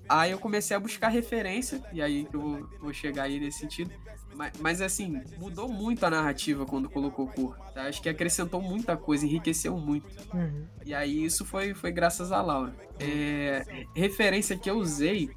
Aí 0.08 0.32
eu 0.32 0.40
comecei 0.40 0.76
a 0.76 0.80
buscar 0.80 1.10
referência, 1.10 1.84
e 1.92 2.02
aí 2.02 2.26
que 2.28 2.36
eu 2.36 2.42
vou, 2.42 2.70
vou 2.80 2.94
chegar 2.94 3.24
aí 3.24 3.40
nesse 3.40 3.60
sentido. 3.60 3.94
Mas, 4.40 4.54
mas, 4.58 4.82
assim, 4.82 5.22
mudou 5.38 5.68
muito 5.68 6.06
a 6.06 6.10
narrativa 6.10 6.66
quando 6.66 6.90
colocou 6.90 7.28
cor. 7.28 7.58
tá? 7.74 7.84
Acho 7.84 8.02
que 8.02 8.08
acrescentou 8.08 8.62
muita 8.62 8.96
coisa, 8.96 9.26
enriqueceu 9.26 9.76
muito. 9.76 10.08
Uhum. 10.34 10.64
E 10.86 10.94
aí 10.94 11.26
isso 11.26 11.44
foi, 11.44 11.74
foi 11.74 11.92
graças 11.92 12.32
a 12.32 12.42
Laura. 12.42 12.74
É, 12.98 13.86
referência 13.94 14.58
que 14.58 14.70
eu 14.70 14.78
usei 14.78 15.30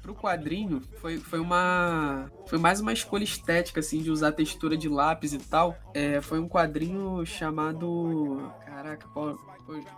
pro 0.00 0.14
quadrinho 0.14 0.80
foi, 1.00 1.18
foi 1.18 1.40
uma. 1.40 2.30
Foi 2.46 2.56
mais 2.56 2.78
uma 2.78 2.92
escolha 2.92 3.24
estética, 3.24 3.80
assim, 3.80 4.00
de 4.00 4.12
usar 4.12 4.30
textura 4.30 4.76
de 4.76 4.88
lápis 4.88 5.32
e 5.32 5.38
tal. 5.38 5.76
É, 5.92 6.20
foi 6.20 6.38
um 6.38 6.48
quadrinho 6.48 7.26
chamado. 7.26 8.48
Caraca, 8.64 9.08
qual. 9.08 9.36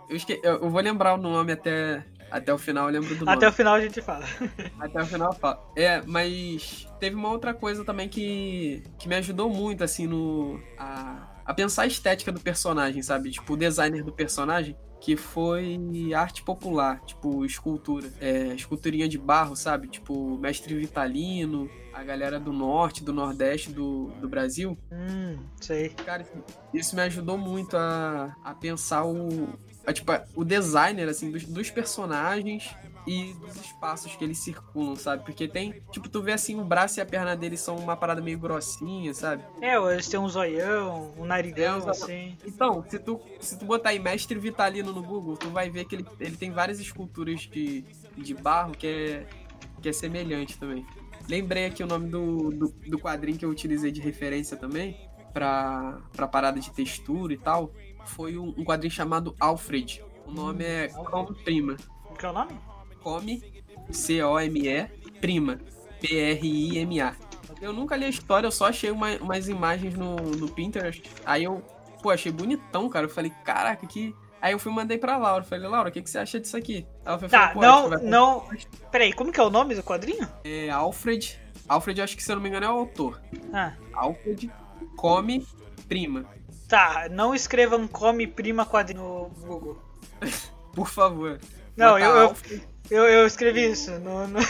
Eu, 0.09 0.15
esque... 0.15 0.39
eu 0.43 0.71
vou 0.71 0.81
lembrar 0.81 1.13
o 1.13 1.17
nome 1.17 1.51
até, 1.51 2.03
até 2.33 2.51
o 2.51 2.57
final, 2.57 2.87
eu 2.87 2.93
lembro 2.93 3.15
do 3.15 3.25
nome. 3.25 3.37
Até 3.37 3.47
o 3.47 3.51
final 3.51 3.75
a 3.75 3.81
gente 3.81 4.01
fala. 4.01 4.25
Até 4.81 5.03
o 5.03 5.05
final 5.05 5.31
eu 5.31 5.37
falo. 5.37 5.59
É, 5.75 6.01
mas 6.01 6.87
teve 6.99 7.15
uma 7.15 7.29
outra 7.29 7.53
coisa 7.53 7.85
também 7.85 8.09
que, 8.09 8.83
que 8.97 9.07
me 9.07 9.13
ajudou 9.17 9.51
muito, 9.51 9.83
assim, 9.83 10.07
no. 10.07 10.59
A, 10.75 11.27
a 11.45 11.53
pensar 11.53 11.83
a 11.83 11.85
estética 11.85 12.31
do 12.31 12.39
personagem, 12.39 13.03
sabe? 13.03 13.29
Tipo, 13.29 13.53
o 13.53 13.57
designer 13.57 14.03
do 14.03 14.11
personagem, 14.11 14.75
que 14.99 15.15
foi 15.15 15.77
arte 16.15 16.41
popular, 16.41 17.01
tipo, 17.05 17.45
escultura. 17.45 18.09
É, 18.19 18.47
esculturinha 18.55 19.07
de 19.07 19.19
barro, 19.19 19.55
sabe? 19.55 19.87
Tipo, 19.87 20.35
mestre 20.39 20.73
Vitalino, 20.73 21.69
a 21.93 22.03
galera 22.03 22.39
do 22.39 22.51
norte, 22.51 23.03
do 23.03 23.13
nordeste 23.13 23.71
do, 23.71 24.07
do 24.19 24.27
Brasil. 24.27 24.75
Hum, 24.91 25.37
sei. 25.61 25.89
Cara, 25.89 26.25
isso 26.73 26.95
me 26.95 27.03
ajudou 27.03 27.37
muito 27.37 27.77
a, 27.77 28.35
a 28.43 28.55
pensar 28.55 29.05
o. 29.05 29.49
a, 29.85 29.93
tipo, 29.93 30.11
a- 30.11 30.23
o 30.35 30.43
designer, 30.43 31.07
assim, 31.09 31.31
dos, 31.31 31.43
dos 31.45 31.69
personagens 31.69 32.75
e 33.05 33.33
dos 33.33 33.55
espaços 33.57 34.15
que 34.15 34.23
eles 34.23 34.37
circulam, 34.37 34.95
sabe? 34.95 35.23
Porque 35.25 35.47
tem. 35.47 35.81
Tipo, 35.91 36.07
tu 36.07 36.21
vê 36.21 36.31
assim, 36.31 36.59
o 36.59 36.63
braço 36.63 36.99
e 36.99 37.01
a 37.01 37.05
perna 37.05 37.35
deles 37.35 37.59
são 37.59 37.75
uma 37.75 37.97
parada 37.97 38.21
meio 38.21 38.39
grossinha, 38.39 39.13
sabe? 39.13 39.43
É, 39.61 39.75
eles 39.91 40.07
têm 40.07 40.19
um 40.19 40.29
zoião, 40.29 41.13
um 41.17 41.25
narigão, 41.25 41.85
É, 41.85 41.89
assim. 41.89 42.37
Então, 42.45 42.83
se 42.89 42.97
tu, 42.99 43.19
se 43.41 43.59
tu 43.59 43.65
botar 43.65 43.89
aí 43.89 43.99
Mestre 43.99 44.39
Vitalino 44.39 44.93
no 44.93 45.03
Google, 45.03 45.35
tu 45.35 45.49
vai 45.49 45.69
ver 45.69 45.83
que 45.85 45.95
ele, 45.95 46.05
ele 46.19 46.37
tem 46.37 46.51
várias 46.51 46.79
esculturas 46.79 47.41
de, 47.41 47.83
de 48.17 48.33
barro 48.33 48.71
que 48.71 48.87
é, 48.87 49.27
que 49.81 49.89
é 49.89 49.93
semelhante 49.93 50.57
também. 50.57 50.85
Lembrei 51.27 51.65
aqui 51.65 51.83
o 51.83 51.87
nome 51.87 52.07
do, 52.09 52.51
do, 52.51 52.69
do 52.87 52.99
quadrinho 52.99 53.37
que 53.37 53.43
eu 53.45 53.49
utilizei 53.49 53.91
de 53.91 53.99
referência 54.01 54.55
também, 54.57 54.97
pra, 55.33 55.99
pra 56.13 56.27
parada 56.27 56.59
de 56.59 56.69
textura 56.71 57.33
e 57.33 57.37
tal. 57.37 57.71
Foi 58.05 58.37
um, 58.37 58.53
um 58.57 58.63
quadrinho 58.63 58.91
chamado 58.93 59.35
Alfred. 59.39 60.03
O 60.25 60.31
nome 60.31 60.63
é 60.63 60.85
Alfred. 60.93 61.09
Come 61.11 61.43
Prima. 61.43 61.77
Qual 62.03 62.15
que 62.15 62.25
é 62.25 62.29
o 62.29 62.33
nome? 62.33 62.51
Come, 63.01 63.63
C-O-M-E, 63.91 64.87
Prima. 65.19 65.59
P-R-I-M-A. 66.01 67.15
Eu 67.61 67.71
nunca 67.73 67.95
li 67.95 68.05
a 68.05 68.09
história, 68.09 68.47
eu 68.47 68.51
só 68.51 68.67
achei 68.67 68.91
uma- 68.91 69.15
umas 69.17 69.47
imagens 69.47 69.95
no, 69.95 70.15
no 70.15 70.49
Pinterest. 70.49 71.03
Aí 71.25 71.43
eu, 71.45 71.63
pô, 72.01 72.09
achei 72.09 72.31
bonitão, 72.31 72.89
cara. 72.89 73.05
Eu 73.05 73.09
falei, 73.09 73.31
caraca, 73.43 73.85
que. 73.87 74.13
Aí 74.41 74.51
eu 74.51 74.59
fui 74.59 74.71
e 74.71 74.75
mandei 74.75 74.97
pra 74.97 75.15
Laura. 75.17 75.43
Falei, 75.43 75.67
Laura, 75.69 75.87
o 75.89 75.91
que, 75.91 76.01
que 76.01 76.09
você 76.09 76.17
acha 76.19 76.39
disso 76.39 76.57
aqui? 76.57 76.85
Ela 77.05 77.17
foi, 77.17 77.29
Tá, 77.29 77.53
não, 77.55 77.89
não. 77.89 78.45
Peraí, 78.91 79.13
como 79.13 79.31
que 79.31 79.39
é 79.39 79.43
o 79.43 79.49
nome 79.49 79.73
do 79.75 79.81
quadrinho? 79.83 80.27
É 80.43 80.69
Alfred. 80.69 81.39
Alfred, 81.69 82.01
acho 82.01 82.17
que 82.17 82.23
se 82.23 82.29
eu 82.31 82.35
não 82.35 82.43
me 82.43 82.49
engano, 82.49 82.65
é 82.65 82.69
o 82.69 82.73
autor. 82.79 83.21
Ah, 83.53 83.73
Alfred 83.93 84.51
Come 84.97 85.47
Prima. 85.87 86.25
Tá. 86.67 87.07
Não 87.09 87.33
escrevam 87.33 87.87
come 87.87 88.27
prima 88.27 88.65
quadrinho 88.65 89.03
no 89.03 89.45
Google. 89.45 89.81
Por 90.73 90.89
favor. 90.89 91.39
Não, 91.75 91.97
eu, 91.97 92.11
eu, 92.11 92.35
eu, 92.89 93.03
eu 93.03 93.27
escrevi 93.27 93.71
isso. 93.71 93.91
Não, 93.99 94.27
não... 94.27 94.41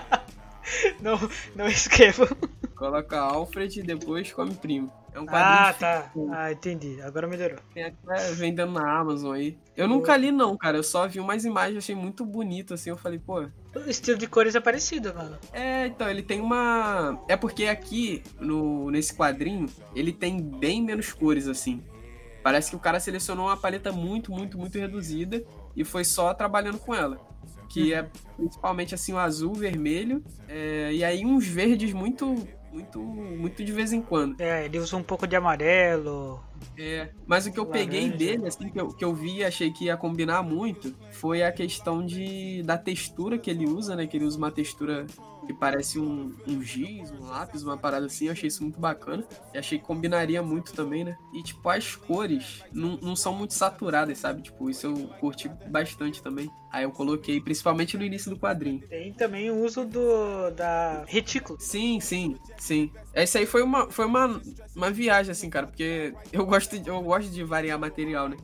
não, 1.00 1.30
não 1.54 1.66
escrevam. 1.66 2.28
Coloca 2.76 3.18
Alfred 3.18 3.80
e 3.80 3.82
depois 3.82 4.32
Come 4.32 4.54
Prima. 4.54 5.03
É 5.14 5.20
um 5.20 5.26
quadrinho 5.26 5.68
Ah, 5.68 5.72
tá. 5.72 6.12
Ah, 6.32 6.52
entendi. 6.52 7.00
Agora 7.00 7.28
melhorou. 7.28 7.58
Tem 7.72 7.84
até 7.84 8.32
vendendo 8.32 8.72
na 8.72 8.98
Amazon 8.98 9.32
aí. 9.32 9.56
Eu 9.76 9.86
nunca 9.86 10.16
li, 10.16 10.32
não, 10.32 10.56
cara. 10.56 10.76
Eu 10.76 10.82
só 10.82 11.06
vi 11.06 11.20
umas 11.20 11.44
imagens, 11.44 11.78
achei 11.78 11.94
muito 11.94 12.26
bonito, 12.26 12.74
assim. 12.74 12.90
Eu 12.90 12.96
falei, 12.96 13.20
pô. 13.20 13.46
O 13.76 13.88
estilo 13.88 14.18
de 14.18 14.26
cores 14.26 14.56
é 14.56 14.60
parecido, 14.60 15.14
mano. 15.14 15.38
É, 15.52 15.86
então, 15.86 16.10
ele 16.10 16.22
tem 16.22 16.40
uma. 16.40 17.22
É 17.28 17.36
porque 17.36 17.66
aqui, 17.66 18.24
no, 18.40 18.90
nesse 18.90 19.14
quadrinho, 19.14 19.66
ele 19.94 20.12
tem 20.12 20.42
bem 20.42 20.82
menos 20.82 21.12
cores, 21.12 21.46
assim. 21.46 21.80
Parece 22.42 22.70
que 22.70 22.76
o 22.76 22.80
cara 22.80 22.98
selecionou 22.98 23.46
uma 23.46 23.56
paleta 23.56 23.92
muito, 23.92 24.32
muito, 24.32 24.58
muito 24.58 24.78
reduzida 24.78 25.42
e 25.76 25.84
foi 25.84 26.04
só 26.04 26.34
trabalhando 26.34 26.78
com 26.78 26.94
ela. 26.94 27.18
Que 27.68 27.94
é 27.94 28.06
principalmente 28.36 28.94
assim 28.94 29.12
o 29.12 29.18
azul, 29.18 29.52
o 29.52 29.54
vermelho, 29.54 30.22
é, 30.46 30.92
e 30.92 31.02
aí 31.02 31.24
uns 31.24 31.46
verdes 31.46 31.92
muito 31.92 32.46
muito, 32.74 32.98
muito 32.98 33.64
de 33.64 33.72
vez 33.72 33.92
em 33.92 34.02
quando. 34.02 34.40
É, 34.40 34.64
ele 34.64 34.78
usa 34.78 34.96
um 34.96 35.02
pouco 35.02 35.26
de 35.26 35.36
amarelo. 35.36 36.42
É, 36.76 37.10
mas 37.26 37.46
o 37.46 37.52
que 37.52 37.58
eu 37.58 37.66
peguei 37.66 38.02
Laranja. 38.02 38.18
dele, 38.18 38.46
assim, 38.46 38.70
que 38.70 38.80
eu, 38.80 38.88
que 38.88 39.04
eu 39.04 39.14
vi 39.14 39.38
e 39.38 39.44
achei 39.44 39.70
que 39.70 39.86
ia 39.86 39.96
combinar 39.96 40.42
muito, 40.42 40.94
foi 41.12 41.42
a 41.42 41.52
questão 41.52 42.04
de, 42.04 42.62
da 42.62 42.76
textura 42.76 43.38
que 43.38 43.50
ele 43.50 43.66
usa, 43.66 43.96
né? 43.96 44.06
Que 44.06 44.16
ele 44.16 44.24
usa 44.24 44.38
uma 44.38 44.50
textura 44.50 45.06
que 45.46 45.52
parece 45.52 45.98
um, 45.98 46.34
um 46.46 46.62
giz, 46.62 47.10
um 47.10 47.26
lápis, 47.26 47.62
uma 47.62 47.76
parada 47.76 48.06
assim. 48.06 48.26
Eu 48.26 48.32
achei 48.32 48.48
isso 48.48 48.62
muito 48.62 48.80
bacana. 48.80 49.24
E 49.52 49.58
achei 49.58 49.78
que 49.78 49.84
combinaria 49.84 50.42
muito 50.42 50.72
também, 50.72 51.04
né? 51.04 51.16
E, 51.32 51.42
tipo, 51.42 51.68
as 51.68 51.94
cores 51.94 52.62
não, 52.72 52.96
não 52.96 53.14
são 53.14 53.34
muito 53.34 53.54
saturadas, 53.54 54.18
sabe? 54.18 54.42
Tipo, 54.42 54.70
isso 54.70 54.86
eu 54.86 55.08
curti 55.20 55.48
bastante 55.68 56.22
também. 56.22 56.50
Aí 56.70 56.82
eu 56.82 56.90
coloquei, 56.90 57.40
principalmente 57.40 57.96
no 57.96 58.04
início 58.04 58.30
do 58.30 58.36
quadrinho. 58.36 58.80
Tem 58.88 59.12
também 59.12 59.48
o 59.48 59.64
uso 59.64 59.84
do 59.84 60.50
da 60.50 61.04
retícula. 61.06 61.58
Sim, 61.60 62.00
sim, 62.00 62.36
sim. 62.58 62.90
Essa 63.12 63.38
aí 63.38 63.46
foi 63.46 63.62
uma, 63.62 63.88
foi 63.90 64.04
uma, 64.04 64.40
uma 64.74 64.90
viagem, 64.90 65.30
assim, 65.30 65.48
cara, 65.48 65.68
porque 65.68 66.12
eu 66.32 66.44
gosto, 66.54 66.78
de, 66.78 66.88
eu 66.88 67.02
gosto 67.02 67.30
de 67.30 67.42
variar 67.42 67.78
material, 67.78 68.28
né? 68.28 68.36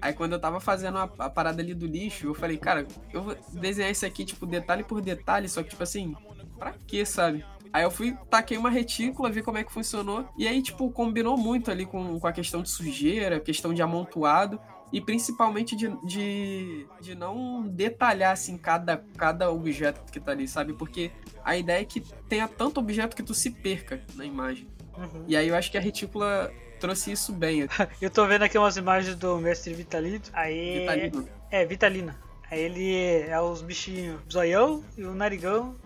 Aí 0.00 0.12
quando 0.12 0.32
eu 0.32 0.40
tava 0.40 0.60
fazendo 0.60 0.98
a, 0.98 1.04
a 1.18 1.30
parada 1.30 1.62
ali 1.62 1.72
do 1.72 1.86
lixo, 1.86 2.26
eu 2.26 2.34
falei, 2.34 2.58
cara, 2.58 2.86
eu 3.12 3.22
vou 3.22 3.36
desenhar 3.52 3.90
isso 3.90 4.04
aqui, 4.04 4.24
tipo, 4.24 4.44
detalhe 4.44 4.82
por 4.82 5.00
detalhe, 5.00 5.48
só 5.48 5.62
que, 5.62 5.70
tipo 5.70 5.82
assim, 5.82 6.14
pra 6.58 6.74
quê, 6.86 7.06
sabe? 7.06 7.44
Aí 7.72 7.82
eu 7.82 7.90
fui, 7.90 8.16
taquei 8.28 8.56
uma 8.56 8.70
retícula, 8.70 9.30
vi 9.30 9.42
como 9.42 9.58
é 9.58 9.64
que 9.64 9.72
funcionou. 9.72 10.28
E 10.36 10.46
aí, 10.46 10.62
tipo, 10.62 10.90
combinou 10.90 11.36
muito 11.36 11.70
ali 11.70 11.86
com, 11.86 12.20
com 12.20 12.26
a 12.26 12.32
questão 12.32 12.62
de 12.62 12.70
sujeira, 12.70 13.40
questão 13.40 13.74
de 13.74 13.82
amontoado. 13.82 14.60
E 14.92 15.00
principalmente 15.00 15.74
de, 15.74 15.88
de, 16.06 16.86
de 17.00 17.14
não 17.16 17.66
detalhar, 17.66 18.32
assim, 18.32 18.56
cada, 18.56 18.98
cada 19.16 19.50
objeto 19.50 20.00
que 20.12 20.20
tá 20.20 20.30
ali, 20.30 20.46
sabe? 20.46 20.72
Porque 20.72 21.10
a 21.44 21.56
ideia 21.56 21.80
é 21.80 21.84
que 21.84 22.00
tenha 22.28 22.46
tanto 22.46 22.78
objeto 22.78 23.16
que 23.16 23.24
tu 23.24 23.34
se 23.34 23.50
perca 23.50 24.00
na 24.14 24.24
imagem. 24.24 24.68
Uhum. 24.96 25.24
E 25.26 25.36
aí 25.36 25.48
eu 25.48 25.56
acho 25.56 25.68
que 25.68 25.76
a 25.76 25.80
retícula 25.80 26.52
trouxe 26.84 27.12
isso 27.12 27.32
bem. 27.32 27.66
Eu 28.00 28.10
tô 28.10 28.26
vendo 28.26 28.42
aqui 28.42 28.58
umas 28.58 28.76
imagens 28.76 29.16
do 29.16 29.38
mestre 29.38 29.72
Vitalino. 29.72 30.20
Aí. 30.34 30.80
Vitalino. 30.80 31.28
É, 31.50 31.64
Vitalina. 31.64 32.16
Aí 32.50 32.60
ele 32.60 33.20
é 33.26 33.40
os 33.40 33.62
bichinhos 33.62 34.20
zoião 34.30 34.84
e 34.96 35.04
o 35.04 35.14
narigão. 35.14 35.76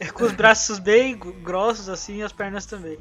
É 0.00 0.06
com 0.06 0.24
os 0.24 0.32
braços 0.32 0.78
bem 0.80 1.16
grossos 1.18 1.88
assim 1.88 2.16
e 2.16 2.22
as 2.22 2.32
pernas 2.32 2.64
também. 2.64 2.96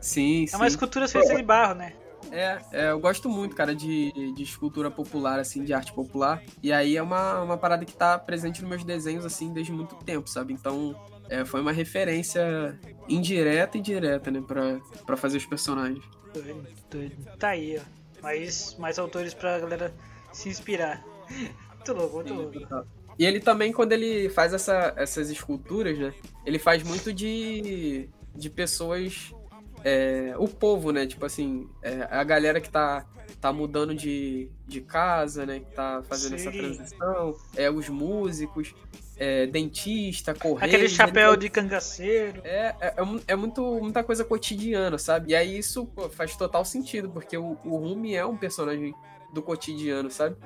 Sim, 0.00 0.44
É 0.44 0.46
sim. 0.46 0.56
uma 0.56 0.66
escultura 0.66 1.06
feita 1.06 1.34
de 1.34 1.42
barro, 1.42 1.74
né? 1.74 1.92
É, 2.32 2.58
é, 2.72 2.90
eu 2.90 2.98
gosto 2.98 3.28
muito, 3.28 3.54
cara, 3.54 3.74
de, 3.74 4.10
de 4.34 4.42
escultura 4.42 4.90
popular, 4.90 5.38
assim, 5.38 5.62
de 5.62 5.74
arte 5.74 5.92
popular. 5.92 6.42
E 6.62 6.72
aí 6.72 6.96
é 6.96 7.02
uma, 7.02 7.42
uma 7.42 7.58
parada 7.58 7.84
que 7.84 7.92
tá 7.92 8.18
presente 8.18 8.62
nos 8.62 8.70
meus 8.70 8.84
desenhos, 8.84 9.26
assim, 9.26 9.52
desde 9.52 9.70
muito 9.70 9.94
tempo, 9.96 10.28
sabe? 10.28 10.54
Então, 10.54 10.96
é, 11.28 11.44
foi 11.44 11.60
uma 11.60 11.72
referência 11.72 12.78
indireta 13.06 13.76
e 13.76 13.80
direta, 13.82 14.30
né, 14.30 14.42
pra, 14.46 14.80
pra 15.04 15.16
fazer 15.16 15.36
os 15.36 15.44
personagens. 15.44 16.02
Doido, 16.34 16.66
doido. 16.90 17.36
Tá 17.38 17.48
aí, 17.50 17.78
ó. 17.78 18.22
Mais, 18.22 18.76
mais 18.78 18.98
autores 18.98 19.32
pra 19.34 19.58
galera 19.60 19.94
se 20.32 20.48
inspirar. 20.48 21.02
Muito 21.76 21.92
louco, 21.92 22.14
muito 22.16 22.32
louco. 22.34 22.86
E 23.18 23.26
ele 23.26 23.40
também, 23.40 23.70
quando 23.72 23.92
ele 23.92 24.28
faz 24.30 24.54
essa- 24.54 24.94
essas 24.96 25.28
esculturas, 25.28 25.98
né? 25.98 26.14
Ele 26.46 26.58
faz 26.58 26.82
muito 26.82 27.12
de, 27.12 28.08
de 28.34 28.48
pessoas. 28.50 29.32
é, 29.84 30.34
o 30.38 30.48
povo, 30.48 30.90
né? 30.92 31.06
Tipo 31.06 31.26
assim, 31.26 31.68
é, 31.82 32.08
a 32.10 32.24
galera 32.24 32.58
que 32.58 32.70
tá, 32.70 33.04
tá 33.38 33.52
mudando 33.52 33.94
de, 33.94 34.48
de 34.66 34.80
casa, 34.80 35.44
né? 35.44 35.60
Que 35.60 35.72
tá 35.74 36.02
fazendo 36.08 36.36
essa 36.36 36.50
Sim. 36.50 36.56
transição. 36.56 37.36
É, 37.54 37.70
os 37.70 37.90
músicos, 37.90 38.74
é, 39.16 39.46
dentista, 39.46 40.34
correio. 40.34 40.64
Aquele 40.74 40.88
chapéu 40.88 41.36
de 41.36 41.48
cangaceiro. 41.48 42.40
É, 42.44 42.74
é, 42.80 42.94
é 42.96 43.04
é 43.28 43.36
muito, 43.36 43.62
muita 43.80 44.02
coisa 44.04 44.24
cotidiana, 44.24 44.98
sabe? 44.98 45.32
E 45.32 45.36
aí 45.36 45.58
isso 45.58 45.86
pô, 45.86 46.08
faz 46.08 46.36
total 46.36 46.64
sentido, 46.64 47.08
porque 47.10 47.36
o, 47.36 47.56
o 47.64 47.76
Rumi 47.76 48.14
é 48.14 48.24
um 48.24 48.36
personagem 48.36 48.94
do 49.32 49.42
cotidiano, 49.42 50.10
sabe? 50.10 50.36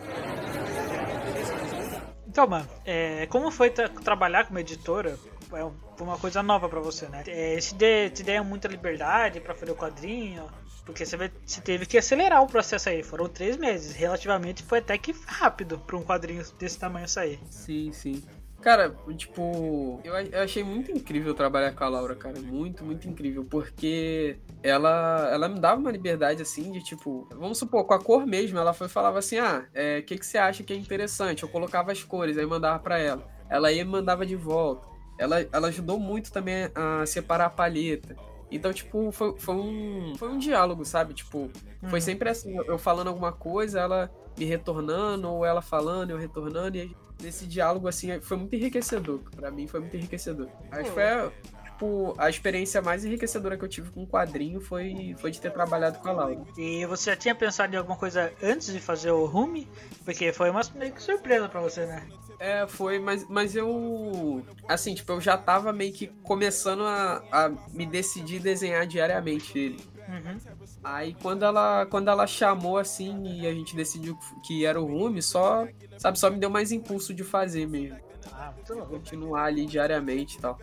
Então, 2.27 2.47
mano, 2.47 2.69
é, 2.85 3.27
como 3.27 3.51
foi 3.51 3.71
tra- 3.71 3.89
trabalhar 3.89 4.47
como 4.47 4.59
editora? 4.59 5.19
É 5.53 5.65
um- 5.65 5.73
uma 6.01 6.19
coisa 6.19 6.43
nova 6.43 6.69
pra 6.69 6.79
você, 6.79 7.07
né? 7.09 7.25
É, 7.27 7.57
te, 7.57 7.75
de, 7.75 8.11
te 8.11 8.23
deram 8.23 8.45
muita 8.45 8.69
liberdade 8.69 9.41
pra 9.41 9.55
fazer 9.55 9.73
o 9.73 9.75
quadrinho? 9.75 10.45
Porque 10.85 11.05
você, 11.05 11.31
teve 11.65 11.85
que 11.85 11.99
acelerar 11.99 12.43
o 12.43 12.47
processo 12.47 12.89
aí. 12.89 13.03
Foram 13.03 13.29
três 13.29 13.57
meses. 13.57 13.95
Relativamente 13.95 14.63
foi 14.63 14.79
até 14.79 14.97
que 14.97 15.15
rápido 15.27 15.79
pra 15.87 15.97
um 15.97 16.03
quadrinho 16.03 16.43
desse 16.59 16.79
tamanho 16.79 17.09
sair. 17.09 17.39
Sim, 17.51 17.93
sim. 17.93 18.23
Cara, 18.69 18.95
tipo, 19.17 19.99
eu, 20.05 20.13
eu 20.15 20.43
achei 20.43 20.63
muito 20.63 20.93
incrível 20.93 21.33
trabalhar 21.33 21.73
com 21.73 21.85
a 21.85 21.89
Laura, 21.89 22.15
cara. 22.15 22.39
Muito, 22.39 22.85
muito 22.85 23.09
incrível. 23.09 23.43
Porque 23.43 24.37
ela, 24.63 25.31
ela 25.33 25.49
me 25.49 25.59
dava 25.59 25.81
uma 25.81 25.91
liberdade, 25.91 26.43
assim, 26.43 26.71
de 26.71 26.83
tipo, 26.83 27.27
vamos 27.31 27.57
supor, 27.57 27.87
com 27.87 27.95
a 27.95 27.99
cor 27.99 28.27
mesmo, 28.27 28.59
ela 28.59 28.75
foi 28.75 28.87
falava 28.87 29.21
assim: 29.21 29.39
ah, 29.39 29.67
o 29.99 30.03
que, 30.03 30.19
que 30.19 30.27
você 30.27 30.37
acha 30.37 30.63
que 30.63 30.75
é 30.75 30.77
interessante? 30.77 31.45
Eu 31.45 31.49
colocava 31.49 31.93
as 31.93 32.05
cores, 32.05 32.37
aí 32.37 32.45
mandava 32.45 32.79
pra 32.79 32.99
ela. 32.99 33.27
Ela 33.49 33.73
ia 33.73 33.81
e 33.81 33.85
mandava 33.87 34.27
de 34.27 34.37
volta. 34.37 34.87
Ela, 35.17 35.47
ela 35.51 35.69
ajudou 35.69 35.99
muito 35.99 36.31
também 36.31 36.69
a 36.75 37.07
separar 37.07 37.47
a 37.47 37.51
palheta. 37.51 38.15
Então, 38.51 38.71
tipo, 38.71 39.11
foi, 39.13 39.35
foi, 39.39 39.55
um, 39.55 40.13
foi 40.19 40.29
um 40.29 40.37
diálogo, 40.39 40.85
sabe? 40.85 41.15
Tipo, 41.15 41.51
foi 41.89 42.01
Uhum. 42.01 42.05
sempre 42.05 42.29
assim, 42.29 42.55
eu- 42.55 42.65
eu 42.67 42.79
falando 42.79 43.09
alguma 43.09 43.33
coisa, 43.33 43.81
ela 43.81 44.11
me 44.39 44.45
retornando, 44.45 45.27
ou 45.27 45.43
ela 45.47 45.63
falando, 45.63 46.11
eu 46.11 46.19
retornando, 46.19 46.77
e 46.77 46.81
nesse 47.23 47.47
diálogo, 47.47 47.89
assim, 47.89 48.21
foi 48.21 48.37
muito 48.37 48.55
enriquecedor. 48.55 49.21
Pra 49.35 49.51
mim, 49.51 49.67
foi 49.67 49.81
muito 49.81 49.97
enriquecedor. 49.97 50.49
Acho 50.71 50.85
que 50.85 50.91
foi, 50.91 51.05
a- 51.05 51.31
tipo, 51.65 52.15
a 52.19 52.29
experiência 52.29 52.81
mais 52.83 53.05
enriquecedora 53.05 53.57
que 53.57 53.65
eu 53.65 53.69
tive 53.69 53.91
com 53.91 54.03
um 54.03 54.07
quadrinho 54.07 54.61
foi, 54.61 55.15
foi 55.19 55.31
de 55.31 55.41
ter 55.41 55.51
trabalhado 55.53 55.99
com 55.99 56.09
a 56.09 56.13
Laura. 56.13 56.43
E 56.57 56.85
você 56.87 57.11
já 57.11 57.17
tinha 57.17 57.35
pensado 57.35 57.73
em 57.75 57.77
alguma 57.79 57.97
coisa 57.97 58.33
antes 58.43 58.73
de 58.73 58.81
fazer 58.81 59.11
o 59.11 59.25
Rumi? 59.27 59.69
Porque 60.05 60.33
foi 60.33 60.51
uma 60.51 60.61
meio 60.75 60.93
que 60.93 61.03
surpresa 61.03 61.49
pra 61.49 61.61
você, 61.61 61.87
né? 61.87 62.07
É, 62.41 62.67
foi, 62.69 63.01
mas, 63.01 63.27
mas 63.29 63.57
eu. 63.57 64.45
Assim, 64.69 64.95
tipo, 64.95 65.11
eu 65.13 65.21
já 65.21 65.37
tava 65.37 65.73
meio 65.73 65.93
que 65.93 66.07
começando 66.23 66.85
a, 66.85 67.23
a 67.33 67.49
me 67.73 67.85
decidir 67.85 68.39
desenhar 68.39 68.87
diariamente 68.87 69.59
ele. 69.59 69.77
Uhum. 70.09 70.39
Aí 70.83 71.15
quando 71.21 71.45
ela, 71.45 71.85
quando 71.87 72.09
ela 72.09 72.27
chamou 72.27 72.79
assim 72.79 73.23
e 73.25 73.47
a 73.47 73.53
gente 73.53 73.77
decidiu 73.77 74.19
que 74.43 74.65
era 74.65 74.81
o 74.81 74.87
Rumi, 74.87 75.21
só, 75.21 75.69
sabe, 75.99 76.19
só 76.19 76.31
me 76.31 76.39
deu 76.39 76.49
mais 76.49 76.73
impulso 76.73 77.13
de 77.13 77.23
fazer 77.23 77.69
mesmo. 77.69 77.99
Ah. 78.33 78.55
Continuar 78.89 79.45
ali 79.45 79.67
diariamente 79.67 80.39
e 80.39 80.41
tal. 80.41 80.59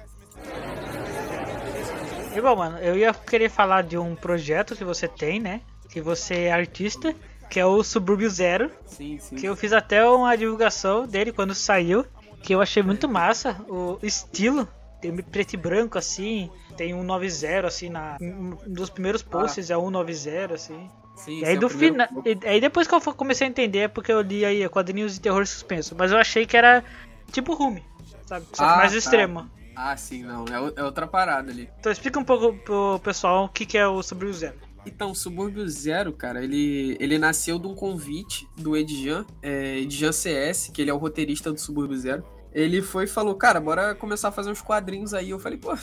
E 2.35 2.41
bom, 2.41 2.55
mano, 2.55 2.77
eu 2.79 2.97
ia 2.97 3.13
querer 3.13 3.49
falar 3.49 3.83
de 3.83 3.97
um 3.97 4.15
projeto 4.15 4.75
que 4.75 4.83
você 4.83 5.07
tem, 5.07 5.39
né? 5.39 5.61
Que 5.89 6.01
você 6.01 6.45
é 6.45 6.51
artista, 6.51 7.15
que 7.49 7.59
é 7.59 7.65
o 7.65 7.81
Subúrbio 7.83 8.29
Zero. 8.29 8.71
Sim, 8.85 9.17
sim. 9.19 9.35
Que 9.35 9.45
eu 9.45 9.55
fiz 9.55 9.71
até 9.71 10.05
uma 10.05 10.35
divulgação 10.35 11.07
dele 11.07 11.31
quando 11.31 11.53
saiu. 11.55 12.05
Que 12.41 12.53
eu 12.53 12.61
achei 12.61 12.83
muito 12.83 13.07
massa. 13.07 13.53
O 13.69 13.97
estilo. 14.03 14.67
Tem 15.01 15.15
preto 15.15 15.53
e 15.53 15.57
branco 15.57 15.97
assim. 15.97 16.49
Tem 16.77 16.93
um 16.93 17.03
90 17.03 17.67
assim 17.67 17.89
na. 17.89 18.17
Um 18.21 18.57
dos 18.67 18.89
primeiros 18.89 19.21
posts 19.21 19.69
é 19.69 19.77
um 19.77 19.89
90, 19.89 20.53
assim. 20.53 20.89
Sim, 21.15 21.39
E 21.39 21.45
aí 21.45 21.53
sim, 21.53 21.59
do 21.59 21.65
é 21.65 21.67
o 21.67 21.69
primeiro- 21.69 22.07
e- 22.25 22.47
Aí 22.47 22.59
depois 22.59 22.87
que 22.87 22.93
eu 22.93 22.99
comecei 23.13 23.47
a 23.47 23.49
entender 23.49 23.79
é 23.79 23.87
porque 23.87 24.11
eu 24.11 24.19
li 24.21 24.43
aí 24.43 24.67
quadrinhos 24.67 25.13
de 25.13 25.21
terror 25.21 25.45
suspenso. 25.47 25.95
Mas 25.97 26.11
eu 26.11 26.17
achei 26.17 26.45
que 26.45 26.57
era 26.57 26.83
tipo 27.31 27.53
Rumi, 27.53 27.83
sabe? 28.25 28.45
Só 28.53 28.65
Ah, 28.65 28.75
mais 28.77 28.91
tá. 28.91 28.97
extremo. 28.97 29.49
Ah, 29.75 29.95
sim, 29.95 30.23
não. 30.23 30.45
É, 30.45 30.73
é 30.75 30.83
outra 30.83 31.07
parada 31.07 31.51
ali. 31.51 31.69
Então 31.79 31.91
explica 31.91 32.19
um 32.19 32.23
pouco 32.23 32.53
pro 32.59 32.99
pessoal 33.03 33.45
o 33.45 33.49
que, 33.49 33.65
que 33.65 33.77
é 33.77 33.87
o 33.87 34.01
Subúrbio 34.03 34.33
Zero. 34.33 34.55
Então, 34.85 35.11
o 35.11 35.15
Subúrbio 35.15 35.67
Zero, 35.67 36.13
cara, 36.13 36.43
ele, 36.43 36.95
ele 36.99 37.17
nasceu 37.17 37.57
de 37.57 37.65
um 37.67 37.73
convite 37.73 38.47
do 38.55 38.77
Edjan, 38.77 39.25
é, 39.41 39.79
Edjan 39.79 40.11
CS, 40.11 40.69
que 40.71 40.79
ele 40.81 40.91
é 40.91 40.93
o 40.93 40.97
roteirista 40.97 41.51
do 41.51 41.59
Subúrbio 41.59 41.97
Zero. 41.97 42.23
Ele 42.53 42.81
foi 42.83 43.05
e 43.05 43.07
falou, 43.07 43.33
cara, 43.35 43.59
bora 43.59 43.95
começar 43.95 44.27
a 44.27 44.31
fazer 44.31 44.51
uns 44.51 44.61
quadrinhos 44.61 45.13
aí. 45.13 45.31
Eu 45.31 45.39
falei, 45.39 45.57
pô, 45.57 45.75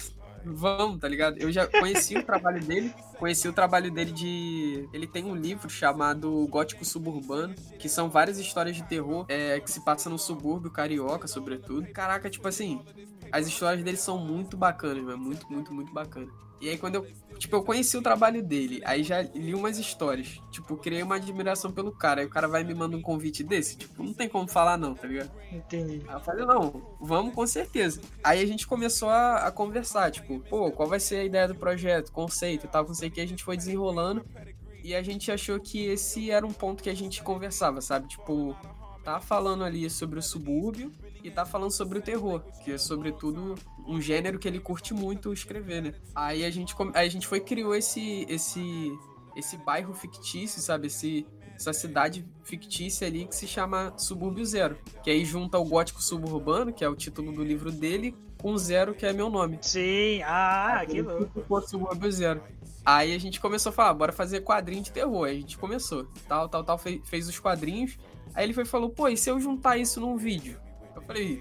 vamos, 0.45 1.01
tá 1.01 1.09
ligado? 1.09 1.38
Eu 1.38 1.51
já 1.51 1.66
conheci 1.66 2.16
o 2.16 2.24
trabalho 2.24 2.62
dele, 2.64 2.95
conheci 3.18 3.49
o 3.49 3.53
trabalho 3.53 3.90
dele 3.90 4.12
de... 4.12 4.88
Ele 4.93 5.07
tem 5.07 5.24
um 5.24 5.34
livro 5.34 5.68
chamado 5.68 6.47
Gótico 6.49 6.84
Suburbano, 6.84 7.55
que 7.78 7.88
são 7.88 8.09
várias 8.09 8.38
histórias 8.38 8.76
de 8.76 8.82
terror 8.84 9.26
é, 9.28 9.61
que 9.61 9.70
se 9.70 9.84
passam 9.84 10.12
no 10.12 10.18
subúrbio 10.18 10.70
carioca, 10.70 11.26
sobretudo. 11.26 11.86
Caraca, 11.93 12.28
tipo 12.30 12.47
assim, 12.49 12.80
as 13.30 13.47
histórias 13.47 13.82
dele 13.82 13.97
são 13.97 14.18
muito 14.18 14.57
bacanas, 14.57 15.03
mano, 15.03 15.18
muito, 15.18 15.51
muito, 15.51 15.72
muito 15.72 15.93
bacanas. 15.93 16.28
E 16.61 16.68
aí 16.68 16.78
quando 16.78 16.95
eu 16.95 17.07
Tipo, 17.43 17.57
eu 17.57 17.64
conheci 17.64 17.97
o 17.97 18.03
trabalho 18.03 18.40
dele, 18.40 18.80
aí 18.84 19.03
já 19.03 19.20
li 19.20 19.53
umas 19.53 19.76
histórias. 19.76 20.40
Tipo, 20.53 20.76
criei 20.76 21.03
uma 21.03 21.16
admiração 21.16 21.72
pelo 21.72 21.90
cara. 21.90 22.20
Aí 22.20 22.26
o 22.28 22.30
cara 22.30 22.47
vai 22.47 22.62
me 22.62 22.72
manda 22.72 22.97
um 22.97 23.03
convite 23.03 23.43
desse. 23.43 23.76
Tipo, 23.76 24.01
não 24.01 24.14
tem 24.14 24.28
como 24.28 24.47
falar 24.47 24.78
não, 24.78 24.95
tá 24.95 25.09
ligado? 25.09 25.32
Entendi. 25.51 26.05
Aí 26.07 26.14
eu 26.14 26.20
falei, 26.20 26.47
não, 26.47 26.97
vamos 27.01 27.34
com 27.34 27.45
certeza. 27.45 28.01
Aí 28.22 28.40
a 28.40 28.47
gente 28.47 28.64
começou 28.64 29.09
a, 29.09 29.38
a 29.38 29.51
conversar, 29.51 30.12
tipo, 30.12 30.38
pô, 30.49 30.70
qual 30.70 30.88
vai 30.88 31.01
ser 31.01 31.16
a 31.16 31.24
ideia 31.24 31.49
do 31.49 31.57
projeto, 31.57 32.12
conceito 32.12 32.66
e 32.66 32.68
tal, 32.68 32.86
não 32.86 32.95
sei 32.95 33.09
o 33.09 33.11
que. 33.11 33.20
A 33.20 33.26
gente 33.26 33.43
foi 33.43 33.57
desenrolando 33.57 34.24
e 34.84 34.95
a 34.95 35.03
gente 35.03 35.32
achou 35.32 35.59
que 35.59 35.84
esse 35.86 36.30
era 36.30 36.47
um 36.47 36.53
ponto 36.53 36.80
que 36.80 36.90
a 36.90 36.95
gente 36.95 37.24
conversava, 37.24 37.80
sabe? 37.80 38.07
Tipo, 38.07 38.57
tá 39.03 39.18
falando 39.18 39.64
ali 39.64 39.90
sobre 39.90 40.20
o 40.20 40.22
subúrbio 40.22 40.93
e 41.24 41.28
tá 41.28 41.45
falando 41.45 41.72
sobre 41.72 41.99
o 41.99 42.03
terror, 42.03 42.40
que 42.64 42.70
é 42.70 42.78
sobretudo 42.78 43.57
um 43.86 44.00
gênero 44.00 44.38
que 44.38 44.46
ele 44.46 44.60
curte 44.60 44.94
muito 44.94 45.32
escrever, 45.32 45.82
né? 45.82 45.94
Aí 46.14 46.44
a 46.44 46.50
gente, 46.50 46.74
aí 46.94 47.06
a 47.06 47.10
gente 47.10 47.26
foi 47.26 47.40
criou 47.40 47.74
esse, 47.74 48.26
esse, 48.28 48.92
esse 49.36 49.56
bairro 49.58 49.92
fictício, 49.94 50.60
sabe? 50.60 50.86
Esse, 50.86 51.26
essa 51.54 51.72
cidade 51.72 52.24
fictícia 52.44 53.06
ali 53.06 53.26
que 53.26 53.34
se 53.34 53.46
chama 53.46 53.92
Subúrbio 53.96 54.44
Zero. 54.44 54.78
Que 55.02 55.10
aí 55.10 55.24
junta 55.24 55.58
o 55.58 55.64
gótico 55.64 56.02
suburbano, 56.02 56.72
que 56.72 56.84
é 56.84 56.88
o 56.88 56.96
título 56.96 57.32
do 57.32 57.42
livro 57.42 57.70
dele, 57.70 58.14
com 58.38 58.56
Zero, 58.56 58.94
que 58.94 59.06
é 59.06 59.12
meu 59.12 59.30
nome. 59.30 59.58
Sim, 59.62 60.22
ah, 60.24 60.84
que 60.88 61.00
louco. 61.00 61.60
Subúrbio 61.62 62.10
Zero. 62.10 62.42
Aí 62.84 63.14
a 63.14 63.18
gente 63.18 63.40
começou 63.40 63.70
a 63.70 63.72
falar, 63.72 63.94
bora 63.94 64.12
fazer 64.12 64.40
quadrinho 64.40 64.82
de 64.82 64.90
terror. 64.90 65.26
Aí 65.26 65.36
a 65.36 65.40
gente 65.40 65.56
começou, 65.56 66.06
tal, 66.26 66.48
tal, 66.48 66.64
tal, 66.64 66.78
fez, 66.78 67.00
fez 67.08 67.28
os 67.28 67.38
quadrinhos. 67.38 67.96
Aí 68.34 68.44
ele 68.44 68.52
foi 68.52 68.64
e 68.64 68.66
falou, 68.66 68.90
pô, 68.90 69.08
e 69.08 69.16
se 69.16 69.30
eu 69.30 69.38
juntar 69.38 69.76
isso 69.76 70.00
num 70.00 70.16
vídeo? 70.16 70.60
Eu 70.96 71.02
falei, 71.02 71.40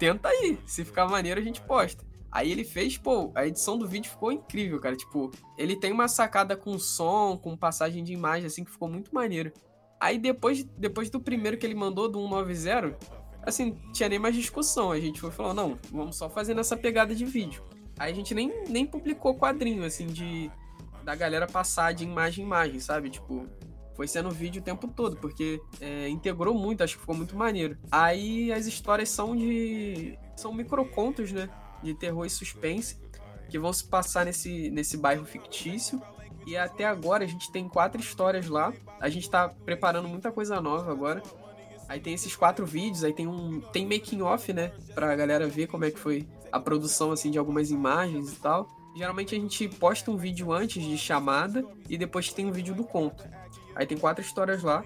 tenta 0.00 0.30
aí, 0.30 0.58
se 0.64 0.82
ficar 0.82 1.06
maneiro 1.06 1.38
a 1.38 1.44
gente 1.44 1.60
posta. 1.60 2.02
Aí 2.32 2.50
ele 2.50 2.64
fez, 2.64 2.96
pô, 2.96 3.30
a 3.34 3.46
edição 3.46 3.76
do 3.76 3.86
vídeo 3.86 4.10
ficou 4.10 4.32
incrível, 4.32 4.80
cara. 4.80 4.96
Tipo, 4.96 5.30
ele 5.58 5.76
tem 5.76 5.92
uma 5.92 6.08
sacada 6.08 6.56
com 6.56 6.78
som, 6.78 7.36
com 7.36 7.56
passagem 7.56 8.02
de 8.02 8.12
imagem, 8.12 8.46
assim, 8.46 8.64
que 8.64 8.70
ficou 8.70 8.88
muito 8.88 9.14
maneiro. 9.14 9.52
Aí 10.00 10.16
depois, 10.16 10.64
depois 10.78 11.10
do 11.10 11.20
primeiro 11.20 11.58
que 11.58 11.66
ele 11.66 11.74
mandou, 11.74 12.08
do 12.08 12.20
190, 12.20 12.96
assim, 13.42 13.76
tinha 13.92 14.08
nem 14.08 14.18
mais 14.18 14.34
discussão. 14.34 14.90
A 14.90 14.98
gente 14.98 15.20
foi 15.20 15.30
falou, 15.30 15.52
não, 15.52 15.78
vamos 15.90 16.16
só 16.16 16.30
fazer 16.30 16.54
nessa 16.54 16.76
pegada 16.76 17.14
de 17.14 17.24
vídeo. 17.26 17.62
Aí 17.98 18.12
a 18.12 18.14
gente 18.14 18.34
nem, 18.34 18.64
nem 18.68 18.86
publicou 18.86 19.36
quadrinho, 19.36 19.84
assim, 19.84 20.06
de 20.06 20.50
da 21.04 21.14
galera 21.14 21.46
passar 21.46 21.92
de 21.92 22.04
imagem 22.04 22.44
em 22.44 22.46
imagem, 22.46 22.78
sabe? 22.78 23.10
Tipo, 23.10 23.46
foi 24.00 24.08
sendo 24.08 24.30
vídeo 24.30 24.62
o 24.62 24.64
tempo 24.64 24.88
todo, 24.88 25.18
porque 25.18 25.60
é, 25.78 26.08
integrou 26.08 26.54
muito, 26.54 26.82
acho 26.82 26.94
que 26.94 27.02
ficou 27.02 27.14
muito 27.14 27.36
maneiro. 27.36 27.76
Aí 27.92 28.50
as 28.50 28.64
histórias 28.64 29.10
são 29.10 29.36
de. 29.36 30.18
são 30.34 30.54
microcontos, 30.54 31.30
né? 31.32 31.50
De 31.82 31.92
terror 31.92 32.24
e 32.24 32.30
suspense, 32.30 32.96
que 33.50 33.58
vão 33.58 33.70
se 33.74 33.84
passar 33.84 34.24
nesse, 34.24 34.70
nesse 34.70 34.96
bairro 34.96 35.26
fictício. 35.26 36.00
E 36.46 36.56
até 36.56 36.86
agora 36.86 37.24
a 37.24 37.26
gente 37.26 37.52
tem 37.52 37.68
quatro 37.68 38.00
histórias 38.00 38.48
lá. 38.48 38.72
A 38.98 39.10
gente 39.10 39.28
tá 39.28 39.50
preparando 39.50 40.08
muita 40.08 40.32
coisa 40.32 40.62
nova 40.62 40.90
agora. 40.90 41.22
Aí 41.86 42.00
tem 42.00 42.14
esses 42.14 42.34
quatro 42.34 42.64
vídeos, 42.64 43.04
aí 43.04 43.12
tem 43.12 43.26
um. 43.26 43.60
Tem 43.60 43.84
making 43.84 44.22
off, 44.22 44.50
né? 44.50 44.72
Pra 44.94 45.14
galera 45.14 45.46
ver 45.46 45.66
como 45.66 45.84
é 45.84 45.90
que 45.90 45.98
foi 45.98 46.26
a 46.50 46.58
produção 46.58 47.12
assim 47.12 47.30
de 47.30 47.38
algumas 47.38 47.70
imagens 47.70 48.32
e 48.32 48.36
tal. 48.36 48.66
Geralmente 48.96 49.34
a 49.34 49.38
gente 49.38 49.68
posta 49.68 50.10
um 50.10 50.16
vídeo 50.16 50.50
antes 50.50 50.82
de 50.82 50.96
chamada 50.96 51.62
e 51.86 51.98
depois 51.98 52.32
tem 52.32 52.46
um 52.46 52.50
vídeo 52.50 52.74
do 52.74 52.82
conto. 52.82 53.28
Aí 53.74 53.86
tem 53.86 53.98
quatro 53.98 54.24
histórias 54.24 54.62
lá. 54.62 54.84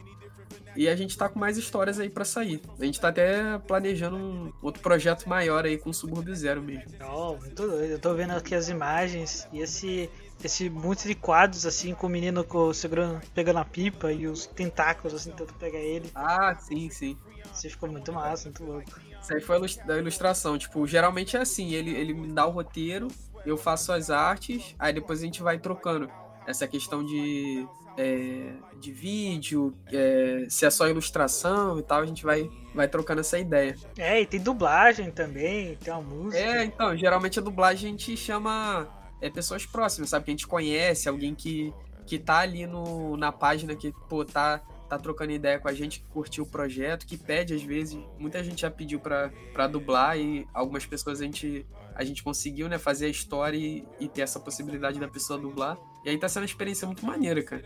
E 0.77 0.89
a 0.89 0.97
gente 0.97 1.17
tá 1.17 1.29
com 1.29 1.39
mais 1.39 1.57
histórias 1.57 2.01
aí 2.01 2.11
pra 2.11 2.25
sair. 2.25 2.61
A 2.79 2.85
gente 2.85 3.01
tá 3.01 3.09
até 3.09 3.59
planejando 3.59 4.17
um 4.17 4.53
outro 4.61 4.83
projeto 4.83 5.29
maior 5.29 5.65
aí 5.65 5.79
com 5.79 5.91
o 5.91 5.95
Subúrbio 5.95 6.35
Zero 6.35 6.61
mesmo. 6.61 6.91
Oh, 7.09 7.37
muito 7.37 7.67
doido. 7.67 7.93
Eu 7.93 7.99
tô 7.99 8.13
vendo 8.15 8.33
aqui 8.33 8.55
as 8.55 8.69
imagens 8.69 9.49
e 9.53 9.61
esse 9.61 10.11
esse 10.43 10.69
monte 10.69 11.07
de 11.07 11.15
quadros 11.15 11.65
assim 11.65 11.95
com 11.95 12.07
o 12.07 12.11
menino 12.11 12.45
com, 12.45 12.73
segurando, 12.75 13.21
pegando 13.33 13.61
a 13.61 13.65
pipa 13.65 14.13
e 14.13 14.27
os 14.27 14.47
tentáculos 14.47 15.15
assim 15.15 15.31
tentando 15.31 15.55
pegar 15.55 15.79
ele. 15.79 16.11
Ah, 16.15 16.55
sim, 16.57 16.91
sim. 16.91 17.17
Isso 17.53 17.71
ficou 17.71 17.89
muito 17.89 18.13
massa, 18.13 18.49
muito 18.49 18.65
louco. 18.65 18.91
Isso 19.23 19.33
aí 19.33 19.41
foi 19.41 19.61
da 19.87 19.97
ilustração. 19.97 20.59
Tipo, 20.59 20.87
geralmente 20.87 21.37
é 21.37 21.41
assim, 21.41 21.73
ele, 21.73 21.95
ele 21.95 22.13
me 22.13 22.33
dá 22.33 22.47
o 22.47 22.51
roteiro, 22.51 23.09
eu 23.47 23.57
faço 23.57 23.93
as 23.93 24.11
artes, 24.11 24.75
aí 24.79 24.93
depois 24.93 25.21
a 25.21 25.25
gente 25.25 25.43
vai 25.43 25.59
trocando. 25.59 26.11
Essa 26.47 26.69
questão 26.69 27.03
de, 27.03 27.67
é, 27.97 28.53
de 28.81 28.93
vídeo, 28.93 29.75
é, 29.93 30.47
se 30.49 30.67
é 30.67 30.71
só 30.71 30.89
ilustração 30.89 31.79
e 31.79 31.83
tal, 31.83 32.01
a 32.01 32.07
gente 32.07 32.25
vai, 32.25 32.51
vai 32.75 32.89
trocando 32.89 33.21
essa 33.21 33.39
ideia. 33.39 33.77
É, 33.97 34.21
e 34.21 34.27
tem 34.27 34.41
dublagem 34.41 35.11
também, 35.11 35.77
tem 35.77 35.93
uma 35.93 36.03
música. 36.03 36.43
É, 36.43 36.65
então, 36.65 36.97
geralmente 36.97 37.39
a 37.39 37.43
dublagem 37.43 37.89
a 37.89 37.91
gente 37.91 38.17
chama 38.17 38.89
é, 39.21 39.31
pessoas 39.31 39.65
próximas, 39.65 40.11
sabe? 40.11 40.25
Que 40.25 40.31
a 40.31 40.35
gente 40.35 40.47
conhece, 40.47 41.09
alguém 41.09 41.35
que, 41.35 41.73
que 42.07 42.19
tá 42.19 42.39
ali 42.39 42.67
no, 42.67 43.17
na 43.17 43.33
página, 43.33 43.75
que, 43.75 43.93
pô, 44.09 44.25
tá, 44.25 44.59
tá 44.89 44.99
trocando 44.99 45.33
ideia 45.33 45.59
com 45.59 45.69
a 45.69 45.73
gente, 45.73 46.01
que 46.01 46.07
curtiu 46.09 46.45
o 46.45 46.47
projeto, 46.47 47.07
que 47.07 47.17
pede 47.17 47.55
às 47.55 47.63
vezes. 47.63 47.99
Muita 48.19 48.43
gente 48.43 48.63
já 48.63 48.71
pediu 48.71 48.99
pra, 48.99 49.31
pra 49.53 49.67
dublar 49.67 50.19
e 50.19 50.47
algumas 50.53 50.85
pessoas 50.85 51.21
a 51.21 51.25
gente, 51.25 51.65
a 51.95 52.05
gente 52.05 52.23
conseguiu, 52.23 52.69
né, 52.69 52.77
fazer 52.77 53.07
a 53.07 53.11
história 53.11 53.57
e, 53.57 53.87
e 54.01 54.09
ter 54.09 54.23
essa 54.23 54.41
possibilidade 54.41 54.99
da 54.99 55.09
pessoa 55.09 55.39
dublar. 55.39 55.79
E 56.05 56.11
aí 56.11 56.19
tá 56.19 56.29
sendo 56.29 56.43
uma 56.43 56.47
experiência 56.47 56.87
muito 56.87 57.05
maneira, 57.05 57.43
cara. 57.43 57.65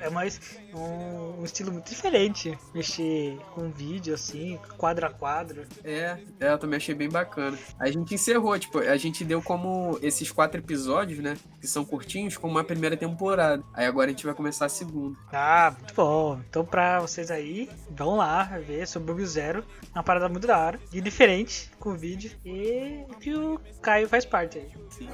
É 0.00 0.10
mais 0.10 0.40
um, 0.74 1.40
um 1.40 1.44
estilo 1.44 1.72
muito 1.72 1.88
diferente. 1.88 2.58
Mexer 2.74 3.38
com 3.54 3.70
vídeo 3.70 4.12
assim, 4.12 4.58
quadro 4.76 5.06
a 5.06 5.10
quadro. 5.10 5.64
É, 5.84 6.18
é, 6.40 6.52
eu 6.52 6.58
também 6.58 6.78
achei 6.78 6.94
bem 6.94 7.08
bacana. 7.08 7.56
A 7.78 7.88
gente 7.90 8.14
encerrou, 8.14 8.58
tipo, 8.58 8.78
a 8.78 8.96
gente 8.96 9.24
deu 9.24 9.40
como 9.40 9.98
esses 10.02 10.32
quatro 10.32 10.60
episódios, 10.60 11.20
né? 11.20 11.36
Que 11.60 11.66
são 11.66 11.84
curtinhos, 11.84 12.36
como 12.36 12.54
uma 12.54 12.64
primeira 12.64 12.96
temporada. 12.96 13.62
Aí 13.72 13.86
agora 13.86 14.08
a 14.08 14.10
gente 14.10 14.26
vai 14.26 14.34
começar 14.34 14.66
a 14.66 14.68
segunda. 14.68 15.16
Ah, 15.32 15.72
muito 15.78 15.94
bom. 15.94 16.40
Então 16.48 16.64
pra 16.64 16.98
vocês 16.98 17.30
aí, 17.30 17.70
vão 17.90 18.16
lá 18.16 18.44
ver 18.58 18.86
sobre 18.88 19.12
o 19.12 19.26
Zero. 19.26 19.64
É 19.94 19.98
uma 19.98 20.02
parada 20.02 20.28
muito 20.28 20.46
da 20.46 20.58
hora 20.58 20.80
e 20.92 21.00
diferente 21.00 21.70
com 21.78 21.90
o 21.90 21.96
vídeo. 21.96 22.32
E 22.44 23.04
que 23.20 23.32
o 23.34 23.60
Caio 23.80 24.08
faz 24.08 24.24
parte 24.24 24.58
aí. 24.58 24.68
Sim. 24.90 25.08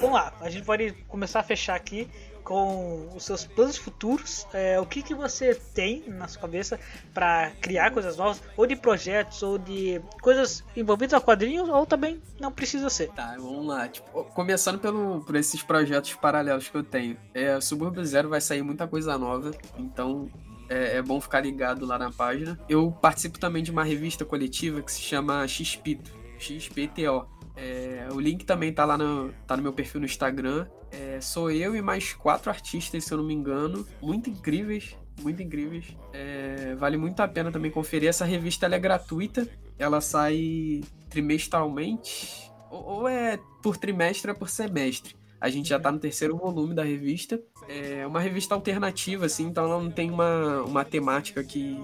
Vamos 0.00 0.14
lá, 0.14 0.32
a 0.40 0.48
gente 0.48 0.64
pode 0.64 0.92
começar 1.08 1.40
a 1.40 1.42
fechar 1.42 1.74
aqui 1.74 2.08
com 2.42 3.06
os 3.14 3.22
seus 3.24 3.44
planos 3.44 3.76
futuros. 3.76 4.46
É, 4.52 4.80
o 4.80 4.86
que, 4.86 5.02
que 5.02 5.14
você 5.14 5.54
tem 5.54 6.02
na 6.08 6.26
sua 6.26 6.40
cabeça 6.40 6.80
para 7.12 7.50
criar 7.60 7.90
coisas 7.90 8.16
novas, 8.16 8.42
ou 8.56 8.66
de 8.66 8.74
projetos, 8.76 9.42
ou 9.42 9.58
de 9.58 10.00
coisas 10.22 10.64
envolvidas 10.74 11.14
a 11.14 11.20
quadrinhos, 11.20 11.68
ou 11.68 11.84
também 11.84 12.20
não 12.40 12.50
precisa 12.50 12.88
ser. 12.88 13.10
Tá, 13.10 13.36
vamos 13.36 13.66
lá. 13.66 13.88
Tipo, 13.88 14.24
começando 14.24 14.78
pelo, 14.78 15.20
por 15.20 15.36
esses 15.36 15.62
projetos 15.62 16.14
paralelos 16.14 16.68
que 16.68 16.76
eu 16.76 16.82
tenho. 16.82 17.16
É, 17.34 17.60
Subúrbio 17.60 18.04
Zero 18.04 18.30
vai 18.30 18.40
sair 18.40 18.62
muita 18.62 18.88
coisa 18.88 19.18
nova, 19.18 19.50
então 19.78 20.30
é, 20.70 20.96
é 20.96 21.02
bom 21.02 21.20
ficar 21.20 21.40
ligado 21.40 21.84
lá 21.84 21.98
na 21.98 22.10
página. 22.10 22.58
Eu 22.68 22.90
participo 22.90 23.38
também 23.38 23.62
de 23.62 23.70
uma 23.70 23.84
revista 23.84 24.24
coletiva 24.24 24.80
que 24.80 24.90
se 24.90 25.02
chama 25.02 25.46
XPITO, 25.46 26.10
XPTO. 26.38 27.39
É, 27.60 28.08
o 28.10 28.18
link 28.18 28.44
também 28.46 28.72
tá 28.72 28.86
lá 28.86 28.96
no, 28.96 29.32
tá 29.46 29.54
no 29.54 29.62
meu 29.62 29.72
perfil 29.72 30.00
no 30.00 30.06
Instagram. 30.06 30.66
É, 30.90 31.20
sou 31.20 31.50
eu 31.50 31.76
e 31.76 31.82
mais 31.82 32.14
quatro 32.14 32.48
artistas, 32.48 33.04
se 33.04 33.12
eu 33.12 33.18
não 33.18 33.24
me 33.24 33.34
engano, 33.34 33.86
muito 34.00 34.30
incríveis, 34.30 34.96
muito 35.20 35.42
incríveis. 35.42 35.94
É, 36.12 36.74
vale 36.76 36.96
muito 36.96 37.20
a 37.20 37.28
pena 37.28 37.52
também 37.52 37.70
conferir. 37.70 38.08
Essa 38.08 38.24
revista 38.24 38.66
é 38.66 38.78
gratuita, 38.78 39.46
ela 39.78 40.00
sai 40.00 40.80
trimestralmente, 41.10 42.50
ou, 42.70 42.84
ou 42.84 43.08
é 43.08 43.38
por 43.62 43.76
trimestre 43.76 44.30
ou 44.30 44.36
é 44.36 44.38
por 44.38 44.48
semestre. 44.48 45.14
A 45.38 45.50
gente 45.50 45.68
já 45.68 45.78
tá 45.78 45.92
no 45.92 45.98
terceiro 45.98 46.36
volume 46.36 46.74
da 46.74 46.82
revista. 46.82 47.40
É 47.68 48.06
uma 48.06 48.20
revista 48.20 48.54
alternativa, 48.54 49.26
assim, 49.26 49.46
então 49.46 49.64
ela 49.64 49.82
não 49.82 49.90
tem 49.90 50.10
uma, 50.10 50.62
uma 50.62 50.84
temática 50.84 51.44
que, 51.44 51.78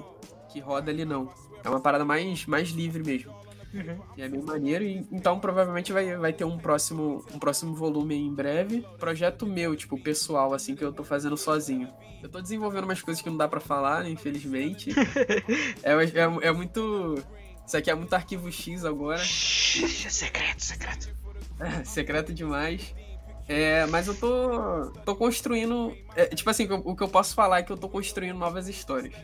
que 0.50 0.58
roda 0.58 0.90
ali, 0.90 1.04
não. 1.04 1.30
É 1.62 1.68
uma 1.68 1.80
parada 1.80 2.04
mais, 2.04 2.46
mais 2.46 2.70
livre 2.70 3.02
mesmo. 3.02 3.34
Uhum. 3.76 4.00
E 4.16 4.22
é 4.22 4.28
bem 4.28 4.40
maneiro, 4.40 4.82
e, 4.82 5.06
então 5.12 5.38
provavelmente 5.38 5.92
vai, 5.92 6.16
vai 6.16 6.32
ter 6.32 6.44
um 6.44 6.56
próximo, 6.56 7.24
um 7.32 7.38
próximo 7.38 7.74
volume 7.74 8.14
aí 8.14 8.20
em 8.20 8.34
breve. 8.34 8.86
Projeto 8.98 9.46
meu, 9.46 9.76
tipo, 9.76 10.00
pessoal, 10.00 10.54
assim, 10.54 10.74
que 10.74 10.82
eu 10.82 10.92
tô 10.92 11.04
fazendo 11.04 11.36
sozinho. 11.36 11.92
Eu 12.22 12.28
tô 12.28 12.40
desenvolvendo 12.40 12.84
umas 12.84 13.02
coisas 13.02 13.22
que 13.22 13.28
não 13.28 13.36
dá 13.36 13.46
pra 13.46 13.60
falar, 13.60 14.08
infelizmente. 14.08 14.90
é, 15.82 15.92
é, 15.92 16.48
é 16.48 16.52
muito. 16.52 17.22
Isso 17.66 17.76
aqui 17.76 17.90
é 17.90 17.94
muito 17.94 18.14
arquivo 18.14 18.50
X 18.50 18.84
agora. 18.84 19.22
Secreto, 19.22 20.64
secreto. 20.64 21.08
Secreto 21.84 22.32
demais. 22.32 22.94
É, 23.48 23.86
mas 23.86 24.08
eu 24.08 24.14
tô, 24.14 24.90
tô 25.04 25.14
construindo. 25.14 25.96
é, 26.16 26.26
tipo 26.26 26.48
assim, 26.48 26.66
o 26.70 26.96
que 26.96 27.02
eu 27.02 27.08
posso 27.08 27.34
falar 27.34 27.58
é 27.58 27.62
que 27.62 27.72
eu 27.72 27.76
tô 27.76 27.88
construindo 27.88 28.38
novas 28.38 28.68
histórias. 28.68 29.14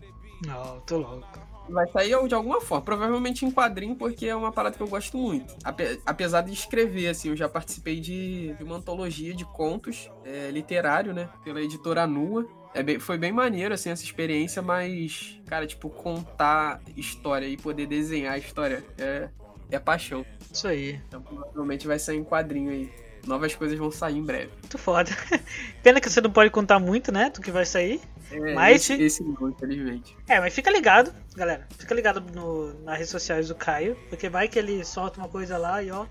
Não, 0.47 0.81
tô 0.81 0.99
louco. 0.99 1.52
Vai 1.69 1.87
sair 1.91 2.29
de 2.29 2.35
alguma 2.35 2.61
forma, 2.61 2.85
provavelmente 2.85 3.45
em 3.47 3.51
quadrinho, 3.51 3.95
porque 3.95 4.27
é 4.27 4.35
uma 4.37 4.53
parada 4.53 4.77
que 4.77 4.83
eu 4.83 4.89
gosto 4.89 5.17
muito. 5.17 5.55
Ape- 5.65 6.01
apesar 6.05 6.43
de 6.43 6.53
escrever, 6.53 7.09
assim, 7.09 7.29
eu 7.29 7.37
já 7.37 7.49
participei 7.49 8.01
de, 8.01 8.53
de 8.55 8.65
uma 8.65 8.77
antologia 8.77 9.33
de 9.35 9.45
contos 9.45 10.11
é, 10.25 10.51
literário, 10.51 11.15
né? 11.15 11.29
Pela 11.45 11.61
editora 11.63 12.07
Nua. 12.07 12.47
É 12.75 12.83
bem- 12.83 12.99
foi 12.99 13.17
bem 13.19 13.33
maneiro, 13.33 13.75
assim, 13.75 13.91
essa 13.91 14.03
experiência, 14.05 14.61
mas, 14.63 15.39
cara, 15.47 15.67
tipo, 15.67 15.89
contar 15.89 16.81
história 16.97 17.47
e 17.47 17.57
poder 17.57 17.87
desenhar 17.87 18.35
a 18.35 18.39
história 18.39 18.85
é, 18.99 19.29
é 19.71 19.79
paixão. 19.79 20.25
Isso 20.53 20.67
aí. 20.67 21.01
Então, 21.09 21.23
provavelmente 21.23 21.87
vai 21.87 21.99
sair 21.99 22.19
em 22.19 22.25
quadrinho 22.25 22.71
aí. 22.71 22.91
Novas 23.27 23.55
coisas 23.55 23.79
vão 23.79 23.91
sair 23.91 24.17
em 24.19 24.23
breve. 24.25 24.51
Muito 24.61 24.79
foda. 24.79 25.11
Pena 25.83 26.01
que 26.01 26.11
você 26.11 26.21
não 26.21 26.31
pode 26.31 26.51
contar 26.51 26.79
muito, 26.81 27.13
né? 27.13 27.31
Do 27.31 27.41
que 27.41 27.51
vai 27.53 27.65
sair. 27.65 28.01
É, 28.31 28.55
Mas 28.55 28.77
esse, 28.83 28.97
se- 28.97 29.03
esse 29.03 29.23
não, 29.25 29.49
infelizmente. 29.51 30.17
É, 30.29 30.41
mas 30.41 30.53
fica 30.55 30.71
ligado, 30.71 31.13
galera. 31.37 31.67
Fica 31.79 31.95
ligado 31.95 32.21
no, 32.35 32.73
nas 32.83 32.95
redes 32.97 33.11
sociais 33.11 33.49
do 33.49 33.55
Caio. 33.55 33.97
Porque 34.09 34.29
vai 34.29 34.49
que 34.49 34.59
ele 34.59 34.85
solta 34.85 35.19
uma 35.21 35.29
coisa 35.29 35.57
lá 35.59 35.83
e 35.83 35.91
ó. 35.91 36.07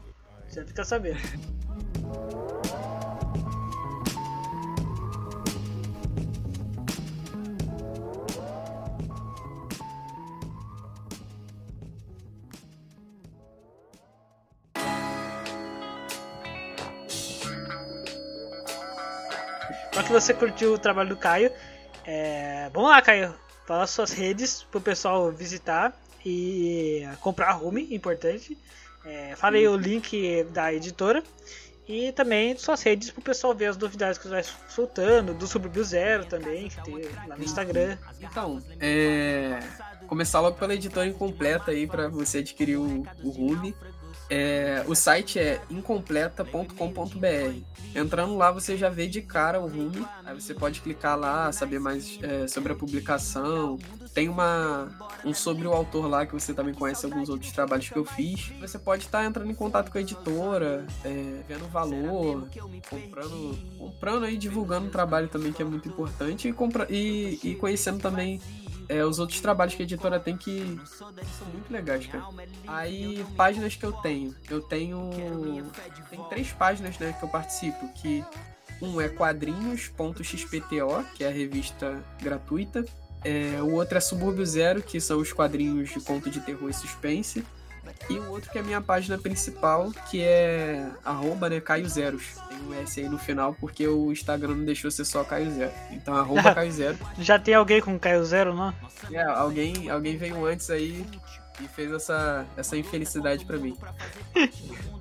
Você 0.47 0.63
fica 0.65 0.83
sabendo. 0.85 1.17
que 20.11 20.19
você 20.19 20.33
curtiu 20.33 20.73
o 20.73 20.77
trabalho 20.77 21.07
do 21.07 21.15
Caio. 21.15 21.49
É, 22.05 22.69
vamos 22.73 22.89
lá, 22.89 23.01
Caio. 23.01 23.33
Fala 23.65 23.87
suas 23.87 24.11
redes 24.11 24.61
pro 24.69 24.81
pessoal 24.81 25.31
visitar 25.31 25.97
e 26.25 27.07
comprar 27.21 27.47
a 27.47 27.53
Rume, 27.53 27.87
importante. 27.95 28.57
É, 29.05 29.33
fala 29.37 29.55
aí 29.55 29.65
o 29.65 29.77
link 29.77 30.43
da 30.51 30.73
editora. 30.73 31.23
E 31.87 32.11
também 32.11 32.57
suas 32.57 32.83
redes 32.83 33.09
pro 33.09 33.21
pessoal 33.21 33.55
ver 33.55 33.67
as 33.67 33.77
novidades 33.77 34.17
que 34.17 34.25
você 34.25 34.29
vai 34.29 34.43
soltando, 34.67 35.33
do 35.33 35.47
Suburbio 35.47 35.83
Zero 35.83 36.25
também, 36.25 36.67
que 36.67 36.83
tem 36.83 36.95
lá 37.25 37.37
no 37.37 37.43
Instagram. 37.43 37.97
Então, 38.19 38.61
é. 38.81 39.59
Começar 40.07 40.41
logo 40.41 40.57
pela 40.57 40.73
editora 40.75 41.07
incompleta 41.07 41.71
aí 41.71 41.87
para 41.87 42.09
você 42.09 42.39
adquirir 42.39 42.75
o, 42.75 43.07
o 43.23 43.29
Ruby. 43.29 43.73
É, 44.33 44.85
o 44.87 44.95
site 44.95 45.37
é 45.37 45.61
incompleta.com.br. 45.69 47.59
Entrando 47.93 48.37
lá, 48.37 48.49
você 48.49 48.77
já 48.77 48.87
vê 48.87 49.05
de 49.05 49.21
cara 49.21 49.59
o 49.59 49.67
Rume. 49.67 50.07
Aí 50.23 50.39
você 50.39 50.53
pode 50.53 50.79
clicar 50.79 51.19
lá, 51.19 51.51
saber 51.51 51.81
mais 51.81 52.17
é, 52.23 52.47
sobre 52.47 52.71
a 52.71 52.75
publicação. 52.75 53.77
Tem 54.13 54.29
uma 54.29 54.89
um 55.25 55.33
sobre 55.33 55.67
o 55.67 55.73
autor 55.73 56.07
lá 56.07 56.25
que 56.25 56.33
você 56.33 56.53
também 56.53 56.73
conhece 56.73 57.05
alguns 57.05 57.27
outros 57.27 57.51
trabalhos 57.51 57.89
que 57.89 57.97
eu 57.97 58.05
fiz. 58.05 58.53
Você 58.61 58.79
pode 58.79 59.03
estar 59.03 59.25
entrando 59.25 59.51
em 59.51 59.55
contato 59.55 59.91
com 59.91 59.97
a 59.97 60.01
editora, 60.01 60.85
é, 61.03 61.41
vendo 61.45 61.65
o 61.65 61.67
valor, 61.67 62.47
comprando, 62.89 63.59
comprando 63.77 64.29
e 64.29 64.37
divulgando 64.37 64.87
o 64.87 64.91
trabalho 64.91 65.27
também 65.27 65.51
que 65.51 65.61
é 65.61 65.65
muito 65.65 65.89
importante 65.89 66.47
e, 66.47 66.53
compra, 66.53 66.87
e, 66.89 67.37
e 67.43 67.55
conhecendo 67.55 67.99
também 67.99 68.39
é, 68.91 69.05
os 69.05 69.19
outros 69.19 69.39
trabalhos 69.39 69.73
que 69.73 69.81
a 69.81 69.85
editora 69.85 70.19
tem 70.19 70.35
que, 70.35 70.77
são 70.85 71.47
muito 71.53 71.71
legais, 71.71 72.05
cara. 72.07 72.25
Aí, 72.67 73.25
páginas 73.37 73.73
que 73.73 73.85
eu 73.85 73.93
tenho. 73.93 74.35
Eu 74.49 74.61
tenho. 74.61 75.09
Tem 76.09 76.21
três 76.25 76.51
páginas 76.51 76.99
né, 76.99 77.15
que 77.17 77.23
eu 77.23 77.29
participo, 77.29 77.87
que 77.93 78.21
um 78.81 78.99
é 78.99 79.07
quadrinhos.xpto, 79.07 81.05
que 81.15 81.23
é 81.23 81.29
a 81.29 81.31
revista 81.31 82.03
gratuita. 82.21 82.83
É, 83.23 83.61
o 83.61 83.71
outro 83.75 83.97
é 83.97 84.01
Subúrbio 84.01 84.45
Zero, 84.45 84.81
que 84.81 84.99
são 84.99 85.19
os 85.19 85.31
quadrinhos 85.31 85.91
de 85.91 86.01
conto 86.01 86.29
de 86.29 86.41
terror 86.41 86.69
e 86.69 86.73
suspense. 86.73 87.45
E 88.09 88.19
o 88.19 88.29
outro 88.31 88.51
que 88.51 88.57
é 88.57 88.61
a 88.61 88.63
minha 88.63 88.81
página 88.81 89.17
principal, 89.17 89.91
que 90.09 90.21
é 90.21 90.89
arroba, 91.03 91.49
né, 91.49 91.59
Caio 91.59 91.87
Zeros. 91.87 92.35
Tem 92.49 92.57
um 92.59 92.73
S 92.73 92.99
aí 92.99 93.09
no 93.09 93.17
final, 93.17 93.53
porque 93.53 93.87
o 93.87 94.11
Instagram 94.11 94.55
não 94.55 94.65
deixou 94.65 94.91
ser 94.91 95.05
só 95.05 95.23
Caio 95.23 95.51
Zero. 95.51 95.71
Então, 95.91 96.15
arroba 96.15 96.53
Caio 96.53 96.71
Zero. 96.71 96.97
Já 97.19 97.39
tem 97.39 97.53
alguém 97.53 97.81
com 97.81 97.97
Caio 97.97 98.23
Zero, 98.25 98.53
não? 98.53 98.73
É, 99.11 99.23
alguém, 99.23 99.89
alguém 99.89 100.17
veio 100.17 100.45
antes 100.45 100.69
aí 100.69 101.05
e 101.59 101.67
fez 101.67 101.91
essa, 101.91 102.45
essa 102.57 102.77
infelicidade 102.77 103.45
pra 103.45 103.57
mim. 103.57 103.77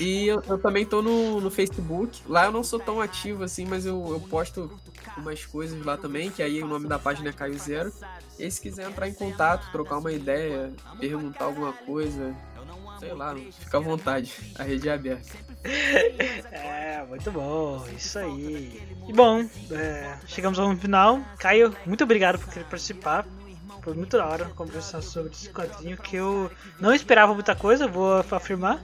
E 0.00 0.26
eu, 0.26 0.42
eu 0.46 0.58
também 0.58 0.84
tô 0.84 1.02
no, 1.02 1.40
no 1.40 1.50
Facebook. 1.50 2.22
Lá 2.26 2.46
eu 2.46 2.52
não 2.52 2.64
sou 2.64 2.78
tão 2.78 3.00
ativo 3.00 3.44
assim, 3.44 3.66
mas 3.66 3.84
eu, 3.84 4.06
eu 4.10 4.20
posto 4.20 4.70
umas 5.16 5.44
coisas 5.44 5.84
lá 5.84 5.96
também, 5.96 6.30
que 6.30 6.42
aí 6.42 6.62
o 6.62 6.66
nome 6.66 6.86
da 6.86 6.98
página 6.98 7.30
é 7.30 7.32
Caio 7.32 7.58
Zero. 7.58 7.92
E 8.38 8.44
aí, 8.44 8.50
se 8.50 8.60
quiser 8.60 8.88
entrar 8.88 9.08
em 9.08 9.14
contato, 9.14 9.70
trocar 9.72 9.98
uma 9.98 10.12
ideia, 10.12 10.72
perguntar 10.98 11.46
alguma 11.46 11.72
coisa, 11.72 12.34
sei 12.98 13.12
lá, 13.12 13.34
fica 13.34 13.78
à 13.78 13.80
vontade. 13.80 14.32
A 14.56 14.62
rede 14.62 14.88
é 14.88 14.92
aberta. 14.92 15.48
É, 16.52 17.04
muito 17.08 17.30
bom, 17.32 17.84
isso 17.96 18.18
aí. 18.18 18.80
E 19.08 19.12
bom, 19.12 19.48
é, 19.70 20.16
chegamos 20.26 20.58
ao 20.58 20.74
final. 20.76 21.20
Caio, 21.38 21.74
muito 21.84 22.04
obrigado 22.04 22.38
por 22.38 22.52
querer 22.52 22.64
participar. 22.66 23.26
Foi 23.82 23.94
muito 23.94 24.16
da 24.16 24.26
hora 24.26 24.44
conversar 24.46 25.02
sobre 25.02 25.32
esse 25.32 25.48
quadrinho 25.50 25.96
que 25.96 26.16
eu 26.16 26.50
não 26.80 26.92
esperava 26.92 27.32
muita 27.32 27.54
coisa, 27.54 27.88
vou 27.88 28.22
afirmar. 28.30 28.80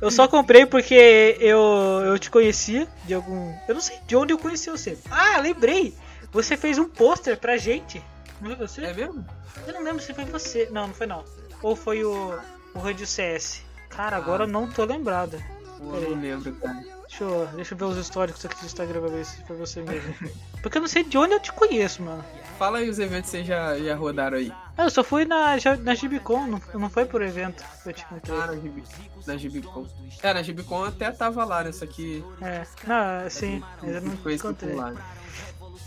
Eu 0.00 0.10
só 0.10 0.26
comprei 0.26 0.66
porque 0.66 1.36
eu, 1.40 1.60
eu 2.04 2.18
te 2.18 2.30
conhecia 2.30 2.88
de 3.04 3.14
algum. 3.14 3.54
Eu 3.68 3.74
não 3.74 3.80
sei 3.80 3.98
de 4.06 4.16
onde 4.16 4.32
eu 4.32 4.38
conheci 4.38 4.70
você. 4.70 4.98
Ah, 5.10 5.38
lembrei! 5.40 5.94
Você 6.32 6.56
fez 6.56 6.78
um 6.78 6.88
pôster 6.88 7.38
pra 7.38 7.56
gente. 7.56 8.02
Não 8.40 8.48
foi 8.48 8.66
você? 8.66 8.82
É 8.82 8.92
mesmo? 8.92 9.24
Eu 9.66 9.74
não 9.74 9.82
lembro 9.82 10.02
se 10.02 10.12
foi 10.12 10.24
você. 10.24 10.68
Não, 10.70 10.88
não 10.88 10.94
foi 10.94 11.06
não. 11.06 11.24
Ou 11.62 11.76
foi 11.76 12.04
o, 12.04 12.38
o 12.74 12.78
Rádio 12.78 13.06
CS. 13.06 13.62
Cara, 13.88 14.16
agora 14.16 14.44
eu 14.44 14.48
não 14.48 14.68
tô 14.68 14.84
lembrada. 14.84 15.38
Eu 15.80 16.10
não 16.10 16.20
lembro, 16.20 16.52
cara. 16.54 16.82
Deixa 17.08 17.24
eu, 17.24 17.46
deixa 17.54 17.74
eu 17.74 17.78
ver 17.78 17.84
os 17.84 17.96
históricos 17.98 18.44
aqui 18.44 18.58
do 18.58 18.66
Instagram 18.66 19.00
pra 19.00 19.10
ver 19.10 19.24
se 19.24 19.44
foi 19.44 19.56
você 19.56 19.82
mesmo. 19.82 20.14
Porque 20.62 20.78
eu 20.78 20.82
não 20.82 20.88
sei 20.88 21.04
de 21.04 21.18
onde 21.18 21.34
eu 21.34 21.40
te 21.40 21.52
conheço, 21.52 22.02
mano. 22.02 22.24
Fala 22.58 22.78
aí 22.78 22.88
os 22.88 22.98
eventos 22.98 23.30
que 23.30 23.36
vocês 23.36 23.46
já, 23.46 23.78
já 23.78 23.94
rodaram 23.94 24.38
aí. 24.38 24.52
Ah, 24.76 24.84
eu 24.84 24.90
só 24.90 25.04
fui 25.04 25.24
na, 25.24 25.56
na 25.82 25.94
Gibicon, 25.94 26.46
não, 26.46 26.60
não 26.74 26.90
foi 26.90 27.04
por 27.04 27.22
evento 27.22 27.62
que 27.82 27.88
eu 27.88 27.92
te 27.92 28.04
encontrei. 28.04 28.36
Ah, 28.36 28.46
na, 28.46 28.54
Gibi, 28.54 28.82
na 29.26 29.36
Gibicon. 29.36 29.86
É, 30.22 30.34
na 30.34 30.42
Gibicon 30.42 30.84
até 30.84 31.10
tava 31.10 31.44
lá 31.44 31.62
nessa 31.62 31.84
aqui. 31.84 32.24
É, 32.40 32.66
não, 32.86 33.30
sim, 33.30 33.62
mas 33.82 33.94
eu 33.94 34.00
não 34.00 34.14
encontrei. 34.32 34.74
lá. 34.74 34.94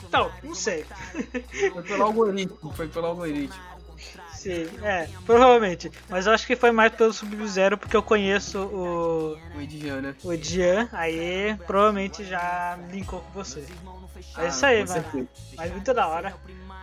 Então, 0.08 0.32
não 0.44 0.56
sei. 0.56 0.86
Foi 1.74 1.84
pelo 1.84 2.04
algoritmo, 2.04 2.74
foi 2.74 2.88
pelo 2.88 3.08
algoritmo. 3.08 3.62
Sim, 4.48 4.68
é, 4.82 5.10
provavelmente. 5.26 5.92
Mas 6.10 6.26
eu 6.26 6.34
acho 6.34 6.48
que 6.48 6.56
foi 6.56 6.72
mais 6.72 6.92
pelo 6.94 7.12
Sub-Zero 7.12 7.78
porque 7.78 7.96
eu 7.98 8.02
conheço 8.04 8.60
o, 8.60 9.38
O 9.56 9.62
Edian, 9.62 10.02
né? 10.02 10.16
o 10.24 10.36
Dian, 10.38 10.88
aí 10.94 11.56
provavelmente 11.68 12.24
já 12.24 12.78
linkou 12.92 13.20
com 13.20 13.32
você. 13.44 13.66
É 14.38 14.48
isso 14.48 14.66
aí, 14.66 14.82
Ah, 14.82 14.86
mano. 14.86 15.02
certeza. 15.04 15.28
Mas 15.58 15.72
muito 15.72 15.94
da 15.94 16.08
hora. 16.08 16.34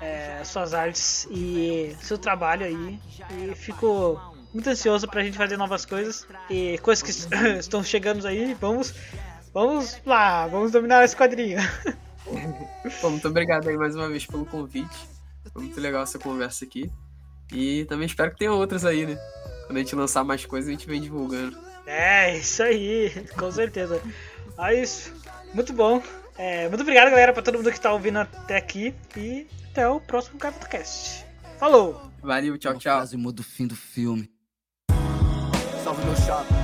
é, 0.00 0.42
suas 0.44 0.74
artes 0.74 1.26
e 1.30 1.96
seu 2.02 2.18
trabalho 2.18 2.66
aí. 2.66 3.00
E 3.30 3.54
fico 3.54 4.20
muito 4.52 4.68
ansioso 4.68 5.08
pra 5.08 5.22
gente 5.24 5.36
fazer 5.38 5.56
novas 5.56 5.86
coisas. 5.86 6.26
E 6.50 6.78
coisas 6.78 7.02
que 7.02 7.10
estão 7.58 7.82
chegando 7.82 8.26
aí. 8.26 8.54
Vamos. 8.60 8.94
Vamos 9.54 9.96
lá, 10.04 10.46
vamos 10.48 10.72
dominar 10.72 11.04
esse 11.04 11.16
quadrinho. 11.16 11.58
Pô, 13.00 13.10
muito 13.10 13.28
obrigado 13.28 13.68
aí 13.68 13.76
mais 13.76 13.94
uma 13.96 14.08
vez 14.08 14.26
pelo 14.26 14.44
convite. 14.44 15.08
Foi 15.52 15.62
muito 15.62 15.80
legal 15.80 16.02
essa 16.02 16.18
conversa 16.18 16.64
aqui. 16.64 16.90
E 17.52 17.84
também 17.84 18.06
espero 18.06 18.30
que 18.30 18.38
tenha 18.38 18.52
outras 18.52 18.84
aí, 18.84 19.06
né? 19.06 19.16
Quando 19.66 19.76
a 19.76 19.80
gente 19.80 19.96
lançar 19.96 20.24
mais 20.24 20.44
coisas, 20.44 20.68
a 20.68 20.72
gente 20.72 20.86
vem 20.86 21.00
divulgando. 21.00 21.56
É, 21.86 22.36
isso 22.36 22.62
aí, 22.62 23.10
com 23.38 23.50
certeza. 23.50 24.00
Mas, 24.56 25.12
muito 25.52 25.72
bom. 25.72 26.02
É, 26.36 26.68
muito 26.68 26.80
obrigado, 26.80 27.10
galera, 27.10 27.32
pra 27.32 27.42
todo 27.42 27.58
mundo 27.58 27.70
que 27.70 27.80
tá 27.80 27.92
ouvindo 27.92 28.18
até 28.18 28.56
aqui. 28.56 28.94
E 29.16 29.46
até 29.70 29.88
o 29.88 30.00
próximo 30.00 30.38
CapitoCast. 30.38 31.24
Falou! 31.58 32.10
Valeu, 32.22 32.56
tchau, 32.58 32.74
tchau. 32.74 32.96
frase 32.96 33.16
muda 33.16 33.40
o 33.40 33.44
fim 33.44 33.66
do 33.66 33.76
filme. 33.76 34.30
Salve 35.82 36.04
meu 36.04 36.16
chapa. 36.16 36.63